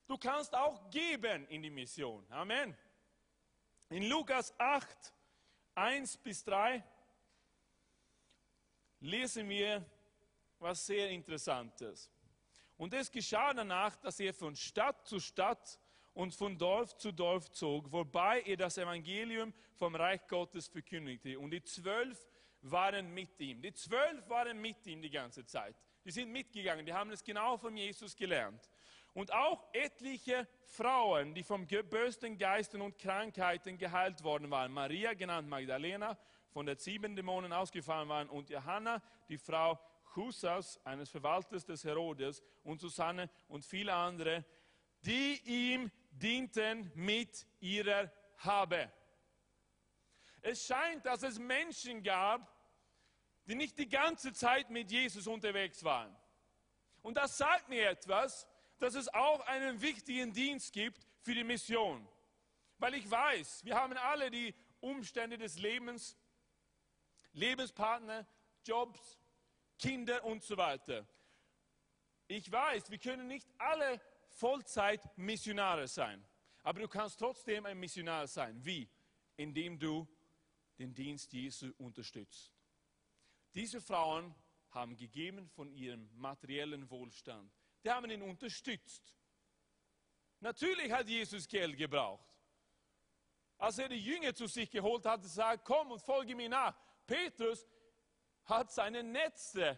Du 0.08 0.18
kannst 0.18 0.56
auch 0.56 0.90
geben 0.90 1.46
in 1.48 1.62
die 1.62 1.70
Mission. 1.70 2.26
Amen. 2.32 2.76
In 3.90 4.10
Lukas 4.10 4.54
8, 4.60 5.14
1 5.76 6.18
bis 6.18 6.44
3 6.44 6.84
lesen 9.02 9.48
wir 9.50 9.86
was 10.58 10.86
sehr 10.86 11.10
Interessantes. 11.10 12.12
Und 12.78 12.94
es 12.94 13.12
geschah 13.12 13.54
danach, 13.54 13.96
dass 13.98 14.20
er 14.20 14.34
von 14.34 14.56
Stadt 14.56 15.06
zu 15.08 15.20
Stadt 15.20 15.80
und 16.14 16.34
von 16.34 16.58
Dorf 16.58 16.96
zu 16.98 17.12
Dorf 17.12 17.50
zog, 17.52 17.92
wobei 17.92 18.42
er 18.42 18.58
das 18.58 18.78
Evangelium 18.78 19.54
vom 19.76 19.96
Reich 19.96 20.28
Gottes 20.28 20.68
verkündigte. 20.68 21.40
Und 21.40 21.52
die 21.52 21.64
zwölf 21.64 22.28
waren 22.62 23.14
mit 23.14 23.40
ihm. 23.40 23.62
Die 23.62 23.74
zwölf 23.74 24.28
waren 24.30 24.60
mit 24.60 24.86
ihm 24.86 25.02
die 25.02 25.10
ganze 25.10 25.46
Zeit. 25.46 25.76
Die 26.04 26.12
sind 26.12 26.32
mitgegangen, 26.32 26.86
die 26.86 26.94
haben 26.94 27.12
es 27.12 27.24
genau 27.24 27.58
von 27.58 27.76
Jesus 27.76 28.16
gelernt. 28.16 28.70
Und 29.14 29.34
auch 29.34 29.68
etliche 29.74 30.48
Frauen, 30.66 31.34
die 31.34 31.44
von 31.44 31.66
bösen 31.66 32.38
Geistern 32.38 32.82
und 32.82 32.98
Krankheiten 32.98 33.78
geheilt 33.78 34.24
worden 34.24 34.52
waren. 34.52 34.72
Maria, 34.72 35.14
genannt 35.14 35.50
Magdalena, 35.50 36.18
von 36.52 36.66
der 36.66 36.78
sieben 36.78 37.16
Dämonen 37.16 37.54
ausgefahren 37.54 38.10
waren, 38.10 38.30
und 38.30 38.50
Johanna, 38.50 39.02
die 39.28 39.38
Frau 39.38 39.80
Chusas, 40.14 40.80
eines 40.86 41.10
Verwalters 41.10 41.66
des 41.66 41.84
Herodes, 41.84 42.44
und 42.64 42.80
Susanne 42.80 43.30
und 43.48 43.66
viele 43.66 43.94
andere, 43.94 44.46
die 45.02 45.42
ihm 45.46 45.92
dienten 46.20 46.92
mit 46.96 47.46
ihrer 47.60 48.12
Habe. 48.38 48.92
Es 50.42 50.66
scheint, 50.66 51.06
dass 51.06 51.24
es 51.24 51.40
Menschen 51.40 52.04
gab, 52.04 52.48
die 53.46 53.56
nicht 53.56 53.78
die 53.78 53.90
ganze 53.90 54.32
Zeit 54.34 54.70
mit 54.70 54.92
Jesus 54.92 55.28
unterwegs 55.28 55.84
waren. 55.84 56.16
Und 57.02 57.16
das 57.16 57.38
sagt 57.38 57.70
mir 57.70 57.90
etwas, 57.90 58.48
dass 58.78 58.96
es 58.96 59.14
auch 59.14 59.42
einen 59.42 59.82
wichtigen 59.82 60.32
Dienst 60.32 60.74
gibt 60.74 61.06
für 61.22 61.34
die 61.34 61.44
Mission. 61.44 62.08
Weil 62.78 62.94
ich 62.94 63.10
weiß, 63.10 63.66
wir 63.66 63.76
haben 63.76 63.98
alle 63.98 64.32
die 64.32 64.56
Umstände 64.80 65.38
des 65.38 65.60
Lebens, 65.60 66.18
Lebenspartner, 67.34 68.26
Jobs, 68.64 69.20
Kinder 69.78 70.24
und 70.24 70.44
so 70.44 70.56
weiter. 70.58 71.08
Ich 72.28 72.52
weiß, 72.52 72.92
wir 72.92 73.00
können 73.00 73.28
nicht 73.28 73.48
alle 73.58 74.00
Vollzeit-Missionare 74.30 75.88
sein, 75.88 76.26
aber 76.64 76.82
du 76.82 76.88
kannst 76.88 77.20
trotzdem 77.20 77.66
ein 77.66 77.80
Missionar 77.80 78.28
sein. 78.28 78.64
Wie? 78.64 78.90
Indem 79.36 79.80
du 79.80 80.08
den 80.78 80.94
Dienst 80.94 81.34
Jesu 81.34 81.72
unterstützt. 81.78 82.54
Diese 83.54 83.82
Frauen 83.82 84.34
haben 84.72 84.96
gegeben 84.96 85.50
von 85.50 85.72
ihrem 85.72 86.10
materiellen 86.16 86.90
Wohlstand. 86.90 87.52
Die 87.84 87.90
haben 87.90 88.10
ihn 88.10 88.22
unterstützt. 88.22 89.16
Natürlich 90.40 90.92
hat 90.92 91.08
Jesus 91.08 91.48
Geld 91.48 91.78
gebraucht. 91.78 92.26
Als 93.58 93.78
er 93.78 93.90
die 93.90 94.02
Jünger 94.02 94.34
zu 94.34 94.48
sich 94.48 94.70
geholt 94.70 95.06
hat, 95.06 95.24
sagt, 95.26 95.66
komm 95.66 95.92
und 95.92 96.02
folge 96.02 96.36
mir 96.36 96.48
nach. 96.48 96.78
Petrus 97.06 97.68
hat 98.46 98.72
seine 98.72 99.04
Netze 99.04 99.78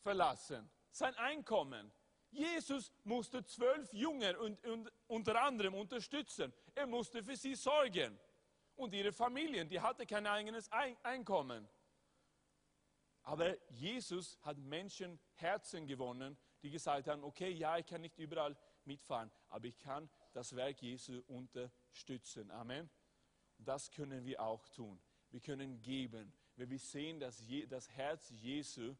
verlassen, 0.00 0.70
sein 0.90 1.14
Einkommen. 1.16 1.92
Jesus 2.30 2.92
musste 3.04 3.44
zwölf 3.44 3.92
Jünger 3.92 4.38
und, 4.40 4.64
und, 4.66 4.90
unter 5.08 5.40
anderem 5.42 5.74
unterstützen. 5.74 6.52
Er 6.74 6.86
musste 6.86 7.22
für 7.22 7.36
sie 7.36 7.54
sorgen. 7.54 8.18
Und 8.76 8.94
ihre 8.94 9.12
Familien, 9.12 9.68
die 9.68 9.80
hatten 9.80 10.06
kein 10.06 10.26
eigenes 10.26 10.70
Einkommen. 11.02 11.68
Aber 13.22 13.56
Jesus 13.70 14.38
hat 14.42 14.56
Menschen 14.58 15.20
Herzen 15.34 15.86
gewonnen, 15.86 16.38
die 16.62 16.70
gesagt 16.70 17.06
haben, 17.08 17.22
okay, 17.24 17.50
ja, 17.50 17.76
ich 17.76 17.86
kann 17.86 18.00
nicht 18.00 18.16
überall 18.18 18.56
mitfahren, 18.84 19.30
aber 19.48 19.66
ich 19.66 19.78
kann 19.78 20.08
das 20.32 20.54
Werk 20.56 20.80
Jesu 20.80 21.22
unterstützen. 21.26 22.50
Amen. 22.50 22.88
Das 23.58 23.90
können 23.90 24.24
wir 24.24 24.40
auch 24.40 24.66
tun. 24.68 25.00
Wir 25.30 25.40
können 25.40 25.82
geben. 25.82 26.32
Wenn 26.56 26.70
wir 26.70 26.78
sehen, 26.78 27.20
dass 27.20 27.44
das 27.68 27.88
Herz 27.90 28.30
Jesu 28.30 28.96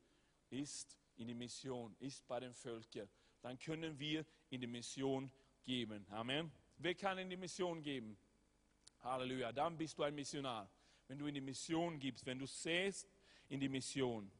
ist 0.50 0.98
in 1.16 1.28
die 1.28 1.34
Mission, 1.34 1.96
ist 1.98 2.26
bei 2.26 2.40
den 2.40 2.54
Völkern, 2.54 3.08
dann 3.42 3.58
können 3.58 3.98
wir 3.98 4.24
in 4.50 4.60
die 4.60 4.66
Mission 4.66 5.30
geben. 5.64 6.06
Amen. 6.10 6.50
Wer 6.76 6.94
kann 6.94 7.18
in 7.18 7.30
die 7.30 7.36
Mission 7.36 7.82
geben? 7.82 8.16
Halleluja. 9.00 9.52
Dann 9.52 9.76
bist 9.76 9.98
du 9.98 10.02
ein 10.02 10.14
Missionar. 10.14 10.70
Wenn 11.08 11.18
du 11.18 11.26
in 11.26 11.34
die 11.34 11.40
Mission 11.40 11.98
gibst, 11.98 12.24
wenn 12.26 12.38
du 12.38 12.46
säst 12.46 13.08
in 13.48 13.60
die 13.60 13.68
Mission. 13.68 14.30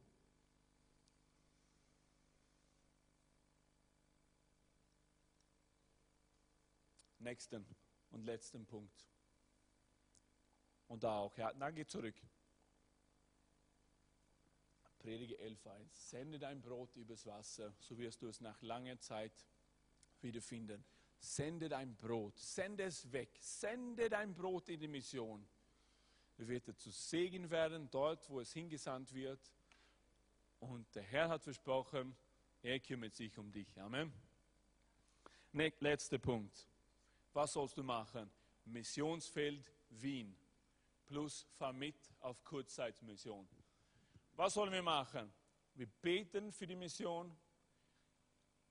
Nächsten 7.19 7.65
und 8.09 8.25
letzten 8.25 8.65
Punkt. 8.65 9.05
Und 10.87 11.03
da 11.03 11.19
auch, 11.19 11.37
ja, 11.37 11.53
dann 11.53 11.75
geh 11.75 11.85
zurück. 11.85 12.15
Predige 15.01 15.35
11.1. 15.35 15.89
Sende 15.91 16.37
dein 16.37 16.61
Brot 16.61 16.95
übers 16.95 17.25
Wasser, 17.25 17.73
so 17.79 17.97
wirst 17.97 18.21
du 18.21 18.27
es 18.27 18.39
nach 18.39 18.61
langer 18.61 18.99
Zeit 18.99 19.33
wiederfinden. 20.21 20.83
Sende 21.19 21.69
dein 21.69 21.95
Brot, 21.95 22.37
sende 22.37 22.83
es 22.83 23.11
weg, 23.11 23.31
sende 23.39 24.09
dein 24.09 24.33
Brot 24.33 24.69
in 24.69 24.79
die 24.79 24.87
Mission. 24.87 25.47
Er 26.37 26.47
wird 26.47 26.79
zu 26.79 26.91
Segen 26.91 27.49
werden, 27.49 27.89
dort, 27.89 28.29
wo 28.29 28.39
es 28.39 28.53
hingesandt 28.53 29.13
wird. 29.13 29.51
Und 30.59 30.93
der 30.95 31.03
Herr 31.03 31.29
hat 31.29 31.43
versprochen, 31.43 32.15
er 32.61 32.79
kümmert 32.79 33.15
sich 33.15 33.35
um 33.37 33.51
dich. 33.51 33.79
Amen. 33.79 34.13
Letzter 35.51 36.19
Punkt. 36.19 36.67
Was 37.33 37.53
sollst 37.53 37.77
du 37.77 37.83
machen? 37.83 38.29
Missionsfeld 38.65 39.71
Wien. 39.89 40.35
Plus 41.05 41.47
fahr 41.57 41.73
mit 41.73 41.95
auf 42.19 42.43
Kurzzeitmission. 42.43 43.47
Was 44.33 44.53
sollen 44.53 44.71
wir 44.71 44.81
machen? 44.81 45.31
Wir 45.73 45.87
beten 45.87 46.51
für 46.51 46.67
die 46.67 46.75
Mission. 46.75 47.35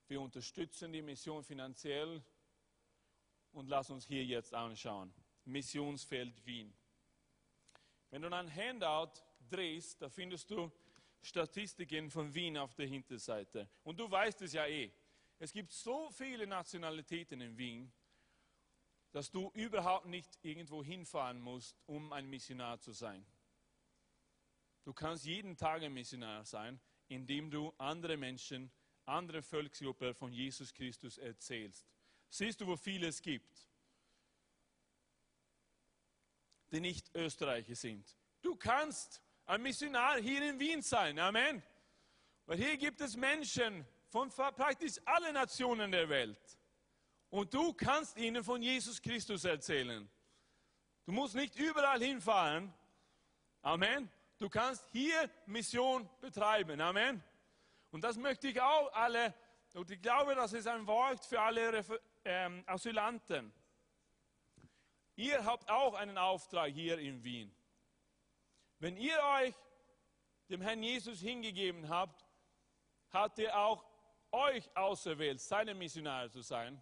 Wir 0.07 0.19
unterstützen 0.21 0.91
die 0.91 1.01
Mission 1.01 1.43
finanziell. 1.43 2.23
Und 3.51 3.67
lass 3.67 3.89
uns 3.89 4.05
hier 4.05 4.23
jetzt 4.23 4.53
anschauen. 4.53 5.13
Missionsfeld 5.45 6.45
Wien. 6.45 6.73
Wenn 8.09 8.21
du 8.21 8.29
ein 8.29 8.53
Handout 8.53 9.21
drehst, 9.49 10.01
da 10.01 10.09
findest 10.09 10.51
du 10.51 10.71
Statistiken 11.21 12.09
von 12.09 12.33
Wien 12.33 12.57
auf 12.57 12.73
der 12.75 12.87
Hinterseite. 12.87 13.69
Und 13.83 13.99
du 13.99 14.09
weißt 14.09 14.41
es 14.41 14.53
ja 14.53 14.65
eh. 14.65 14.91
Es 15.39 15.51
gibt 15.51 15.71
so 15.71 16.09
viele 16.11 16.47
Nationalitäten 16.47 17.41
in 17.41 17.57
Wien, 17.57 17.91
dass 19.11 19.31
du 19.31 19.51
überhaupt 19.53 20.05
nicht 20.05 20.37
irgendwo 20.43 20.83
hinfahren 20.83 21.39
musst, 21.39 21.81
um 21.85 22.13
ein 22.13 22.29
Missionar 22.29 22.79
zu 22.79 22.91
sein. 22.91 23.25
Du 24.83 24.93
kannst 24.93 25.25
jeden 25.25 25.55
Tag 25.55 25.83
ein 25.83 25.93
Missionar 25.93 26.43
sein, 26.45 26.79
indem 27.07 27.51
du 27.51 27.73
andere 27.77 28.17
Menschen, 28.17 28.71
andere 29.05 29.41
Volksgruppen 29.41 30.13
von 30.15 30.31
Jesus 30.31 30.73
Christus 30.73 31.17
erzählst. 31.17 31.85
Siehst 32.29 32.61
du, 32.61 32.67
wo 32.67 32.75
viele 32.75 33.07
es 33.07 33.21
gibt, 33.21 33.67
die 36.71 36.79
nicht 36.79 37.13
Österreicher 37.13 37.75
sind. 37.75 38.17
Du 38.41 38.55
kannst 38.55 39.21
ein 39.45 39.61
Missionar 39.61 40.17
hier 40.19 40.49
in 40.49 40.59
Wien 40.59 40.81
sein. 40.81 41.19
Amen. 41.19 41.61
Weil 42.45 42.57
hier 42.57 42.77
gibt 42.77 43.01
es 43.01 43.15
Menschen 43.15 43.85
von 44.07 44.29
praktisch 44.29 44.99
allen 45.05 45.33
Nationen 45.33 45.91
der 45.91 46.09
Welt. 46.09 46.57
Und 47.29 47.53
du 47.53 47.73
kannst 47.73 48.17
ihnen 48.17 48.43
von 48.43 48.61
Jesus 48.61 49.01
Christus 49.01 49.43
erzählen. 49.43 50.09
Du 51.05 51.11
musst 51.11 51.35
nicht 51.35 51.55
überall 51.55 52.01
hinfahren. 52.01 52.73
Amen. 53.61 54.09
Du 54.41 54.49
kannst 54.49 54.89
hier 54.91 55.29
Mission 55.45 56.09
betreiben. 56.19 56.81
Amen. 56.81 57.23
Und 57.91 58.03
das 58.03 58.17
möchte 58.17 58.47
ich 58.47 58.59
auch 58.59 58.91
alle, 58.91 59.35
und 59.75 59.91
ich 59.91 60.01
glaube, 60.01 60.33
das 60.33 60.53
ist 60.53 60.65
ein 60.65 60.87
Wort 60.87 61.23
für 61.23 61.39
alle 61.39 61.85
ähm, 62.25 62.63
Asylanten. 62.65 63.53
Ihr 65.15 65.45
habt 65.45 65.69
auch 65.69 65.93
einen 65.93 66.17
Auftrag 66.17 66.71
hier 66.71 66.97
in 66.97 67.23
Wien. 67.23 67.55
Wenn 68.79 68.97
ihr 68.97 69.15
euch 69.41 69.53
dem 70.49 70.61
Herrn 70.61 70.81
Jesus 70.81 71.19
hingegeben 71.19 71.87
habt, 71.87 72.25
hat 73.11 73.37
er 73.37 73.55
auch 73.59 73.85
euch 74.31 74.75
auserwählt, 74.75 75.39
seine 75.39 75.75
Missionare 75.75 76.31
zu 76.31 76.41
sein. 76.41 76.81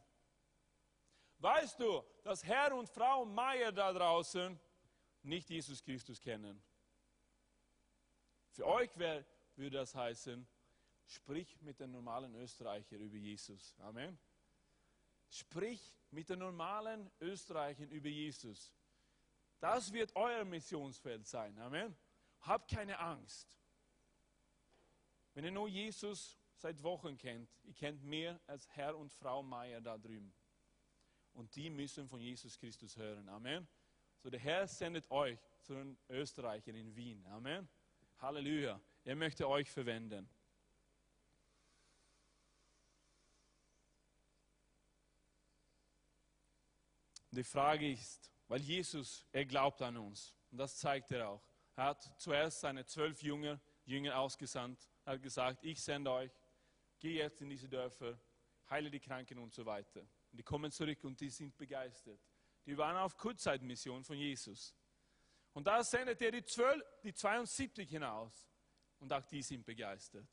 Weißt 1.39 1.77
du, 1.81 2.05
dass 2.23 2.41
Herr 2.41 2.73
und 2.73 2.87
Frau 2.87 3.25
Meier 3.25 3.73
da 3.73 3.91
draußen 3.91 4.57
nicht 5.23 5.49
Jesus 5.49 5.83
Christus 5.83 6.21
kennen? 6.21 6.63
Für 8.59 8.67
euch 8.67 8.97
wär, 8.97 9.25
würde 9.55 9.77
das 9.77 9.95
heißen, 9.95 10.45
sprich 11.05 11.61
mit 11.61 11.79
den 11.79 11.91
normalen 11.91 12.35
Österreichern 12.35 12.99
über 12.99 13.15
Jesus. 13.15 13.73
Amen. 13.79 14.19
Sprich 15.29 15.95
mit 16.11 16.27
den 16.27 16.39
normalen 16.39 17.09
Österreichern 17.21 17.89
über 17.89 18.09
Jesus. 18.09 18.73
Das 19.61 19.93
wird 19.93 20.13
euer 20.13 20.43
Missionsfeld 20.43 21.25
sein. 21.25 21.57
Amen. 21.57 21.95
Habt 22.41 22.69
keine 22.69 22.99
Angst. 22.99 23.57
Wenn 25.33 25.45
ihr 25.45 25.51
nur 25.51 25.69
Jesus 25.69 26.37
seit 26.57 26.83
Wochen 26.83 27.17
kennt, 27.17 27.49
ihr 27.63 27.75
kennt 27.75 28.03
mehr 28.03 28.41
als 28.45 28.67
Herr 28.71 28.97
und 28.97 29.13
Frau 29.13 29.41
Meier 29.41 29.79
da 29.79 29.97
drüben. 29.97 30.33
Und 31.31 31.55
die 31.55 31.69
müssen 31.69 32.09
von 32.09 32.19
Jesus 32.19 32.59
Christus 32.59 32.97
hören. 32.97 33.29
Amen. 33.29 33.65
So 34.17 34.29
der 34.29 34.41
Herr 34.41 34.67
sendet 34.67 35.09
euch 35.11 35.39
zu 35.61 35.75
den 35.75 35.97
Österreichern 36.09 36.75
in 36.75 36.93
Wien. 36.93 37.25
Amen. 37.27 37.69
Halleluja. 38.19 38.79
Er 39.05 39.15
möchte 39.15 39.47
euch 39.47 39.69
verwenden. 39.69 40.29
Die 47.31 47.43
Frage 47.43 47.91
ist, 47.91 48.31
weil 48.47 48.59
Jesus, 48.59 49.25
er 49.31 49.45
glaubt 49.45 49.81
an 49.81 49.95
uns. 49.97 50.35
Und 50.51 50.57
das 50.57 50.77
zeigt 50.77 51.11
er 51.11 51.29
auch. 51.29 51.43
Er 51.75 51.85
hat 51.85 52.19
zuerst 52.19 52.59
seine 52.59 52.85
zwölf 52.85 53.21
Jünger, 53.21 53.61
Jünger 53.85 54.19
ausgesandt. 54.19 54.89
Er 55.05 55.13
hat 55.13 55.21
gesagt, 55.21 55.63
ich 55.63 55.81
sende 55.81 56.11
euch, 56.11 56.31
geh 56.99 57.17
jetzt 57.17 57.41
in 57.41 57.49
diese 57.49 57.69
Dörfer, 57.69 58.19
heile 58.69 58.91
die 58.91 58.99
Kranken 58.99 59.39
und 59.39 59.53
so 59.53 59.65
weiter. 59.65 60.01
Und 60.01 60.39
die 60.39 60.43
kommen 60.43 60.71
zurück 60.71 61.03
und 61.05 61.21
die 61.21 61.29
sind 61.29 61.55
begeistert. 61.55 62.19
Die 62.65 62.77
waren 62.77 62.97
auf 62.97 63.15
Kurzzeitmission 63.15 64.03
von 64.03 64.17
Jesus. 64.17 64.75
Und 65.59 65.65
da 65.65 65.83
sendet 65.83 66.21
er 66.21 66.31
die, 66.31 66.45
12, 66.45 66.81
die 67.03 67.13
72 67.13 67.89
hinaus. 67.89 68.47
Und 68.97 69.11
auch 69.11 69.25
die 69.25 69.41
sind 69.41 69.65
begeistert. 69.65 70.25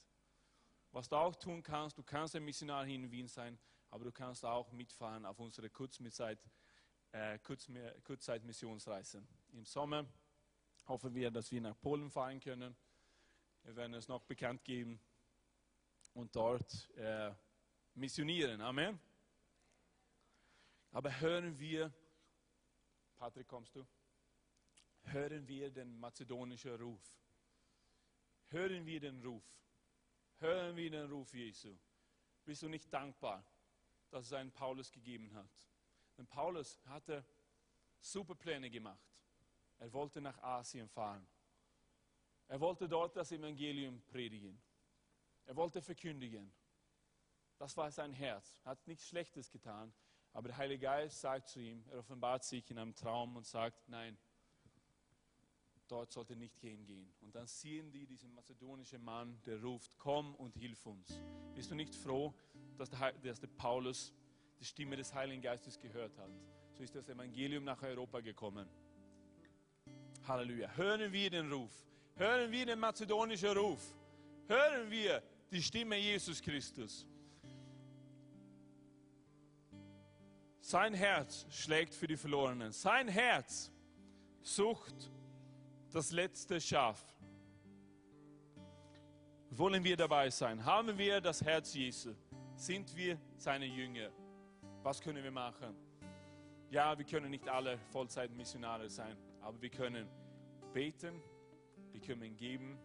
Was 0.93 1.09
du 1.09 1.16
auch 1.16 1.35
tun 1.35 1.64
kannst, 1.64 1.99
du 1.99 2.05
kannst 2.05 2.37
ein 2.37 2.45
Missionar 2.45 2.87
hier 2.87 2.95
in 2.95 3.11
Wien 3.11 3.27
sein, 3.27 3.59
aber 3.91 4.05
du 4.05 4.12
kannst 4.12 4.45
auch 4.45 4.70
mitfahren 4.70 5.27
auf 5.27 5.41
unsere 5.41 5.68
Kurzzeit, 5.68 6.39
äh, 7.11 7.41
Kurzzeitmissionsreise. 7.41 9.27
Im 9.49 9.64
Sommer 9.64 10.07
hoffen 10.87 11.12
wir, 11.12 11.33
dass 11.33 11.51
wir 11.51 11.61
nach 11.61 11.81
Polen 11.81 12.09
fahren 12.09 12.39
können. 12.39 12.77
Wir 13.64 13.74
werden 13.74 13.95
es 13.95 14.07
noch 14.07 14.22
bekannt 14.22 14.62
geben 14.62 15.01
und 16.14 16.37
dort 16.37 16.89
äh, 16.91 17.35
missionieren. 17.95 18.61
Amen. 18.61 19.01
Aber 20.93 21.20
hören 21.20 21.59
wir, 21.59 21.93
Patrick, 23.16 23.49
kommst 23.49 23.74
du? 23.74 23.85
Hören 25.07 25.47
wir 25.47 25.71
den 25.71 25.99
mazedonischen 25.99 26.75
Ruf. 26.81 27.03
Hören 28.49 28.85
wir 28.85 29.01
den 29.01 29.23
Ruf. 29.23 29.45
Hören 30.39 30.77
wir 30.77 30.91
den 30.91 31.11
Ruf 31.11 31.33
Jesu. 31.33 31.77
Bist 32.45 32.63
du 32.63 32.69
nicht 32.69 32.93
dankbar, 32.93 33.45
dass 34.11 34.27
es 34.27 34.33
einen 34.33 34.53
Paulus 34.53 34.91
gegeben 34.91 35.33
hat? 35.35 35.51
Denn 36.19 36.27
Paulus 36.27 36.81
hatte 36.87 37.25
super 38.01 38.35
Pläne 38.35 38.69
gemacht. 38.69 39.07
Er 39.79 39.93
wollte 39.93 40.21
nach 40.21 40.39
Asien 40.43 40.89
fahren. 40.89 41.27
Er 42.49 42.61
wollte 42.61 42.89
dort 42.89 43.17
das 43.17 43.33
Evangelium 43.33 44.03
predigen. 44.03 44.61
Er 45.45 45.57
wollte 45.57 45.83
verkündigen. 45.83 46.53
Das 47.59 47.77
war 47.77 47.91
sein 47.91 48.13
Herz. 48.13 48.61
Er 48.65 48.73
hat 48.73 48.87
nichts 48.87 49.07
Schlechtes 49.07 49.51
getan. 49.51 49.93
Aber 50.33 50.49
der 50.49 50.57
Heilige 50.57 50.85
Geist 50.85 51.21
sagt 51.21 51.49
zu 51.49 51.61
ihm, 51.61 51.85
er 51.91 52.01
offenbart 52.01 52.45
sich 52.45 52.71
in 52.71 52.79
einem 52.79 52.95
Traum 52.95 53.37
und 53.37 53.47
sagt, 53.47 53.89
nein, 53.89 54.19
dort 55.89 56.12
sollte 56.12 56.37
nicht 56.37 56.59
hingehen. 56.59 57.12
Und 57.20 57.34
dann 57.34 57.47
sehen 57.47 57.91
die 57.93 58.07
diesen 58.07 58.34
mazedonischen 58.34 59.03
Mann, 59.03 59.41
der 59.47 59.62
ruft, 59.62 59.97
komm 59.99 60.34
und 60.37 60.55
hilf 60.57 60.84
uns. 60.87 61.20
Bist 61.55 61.70
du 61.70 61.74
nicht 61.74 61.95
froh, 61.95 62.34
dass 62.76 62.91
der, 62.91 63.12
dass 63.12 63.41
der 63.41 63.49
Paulus 63.49 64.12
die 64.59 64.64
Stimme 64.64 64.97
des 64.97 65.12
Heiligen 65.14 65.43
Geistes 65.43 65.78
gehört 65.78 66.16
hat? 66.18 66.30
So 66.72 66.82
ist 66.82 66.95
das 66.95 67.09
Evangelium 67.09 67.64
nach 67.64 67.82
Europa 67.82 68.20
gekommen. 68.20 68.68
Halleluja. 70.26 70.70
Hören 70.76 71.12
wir 71.12 71.30
den 71.30 71.51
Ruf. 71.51 71.72
Hören 72.16 72.51
wir 72.51 72.66
den 72.66 72.78
mazedonischen 72.78 73.57
Ruf. 73.57 73.95
Hören 74.49 74.91
wir 74.91 75.22
die 75.51 75.62
Stimme 75.62 75.97
Jesus 75.97 76.43
Christus. 76.43 77.07
Sein 80.61 80.95
Herz 80.95 81.47
schlägt 81.49 81.95
für 81.95 82.09
die 82.09 82.16
Verlorenen. 82.16 82.72
Sein 82.72 83.07
Herz 83.07 83.70
sucht 84.41 85.12
das 85.93 86.12
letzte 86.12 86.61
Schaf. 86.61 87.05
Wollen 89.51 89.82
wir 89.84 89.97
dabei 89.97 90.28
sein? 90.30 90.64
Haben 90.64 90.99
wir 90.99 91.20
das 91.20 91.43
Herz 91.43 91.74
Jesu? 91.74 92.14
Sind 92.55 92.95
wir 92.97 93.18
seine 93.37 93.66
Jünger? 93.66 94.11
Was 94.82 95.01
können 95.01 95.22
wir 95.22 95.30
machen? 95.30 95.74
Ja, 96.70 96.97
wir 96.97 97.05
können 97.05 97.30
nicht 97.30 97.49
alle 97.49 97.78
Vollzeitmissionare 97.93 98.91
sein, 98.91 99.16
aber 99.41 99.61
wir 99.62 99.70
können 99.70 100.09
beten, 100.72 101.22
wir 101.93 102.01
können 102.01 102.37
geben 102.37 102.78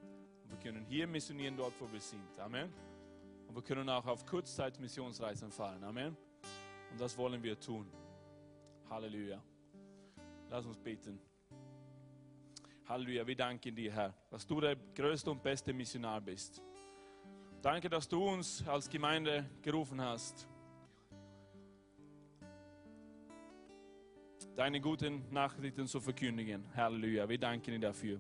wir 0.52 0.60
können 0.60 0.86
hier 0.86 1.08
missionieren, 1.08 1.56
dort 1.56 1.74
wo 1.80 1.90
wir 1.92 2.02
sind. 2.02 2.38
Amen. 2.38 2.72
Und 3.48 3.56
wir 3.56 3.64
können 3.64 3.88
auch 3.90 4.06
auf 4.06 4.26
Kurzzeit-Missionsreisen 4.26 5.50
fahren. 5.50 5.84
Amen. 5.84 6.16
Und 6.92 7.00
das 7.00 7.18
wollen 7.18 7.42
wir 7.42 7.58
tun. 7.58 7.90
Halleluja. 8.90 9.42
Lass 10.50 10.66
uns 10.66 10.78
beten. 10.78 11.20
Halleluja, 12.92 13.26
wir 13.26 13.38
danken 13.38 13.74
dir, 13.74 13.94
Herr, 13.94 14.14
dass 14.30 14.46
du 14.46 14.60
der 14.60 14.76
größte 14.76 15.32
und 15.32 15.42
beste 15.42 15.72
Missionar 15.72 16.20
bist. 16.20 16.62
Danke, 17.62 17.90
dass 17.90 18.06
du 18.06 18.22
uns 18.22 18.68
als 18.68 18.90
Gemeinde 18.90 19.50
gerufen 19.62 20.02
hast. 20.02 20.46
Deine 24.58 24.82
guten 24.82 25.24
Nachrichten 25.32 25.88
zu 25.88 26.02
verkündigen. 26.02 26.66
Halleluja, 26.76 27.30
wir 27.30 27.38
danken 27.38 27.72
dir 27.72 27.80
dafür. 27.80 28.20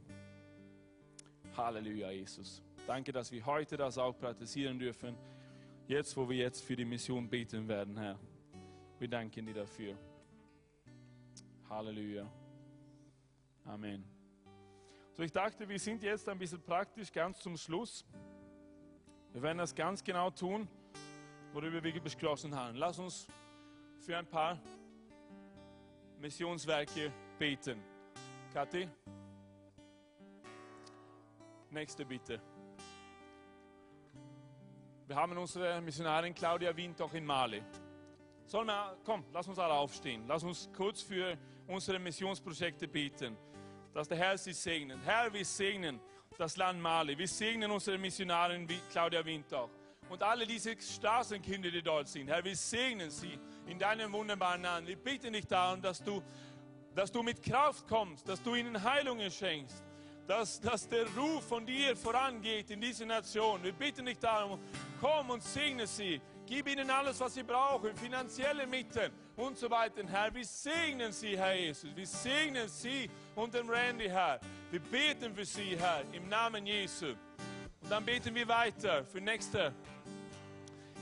Halleluja, 1.58 2.12
Jesus. 2.12 2.64
Danke, 2.88 3.12
dass 3.12 3.30
wir 3.30 3.46
heute 3.46 3.76
das 3.76 3.98
auch 3.98 4.18
praktizieren 4.18 4.80
dürfen. 4.80 5.18
Jetzt, 5.86 6.16
wo 6.16 6.30
wir 6.30 6.38
jetzt 6.38 6.64
für 6.64 6.78
die 6.78 6.86
Mission 6.86 7.30
beten 7.30 7.68
werden, 7.68 7.98
Herr. 7.98 8.18
Wir 9.00 9.10
danken 9.10 9.48
dir 9.48 9.54
dafür. 9.54 9.98
Halleluja. 11.70 12.26
Amen. 13.66 14.11
So, 15.14 15.24
ich 15.24 15.32
dachte, 15.32 15.68
wir 15.68 15.78
sind 15.78 16.02
jetzt 16.04 16.28
ein 16.30 16.40
bisschen 16.40 16.62
praktisch, 16.62 17.12
ganz 17.12 17.40
zum 17.40 17.58
Schluss. 17.58 18.06
Wir 19.34 19.42
werden 19.42 19.58
das 19.58 19.76
ganz 19.76 20.02
genau 20.02 20.30
tun, 20.30 20.70
worüber 21.52 21.84
wir 21.84 22.02
beschlossen 22.02 22.56
haben. 22.56 22.78
Lass 22.78 22.98
uns 22.98 23.28
für 24.00 24.18
ein 24.18 24.26
paar 24.26 24.58
Missionswerke 26.18 27.12
beten. 27.38 27.84
Kathi? 28.54 28.88
Nächste 31.70 32.06
bitte. 32.06 32.42
Wir 35.08 35.16
haben 35.18 35.38
unsere 35.38 35.82
Missionarin 35.82 36.34
Claudia 36.34 36.76
Wind 36.76 37.02
auch 37.02 37.14
in 37.14 37.26
Mali. 37.26 37.62
Sollen 38.46 38.68
wir, 38.68 38.98
komm, 39.04 39.26
lass 39.34 39.46
uns 39.46 39.60
alle 39.60 39.74
aufstehen. 39.74 40.24
Lass 40.26 40.44
uns 40.44 40.70
kurz 40.74 41.02
für 41.02 41.38
unsere 41.68 42.00
Missionsprojekte 42.00 42.88
beten 42.88 43.36
dass 43.94 44.08
der 44.08 44.18
Herr 44.18 44.38
sie 44.38 44.54
segnet. 44.54 45.00
Herr, 45.06 45.32
wir 45.34 45.46
segnen 45.46 46.00
das 46.38 46.58
Land 46.58 46.82
Mali. 46.82 47.18
Wir 47.18 47.28
segnen 47.28 47.72
unsere 47.72 47.98
Missionarin 47.98 48.68
Claudia 48.92 49.24
Wintach 49.24 49.70
und 50.10 50.22
alle 50.24 50.46
diese 50.46 50.76
Straßenkinder, 50.80 51.72
die 51.72 51.82
dort 51.82 52.08
sind. 52.08 52.28
Herr, 52.28 52.44
wir 52.44 52.56
segnen 52.56 53.10
sie 53.10 53.40
in 53.68 53.80
deinem 53.80 54.12
wunderbaren 54.12 54.62
Namen. 54.62 54.88
Wir 54.88 54.98
bitten 54.98 55.34
dich 55.34 55.48
darum, 55.48 55.82
dass 55.82 56.04
du, 56.04 56.22
dass 56.94 57.12
du 57.12 57.24
mit 57.24 57.42
Kraft 57.42 57.88
kommst, 57.88 58.28
dass 58.28 58.42
du 58.42 58.56
ihnen 58.56 58.82
Heilungen 58.82 59.32
schenkst, 59.32 59.84
dass, 60.28 60.60
dass 60.60 60.88
der 60.88 61.06
Ruf 61.16 61.48
von 61.48 61.66
dir 61.66 61.96
vorangeht 61.96 62.70
in 62.72 62.82
diese 62.82 63.06
Nation. 63.06 63.64
Wir 63.64 63.74
bitten 63.74 64.06
dich 64.06 64.20
darum, 64.20 64.60
komm 65.00 65.30
und 65.30 65.44
segne 65.44 65.88
sie. 65.88 66.20
Gib 66.46 66.68
ihnen 66.68 66.90
alles, 66.90 67.20
was 67.20 67.36
sie 67.36 67.44
brauchen, 67.44 67.96
finanzielle 67.96 68.68
Mittel 68.68 69.12
und 69.38 69.58
so 69.58 69.70
weiter. 69.70 70.06
Herr, 70.08 70.34
wir 70.34 70.46
segnen 70.46 71.14
sie, 71.14 71.38
Herr 71.38 71.54
Jesus. 71.54 71.96
Wir 71.96 72.08
segnen 72.08 72.68
sie 72.68 73.10
und 73.36 73.54
den 73.54 73.70
Randy, 73.70 74.08
Herr. 74.08 74.40
Wir 74.70 74.80
beten 74.80 75.34
für 75.36 75.46
sie, 75.46 75.78
Herr, 75.78 76.04
im 76.12 76.28
Namen 76.30 76.66
Jesu. 76.66 77.08
Und 77.82 77.90
dann 77.90 78.06
beten 78.06 78.34
wir 78.36 78.48
weiter 78.48 79.04
für 79.04 79.22
nächste. 79.22 79.74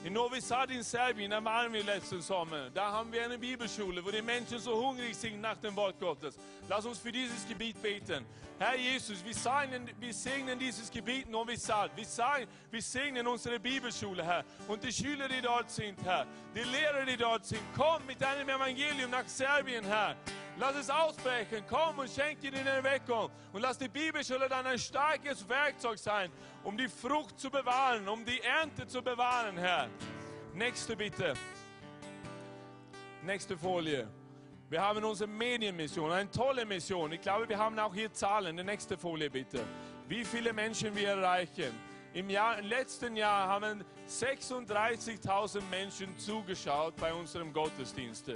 In 0.01 0.13
Novi 0.13 0.39
Sad 0.39 0.71
in 0.71 0.81
Serbien, 0.81 1.31
da 1.31 1.43
waren 1.43 1.73
wir 1.73 1.83
letzten 1.83 2.21
Sommer. 2.21 2.69
Da 2.69 2.89
haben 2.89 3.11
wir 3.11 3.25
eine 3.25 3.37
Bibelschule, 3.37 4.03
wo 4.03 4.09
die 4.09 4.21
Menschen 4.21 4.57
so 4.57 4.73
hungrig 4.73 5.13
sind 5.13 5.41
nach 5.41 5.57
dem 5.57 5.75
Wort 5.75 5.99
Gottes. 5.99 6.37
Lass 6.69 6.85
uns 6.85 6.99
für 6.99 7.11
dieses 7.11 7.45
Gebiet 7.45 7.81
beten. 7.81 8.25
Herr 8.57 8.77
Jesus, 8.77 9.23
wir 9.25 9.33
segnen, 9.33 9.89
wir 9.99 10.13
segnen 10.13 10.57
dieses 10.57 10.89
Gebiet 10.89 11.29
Novi 11.29 11.57
Sad. 11.57 11.91
Wir, 11.97 12.05
sagen, 12.05 12.47
wir 12.71 12.81
segnen 12.81 13.27
unsere 13.27 13.59
Bibelschule, 13.59 14.23
Herr. 14.23 14.45
Und 14.69 14.81
die 14.83 14.91
Schüler, 14.91 15.27
die 15.27 15.41
dort 15.41 15.69
sind, 15.69 16.01
Herr. 16.05 16.25
Die 16.55 16.61
Lehrer, 16.61 17.05
die 17.05 17.17
dort 17.17 17.45
sind. 17.45 17.61
Komm 17.75 18.05
mit 18.05 18.21
deinem 18.21 18.47
Evangelium 18.47 19.11
nach 19.11 19.27
Serbien, 19.27 19.83
Herr. 19.83 20.15
Lass 20.59 20.75
es 20.75 20.89
ausbrechen. 20.89 21.63
Komm 21.69 21.99
und 21.99 22.09
schenk 22.09 22.41
dir 22.41 22.53
eine 22.53 22.69
Erweckung. 22.69 23.29
Und 23.53 23.61
lass 23.61 23.77
die 23.77 23.87
Bibelschule 23.87 24.49
dann 24.49 24.65
ein 24.65 24.77
starkes 24.77 25.47
Werkzeug 25.47 25.97
sein, 25.97 26.29
um 26.65 26.75
die 26.75 26.89
Frucht 26.89 27.39
zu 27.39 27.49
bewahren, 27.49 28.07
um 28.09 28.25
die 28.25 28.41
Ernte 28.41 28.85
zu 28.85 29.01
bewahren, 29.01 29.57
Herr. 29.57 29.87
Nächste 30.53 30.97
bitte. 30.97 31.33
Nächste 33.23 33.57
Folie. 33.57 34.09
Wir 34.69 34.81
haben 34.81 35.03
unsere 35.03 35.29
Medienmission, 35.29 36.11
eine 36.11 36.29
tolle 36.29 36.65
Mission. 36.65 37.13
Ich 37.13 37.21
glaube, 37.21 37.47
wir 37.47 37.57
haben 37.57 37.79
auch 37.79 37.93
hier 37.93 38.11
Zahlen. 38.11 38.57
Die 38.57 38.63
nächste 38.63 38.97
Folie 38.97 39.29
bitte. 39.29 39.63
Wie 40.09 40.25
viele 40.25 40.51
Menschen 40.51 40.93
wir 40.93 41.09
erreichen. 41.09 41.73
Im, 42.13 42.29
Jahr, 42.29 42.59
im 42.59 42.65
letzten 42.65 43.15
Jahr 43.15 43.47
haben 43.47 43.85
36.000 44.09 45.61
Menschen 45.71 46.17
zugeschaut 46.17 46.97
bei 46.97 47.13
unserem 47.13 47.53
Gottesdienst. 47.53 48.31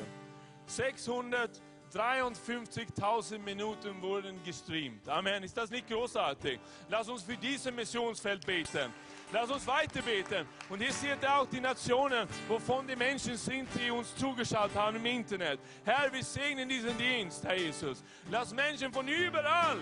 600 0.67 1.61
53.000 1.93 3.37
Minuten 3.39 4.01
wurden 4.01 4.41
gestreamt. 4.43 5.07
Amen. 5.07 5.43
Ist 5.43 5.55
das 5.55 5.69
nicht 5.69 5.87
großartig? 5.87 6.59
Lass 6.89 7.07
uns 7.07 7.23
für 7.23 7.37
dieses 7.37 7.71
Missionsfeld 7.71 8.45
beten. 8.45 8.91
Lass 9.31 9.49
uns 9.49 9.65
weiter 9.67 10.01
beten. 10.01 10.47
Und 10.69 10.81
hier 10.81 10.91
seht 10.91 11.21
ihr 11.21 11.35
auch 11.35 11.47
die 11.47 11.59
Nationen, 11.59 12.27
wovon 12.47 12.87
die 12.87 12.95
Menschen 12.95 13.37
sind, 13.37 13.67
die 13.75 13.91
uns 13.91 14.15
zugeschaut 14.15 14.71
haben 14.75 14.97
im 14.97 15.05
Internet. 15.05 15.59
Herr, 15.85 16.11
wir 16.11 16.23
segnen 16.23 16.67
diesen 16.67 16.97
Dienst, 16.97 17.43
Herr 17.43 17.55
Jesus. 17.55 18.03
Lass 18.29 18.53
Menschen 18.53 18.91
von 18.91 19.07
überall 19.07 19.79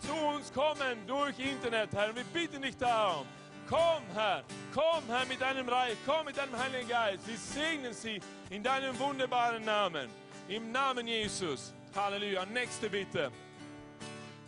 zu 0.00 0.14
uns 0.14 0.52
kommen 0.52 1.06
durch 1.06 1.38
Internet, 1.38 1.90
Herr. 1.92 2.14
Wir 2.14 2.24
bitten 2.24 2.62
dich 2.62 2.76
darum. 2.76 3.26
Komm, 3.68 4.02
Herr, 4.14 4.42
komm, 4.74 5.04
Herr, 5.06 5.24
mit 5.26 5.40
deinem 5.40 5.68
Reich, 5.68 5.96
komm 6.04 6.26
mit 6.26 6.36
deinem 6.36 6.58
Heiligen 6.58 6.88
Geist. 6.88 7.26
Wir 7.26 7.36
segnen 7.36 7.92
sie 7.92 8.20
in 8.48 8.62
deinem 8.62 8.98
wunderbaren 8.98 9.64
Namen. 9.64 10.10
Im 10.50 10.72
Namen 10.72 11.06
Jesus. 11.06 11.72
Halleluja. 11.94 12.44
Nächste 12.44 12.90
bitte. 12.90 13.30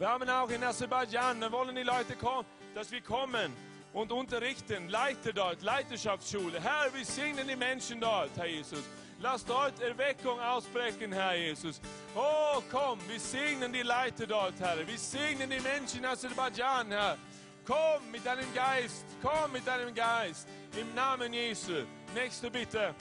Wir 0.00 0.08
haben 0.08 0.28
auch 0.28 0.50
in 0.50 0.64
Aserbaidschan, 0.64 1.40
da 1.40 1.52
wollen 1.52 1.76
die 1.76 1.84
Leute 1.84 2.16
kommen, 2.16 2.44
dass 2.74 2.90
wir 2.90 3.00
kommen 3.02 3.52
und 3.92 4.10
unterrichten, 4.10 4.88
Leiter 4.88 5.32
dort, 5.32 5.62
Leiterschaftsschule. 5.62 6.60
Herr, 6.60 6.92
wir 6.92 7.04
segnen 7.04 7.46
die 7.46 7.54
Menschen 7.54 8.00
dort, 8.00 8.30
Herr 8.34 8.46
Jesus. 8.46 8.82
Lass 9.20 9.44
dort 9.44 9.80
Erweckung 9.80 10.40
ausbrechen, 10.40 11.12
Herr 11.12 11.36
Jesus. 11.36 11.80
Oh, 12.16 12.60
komm, 12.68 12.98
wir 13.06 13.20
segnen 13.20 13.72
die 13.72 13.82
Leiter 13.82 14.26
dort, 14.26 14.58
Herr. 14.58 14.84
Wir 14.84 14.98
segnen 14.98 15.50
die 15.50 15.60
Menschen 15.60 16.00
in 16.00 16.06
Aserbaidschan, 16.06 16.90
Herr. 16.90 17.16
Komm 17.64 18.10
mit 18.10 18.26
deinem 18.26 18.52
Geist, 18.52 19.06
komm 19.22 19.52
mit 19.52 19.64
deinem 19.64 19.94
Geist. 19.94 20.48
Im 20.76 20.92
Namen 20.96 21.32
Jesu. 21.32 21.84
Nächste 22.12 22.50
bitte. 22.50 22.92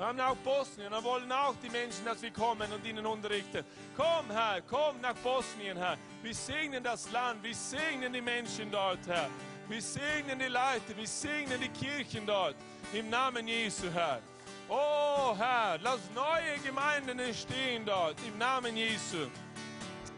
Wir 0.00 0.06
haben 0.06 0.20
auch 0.20 0.36
Bosnien, 0.36 0.90
da 0.90 1.04
wollen 1.04 1.30
auch 1.30 1.54
die 1.62 1.68
Menschen, 1.68 2.06
dass 2.06 2.22
wir 2.22 2.30
kommen 2.30 2.72
und 2.72 2.86
ihnen 2.86 3.04
unterrichten. 3.04 3.62
Komm, 3.94 4.30
Herr, 4.30 4.62
komm 4.62 4.98
nach 5.02 5.14
Bosnien, 5.16 5.76
Herr. 5.76 5.98
Wir 6.22 6.34
segnen 6.34 6.82
das 6.82 7.12
Land, 7.12 7.42
wir 7.42 7.54
segnen 7.54 8.10
die 8.10 8.22
Menschen 8.22 8.70
dort, 8.70 9.06
Herr. 9.06 9.28
Wir 9.68 9.82
segnen 9.82 10.38
die 10.38 10.46
Leute, 10.46 10.96
wir 10.96 11.06
segnen 11.06 11.60
die 11.60 11.68
Kirchen 11.68 12.24
dort. 12.24 12.56
Im 12.94 13.10
Namen 13.10 13.46
Jesu, 13.46 13.90
Herr. 13.92 14.22
Oh, 14.70 15.36
Herr, 15.36 15.78
lass 15.82 16.00
neue 16.14 16.58
Gemeinden 16.64 17.18
entstehen 17.18 17.84
dort. 17.84 18.16
Im 18.26 18.38
Namen 18.38 18.74
Jesu. 18.74 19.26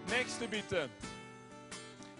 Nächste 0.09 0.47
bitte. 0.47 0.89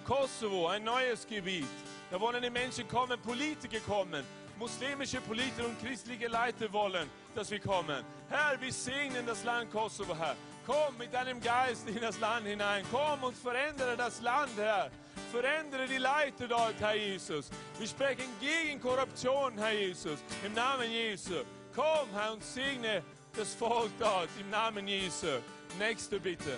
Kosovo, 0.05 0.67
ein 0.67 0.83
neues 0.83 1.25
Gebiet. 1.25 1.69
Da 2.11 2.19
wollen 2.19 2.43
die 2.43 2.51
Menschen 2.51 2.89
kommen, 2.89 3.21
Politiker 3.21 3.79
kommen, 3.87 4.25
muslimische 4.63 5.21
Politiker 5.21 5.67
und 5.67 5.81
christliche 5.81 6.29
Leiter 6.29 6.73
wollen, 6.73 7.11
dass 7.35 7.51
wir 7.51 7.59
kommen. 7.59 8.05
Herr, 8.29 8.61
wir 8.61 8.73
segnen 8.73 9.27
das 9.27 9.43
Land 9.43 9.73
Kosovo, 9.73 10.17
Herr. 10.17 10.37
Komm 10.65 10.97
mit 10.99 11.13
deinem 11.13 11.41
Geist 11.41 11.89
in 11.89 12.01
das 12.01 12.21
Land 12.21 12.47
hinein. 12.47 12.85
Komm 12.93 13.25
und 13.25 13.37
verändere 13.37 13.97
das 13.97 14.21
Land, 14.21 14.53
Herr. 14.57 14.89
Verändere 15.33 15.89
die 15.89 15.97
Leiter 15.97 16.47
dort, 16.47 16.77
Herr 16.79 16.95
Jesus. 16.95 17.51
Wir 17.77 17.89
sprechen 17.89 18.29
gegen 18.41 18.81
Korruption, 18.81 19.59
Herr 19.59 19.73
Jesus. 19.73 20.21
Im 20.47 20.55
Namen 20.55 20.89
Jesu. 20.89 21.43
Komm, 21.75 22.09
Herr, 22.15 22.35
und 22.35 22.45
segne 22.45 23.03
das 23.37 23.57
Volk 23.57 23.91
dort. 23.99 24.29
Im 24.39 24.49
Namen 24.49 24.87
Jesu. 24.87 25.41
Nächste 25.77 26.21
bitte. 26.21 26.57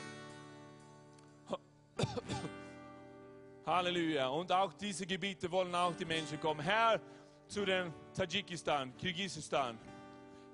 Halleluja. 3.67 4.29
Und 4.29 4.53
auch 4.53 4.75
diese 4.75 5.07
Gebiete 5.07 5.51
wollen 5.51 5.75
auch 5.75 5.97
die 5.97 6.05
Menschen 6.05 6.39
kommen. 6.39 6.61
Herr, 6.61 7.01
zu 7.47 7.65
den 7.65 7.93
Tadschikistan, 8.15 8.97
Kirgisistan. 8.97 9.79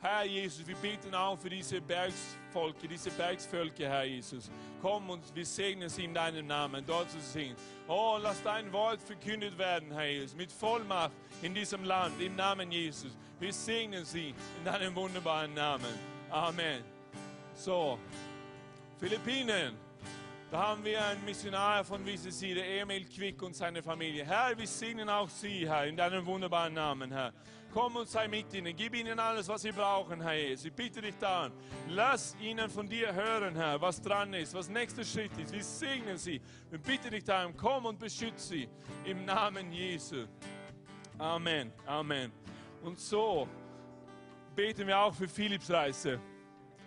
Herr 0.02 0.24
Jesus, 0.24 0.66
wir 0.66 0.76
beten 0.76 1.14
auch 1.14 1.38
für 1.38 1.50
diese 1.50 1.78
Bergsvolke, 1.78 2.88
diese 2.88 3.10
Bergsvölker, 3.10 3.86
Herr 3.86 4.04
Jesus. 4.04 4.50
Komm 4.80 5.10
und 5.10 5.34
wir 5.34 5.44
segnen 5.44 5.90
sie 5.90 6.04
in 6.04 6.14
deinem 6.14 6.46
Namen, 6.46 6.84
dort 6.86 7.10
zu 7.10 7.20
sehen. 7.20 7.54
Oh, 7.86 8.18
lass 8.20 8.42
dein 8.42 8.72
Wort 8.72 9.02
verkündet 9.02 9.58
werden, 9.58 9.92
Herr 9.92 10.08
Jesus, 10.08 10.34
mit 10.34 10.50
Vollmacht 10.50 11.12
in 11.42 11.54
diesem 11.54 11.84
Land, 11.84 12.18
im 12.18 12.34
Namen 12.34 12.72
Jesus. 12.72 13.14
Wir 13.38 13.52
segnen 13.52 14.06
sie 14.06 14.34
in 14.58 14.64
deinem 14.64 14.94
wunderbaren 14.94 15.52
Namen. 15.52 15.94
Amen. 16.30 16.82
So, 17.54 17.98
Philippinen. 18.98 19.89
Da 20.50 20.66
haben 20.66 20.84
wir 20.84 21.00
einen 21.04 21.24
Missionar 21.24 21.84
von 21.84 22.04
der 22.04 22.80
Emil 22.80 23.04
Quick 23.04 23.40
und 23.40 23.54
seine 23.54 23.84
Familie. 23.84 24.24
Herr, 24.24 24.58
wir 24.58 24.66
segnen 24.66 25.08
auch 25.08 25.28
Sie, 25.28 25.68
Herr, 25.68 25.86
in 25.86 25.96
deinem 25.96 26.26
wunderbaren 26.26 26.74
Namen, 26.74 27.12
Herr. 27.12 27.32
Komm 27.72 27.94
und 27.94 28.08
sei 28.08 28.26
mit 28.26 28.52
ihnen. 28.52 28.74
Gib 28.74 28.96
ihnen 28.96 29.20
alles, 29.20 29.46
was 29.46 29.62
sie 29.62 29.70
brauchen, 29.70 30.20
Herr 30.20 30.34
Jesus. 30.34 30.64
Ich 30.64 30.72
bitte 30.72 31.00
dich 31.00 31.16
daran. 31.18 31.52
Lass 31.88 32.34
ihnen 32.40 32.68
von 32.68 32.88
dir 32.88 33.14
hören, 33.14 33.54
Herr, 33.54 33.80
was 33.80 34.02
dran 34.02 34.34
ist, 34.34 34.52
was 34.52 34.68
nächster 34.68 35.04
Schritt 35.04 35.38
ist. 35.38 35.52
Wir 35.52 35.62
segnen 35.62 36.18
sie. 36.18 36.40
Wir 36.68 36.80
bitten 36.80 37.12
dich 37.12 37.22
darum. 37.22 37.56
Komm 37.56 37.84
und 37.84 38.00
beschütze 38.00 38.48
sie. 38.48 38.68
Im 39.04 39.24
Namen 39.24 39.70
Jesu. 39.70 40.26
Amen. 41.16 41.72
Amen. 41.86 42.32
Und 42.82 42.98
so 42.98 43.46
beten 44.56 44.84
wir 44.84 44.98
auch 44.98 45.14
für 45.14 45.28
Philipps 45.28 45.70
Reise. 45.70 46.18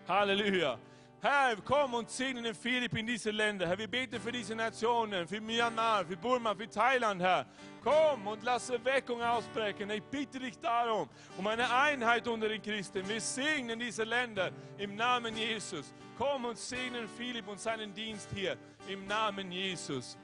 Halleluja. 0.06 0.78
Herr, 1.24 1.56
komm 1.64 1.94
und 1.94 2.10
segne 2.10 2.42
den 2.42 2.54
Philipp 2.54 2.98
in 2.98 3.08
diese 3.08 3.32
Länder. 3.32 3.66
Herr, 3.66 3.78
wir 3.78 3.88
beten 3.88 4.20
für 4.20 4.34
diese 4.34 4.54
Nationen, 4.54 5.26
für 5.26 5.40
Myanmar, 5.40 6.04
für 6.04 6.18
Burma, 6.18 6.54
für 6.54 6.70
Thailand, 6.70 7.22
Herr. 7.22 7.46
Komm 7.82 8.28
und 8.28 8.44
lass 8.44 8.70
Erweckung 8.70 9.22
ausbrechen. 9.24 9.90
Ich 9.92 10.04
bitte 10.04 10.38
dich 10.38 10.60
darum, 10.60 11.08
um 11.38 11.48
eine 11.48 11.74
Einheit 11.74 12.28
unter 12.28 12.50
den 12.50 12.62
Christen. 12.62 13.08
Wir 13.08 13.22
segnen 13.22 13.80
diese 13.80 14.04
Länder 14.04 14.52
im 14.78 14.98
Namen 14.98 15.38
Jesus. 15.38 15.94
Komm 16.18 16.44
und 16.44 16.58
segnen 16.58 17.08
Philipp 17.08 17.48
und 17.48 17.58
seinen 17.58 17.94
Dienst 17.94 18.28
hier 18.36 18.58
im 18.90 19.08
Namen 19.08 19.50
Jesus. 19.50 20.18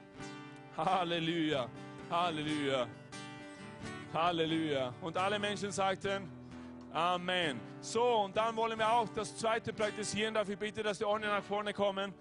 Halleluja, 0.76 1.66
Halleluja, 2.10 2.86
Halleluja. 4.12 4.92
Und 5.00 5.16
alle 5.16 5.38
Menschen 5.38 5.72
sagten, 5.72 6.39
Amen. 6.92 7.60
So, 7.80 8.02
und 8.02 8.36
dann 8.36 8.56
wollen 8.56 8.78
wir 8.78 8.90
auch 8.90 9.08
das 9.10 9.36
zweite 9.36 9.72
praktizieren. 9.72 10.34
Dafür 10.34 10.56
bitte, 10.56 10.82
dass 10.82 10.98
die 10.98 11.04
Ordner 11.04 11.28
nach 11.28 11.44
vorne 11.44 11.72
kommen. 11.72 12.12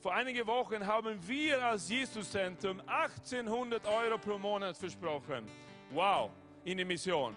Vor 0.00 0.14
einigen 0.14 0.46
Wochen 0.46 0.86
haben 0.86 1.18
wir 1.26 1.64
als 1.64 1.88
Jesus-Zentrum 1.88 2.80
1800 2.86 3.84
Euro 3.86 4.18
pro 4.18 4.38
Monat 4.38 4.76
versprochen. 4.76 5.46
Wow, 5.90 6.30
in 6.64 6.78
die 6.78 6.84
Mission. 6.84 7.34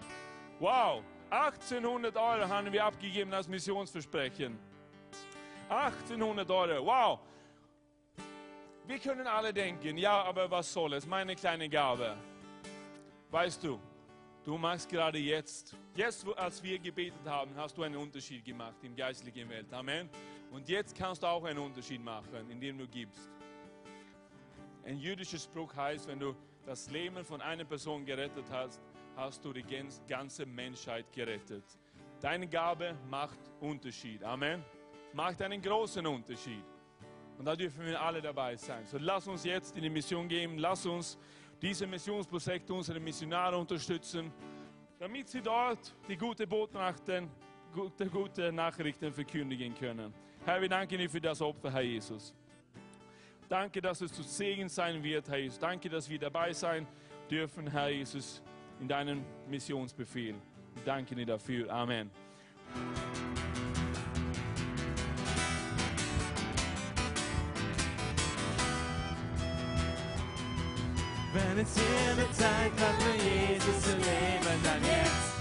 Wow, 0.60 1.02
1800 1.30 2.14
Euro 2.16 2.46
haben 2.46 2.70
wir 2.70 2.84
abgegeben 2.84 3.32
als 3.32 3.48
Missionsversprechen. 3.48 4.58
1800 5.70 6.50
Euro, 6.50 6.86
wow. 6.86 7.18
Wir 8.86 8.98
können 8.98 9.26
alle 9.26 9.52
denken, 9.52 9.96
ja, 9.96 10.22
aber 10.22 10.50
was 10.50 10.70
soll 10.72 10.92
es? 10.92 11.06
Meine 11.06 11.34
kleine 11.34 11.68
Gabe. 11.68 12.16
Weißt 13.30 13.64
du, 13.64 13.80
Du 14.44 14.58
machst 14.58 14.88
gerade 14.88 15.18
jetzt, 15.18 15.76
jetzt 15.94 16.26
als 16.36 16.60
wir 16.64 16.76
gebetet 16.80 17.24
haben, 17.26 17.54
hast 17.54 17.78
du 17.78 17.84
einen 17.84 17.96
Unterschied 17.96 18.44
gemacht 18.44 18.74
im 18.82 18.96
geistlichen 18.96 19.48
Welt. 19.48 19.72
Amen. 19.72 20.08
Und 20.50 20.68
jetzt 20.68 20.96
kannst 20.96 21.22
du 21.22 21.28
auch 21.28 21.44
einen 21.44 21.60
Unterschied 21.60 22.02
machen, 22.02 22.50
indem 22.50 22.76
du 22.76 22.88
gibst. 22.88 23.30
Ein 24.84 24.98
jüdischer 24.98 25.38
Spruch 25.38 25.72
heißt, 25.76 26.08
wenn 26.08 26.18
du 26.18 26.34
das 26.66 26.90
Leben 26.90 27.24
von 27.24 27.40
einer 27.40 27.64
Person 27.64 28.04
gerettet 28.04 28.46
hast, 28.50 28.80
hast 29.14 29.44
du 29.44 29.52
die 29.52 29.64
ganze 30.08 30.44
Menschheit 30.44 31.12
gerettet. 31.12 31.64
Deine 32.20 32.48
Gabe 32.48 32.96
macht 33.08 33.38
Unterschied. 33.60 34.24
Amen. 34.24 34.64
Macht 35.12 35.40
einen 35.40 35.62
großen 35.62 36.04
Unterschied. 36.04 36.64
Und 37.38 37.44
da 37.44 37.54
dürfen 37.54 37.86
wir 37.86 38.00
alle 38.00 38.20
dabei 38.20 38.56
sein. 38.56 38.84
So 38.86 38.98
lass 38.98 39.28
uns 39.28 39.44
jetzt 39.44 39.76
in 39.76 39.84
die 39.84 39.90
Mission 39.90 40.28
gehen. 40.28 40.58
Lass 40.58 40.84
uns 40.84 41.16
diese 41.62 41.86
Missionsprojekte 41.86 42.74
unsere 42.74 42.98
Missionare 42.98 43.56
unterstützen, 43.56 44.32
damit 44.98 45.28
sie 45.28 45.40
dort 45.40 45.94
die 46.08 46.16
gute 46.16 46.46
Botschaften, 46.46 47.30
gute, 47.72 48.06
gute 48.06 48.52
Nachrichten 48.52 49.12
verkündigen 49.12 49.72
können. 49.74 50.12
Herr, 50.44 50.60
wir 50.60 50.68
danken 50.68 50.98
dir 50.98 51.08
für 51.08 51.20
das 51.20 51.40
Opfer, 51.40 51.72
Herr 51.72 51.82
Jesus. 51.82 52.34
Danke, 53.48 53.80
dass 53.80 54.00
es 54.00 54.12
zu 54.12 54.22
Segen 54.22 54.68
sein 54.68 55.02
wird, 55.02 55.28
Herr 55.28 55.38
Jesus. 55.38 55.58
Danke, 55.58 55.88
dass 55.88 56.10
wir 56.10 56.18
dabei 56.18 56.52
sein 56.52 56.86
dürfen, 57.30 57.70
Herr 57.70 57.90
Jesus, 57.90 58.42
in 58.80 58.88
deinem 58.88 59.24
Missionsbefehl. 59.48 60.34
Wir 60.74 60.84
danken 60.84 61.16
dir 61.16 61.26
dafür. 61.26 61.70
Amen. 61.70 62.10
Wenn 71.34 71.58
es 71.64 71.70
hier 71.74 72.12
eine 72.12 72.30
Zeit 72.32 72.72
war, 72.78 72.92
für 73.00 73.16
Jesus 73.16 73.82
zu 73.82 73.92
leben, 73.92 74.56
dann 74.62 74.82
jetzt. 74.82 75.32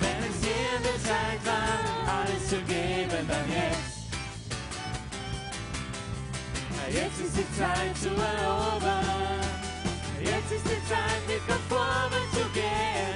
Wenn 0.00 0.20
es 0.30 0.38
hier 0.42 0.70
eine 0.78 0.94
Zeit 1.02 1.44
war, 1.44 2.16
alles 2.16 2.48
zu 2.48 2.56
geben, 2.62 3.28
dann 3.28 3.48
jetzt. 3.50 3.94
Jetzt 6.90 7.20
ist 7.20 7.36
die 7.36 7.58
Zeit 7.58 7.96
zu 7.98 8.08
erobern. 8.08 9.04
Jetzt 10.20 10.52
ist 10.52 10.64
die 10.64 10.88
Zeit, 10.88 11.22
mit 11.26 11.46
konformen 11.46 12.24
zu 12.32 12.48
gehen. 12.54 13.13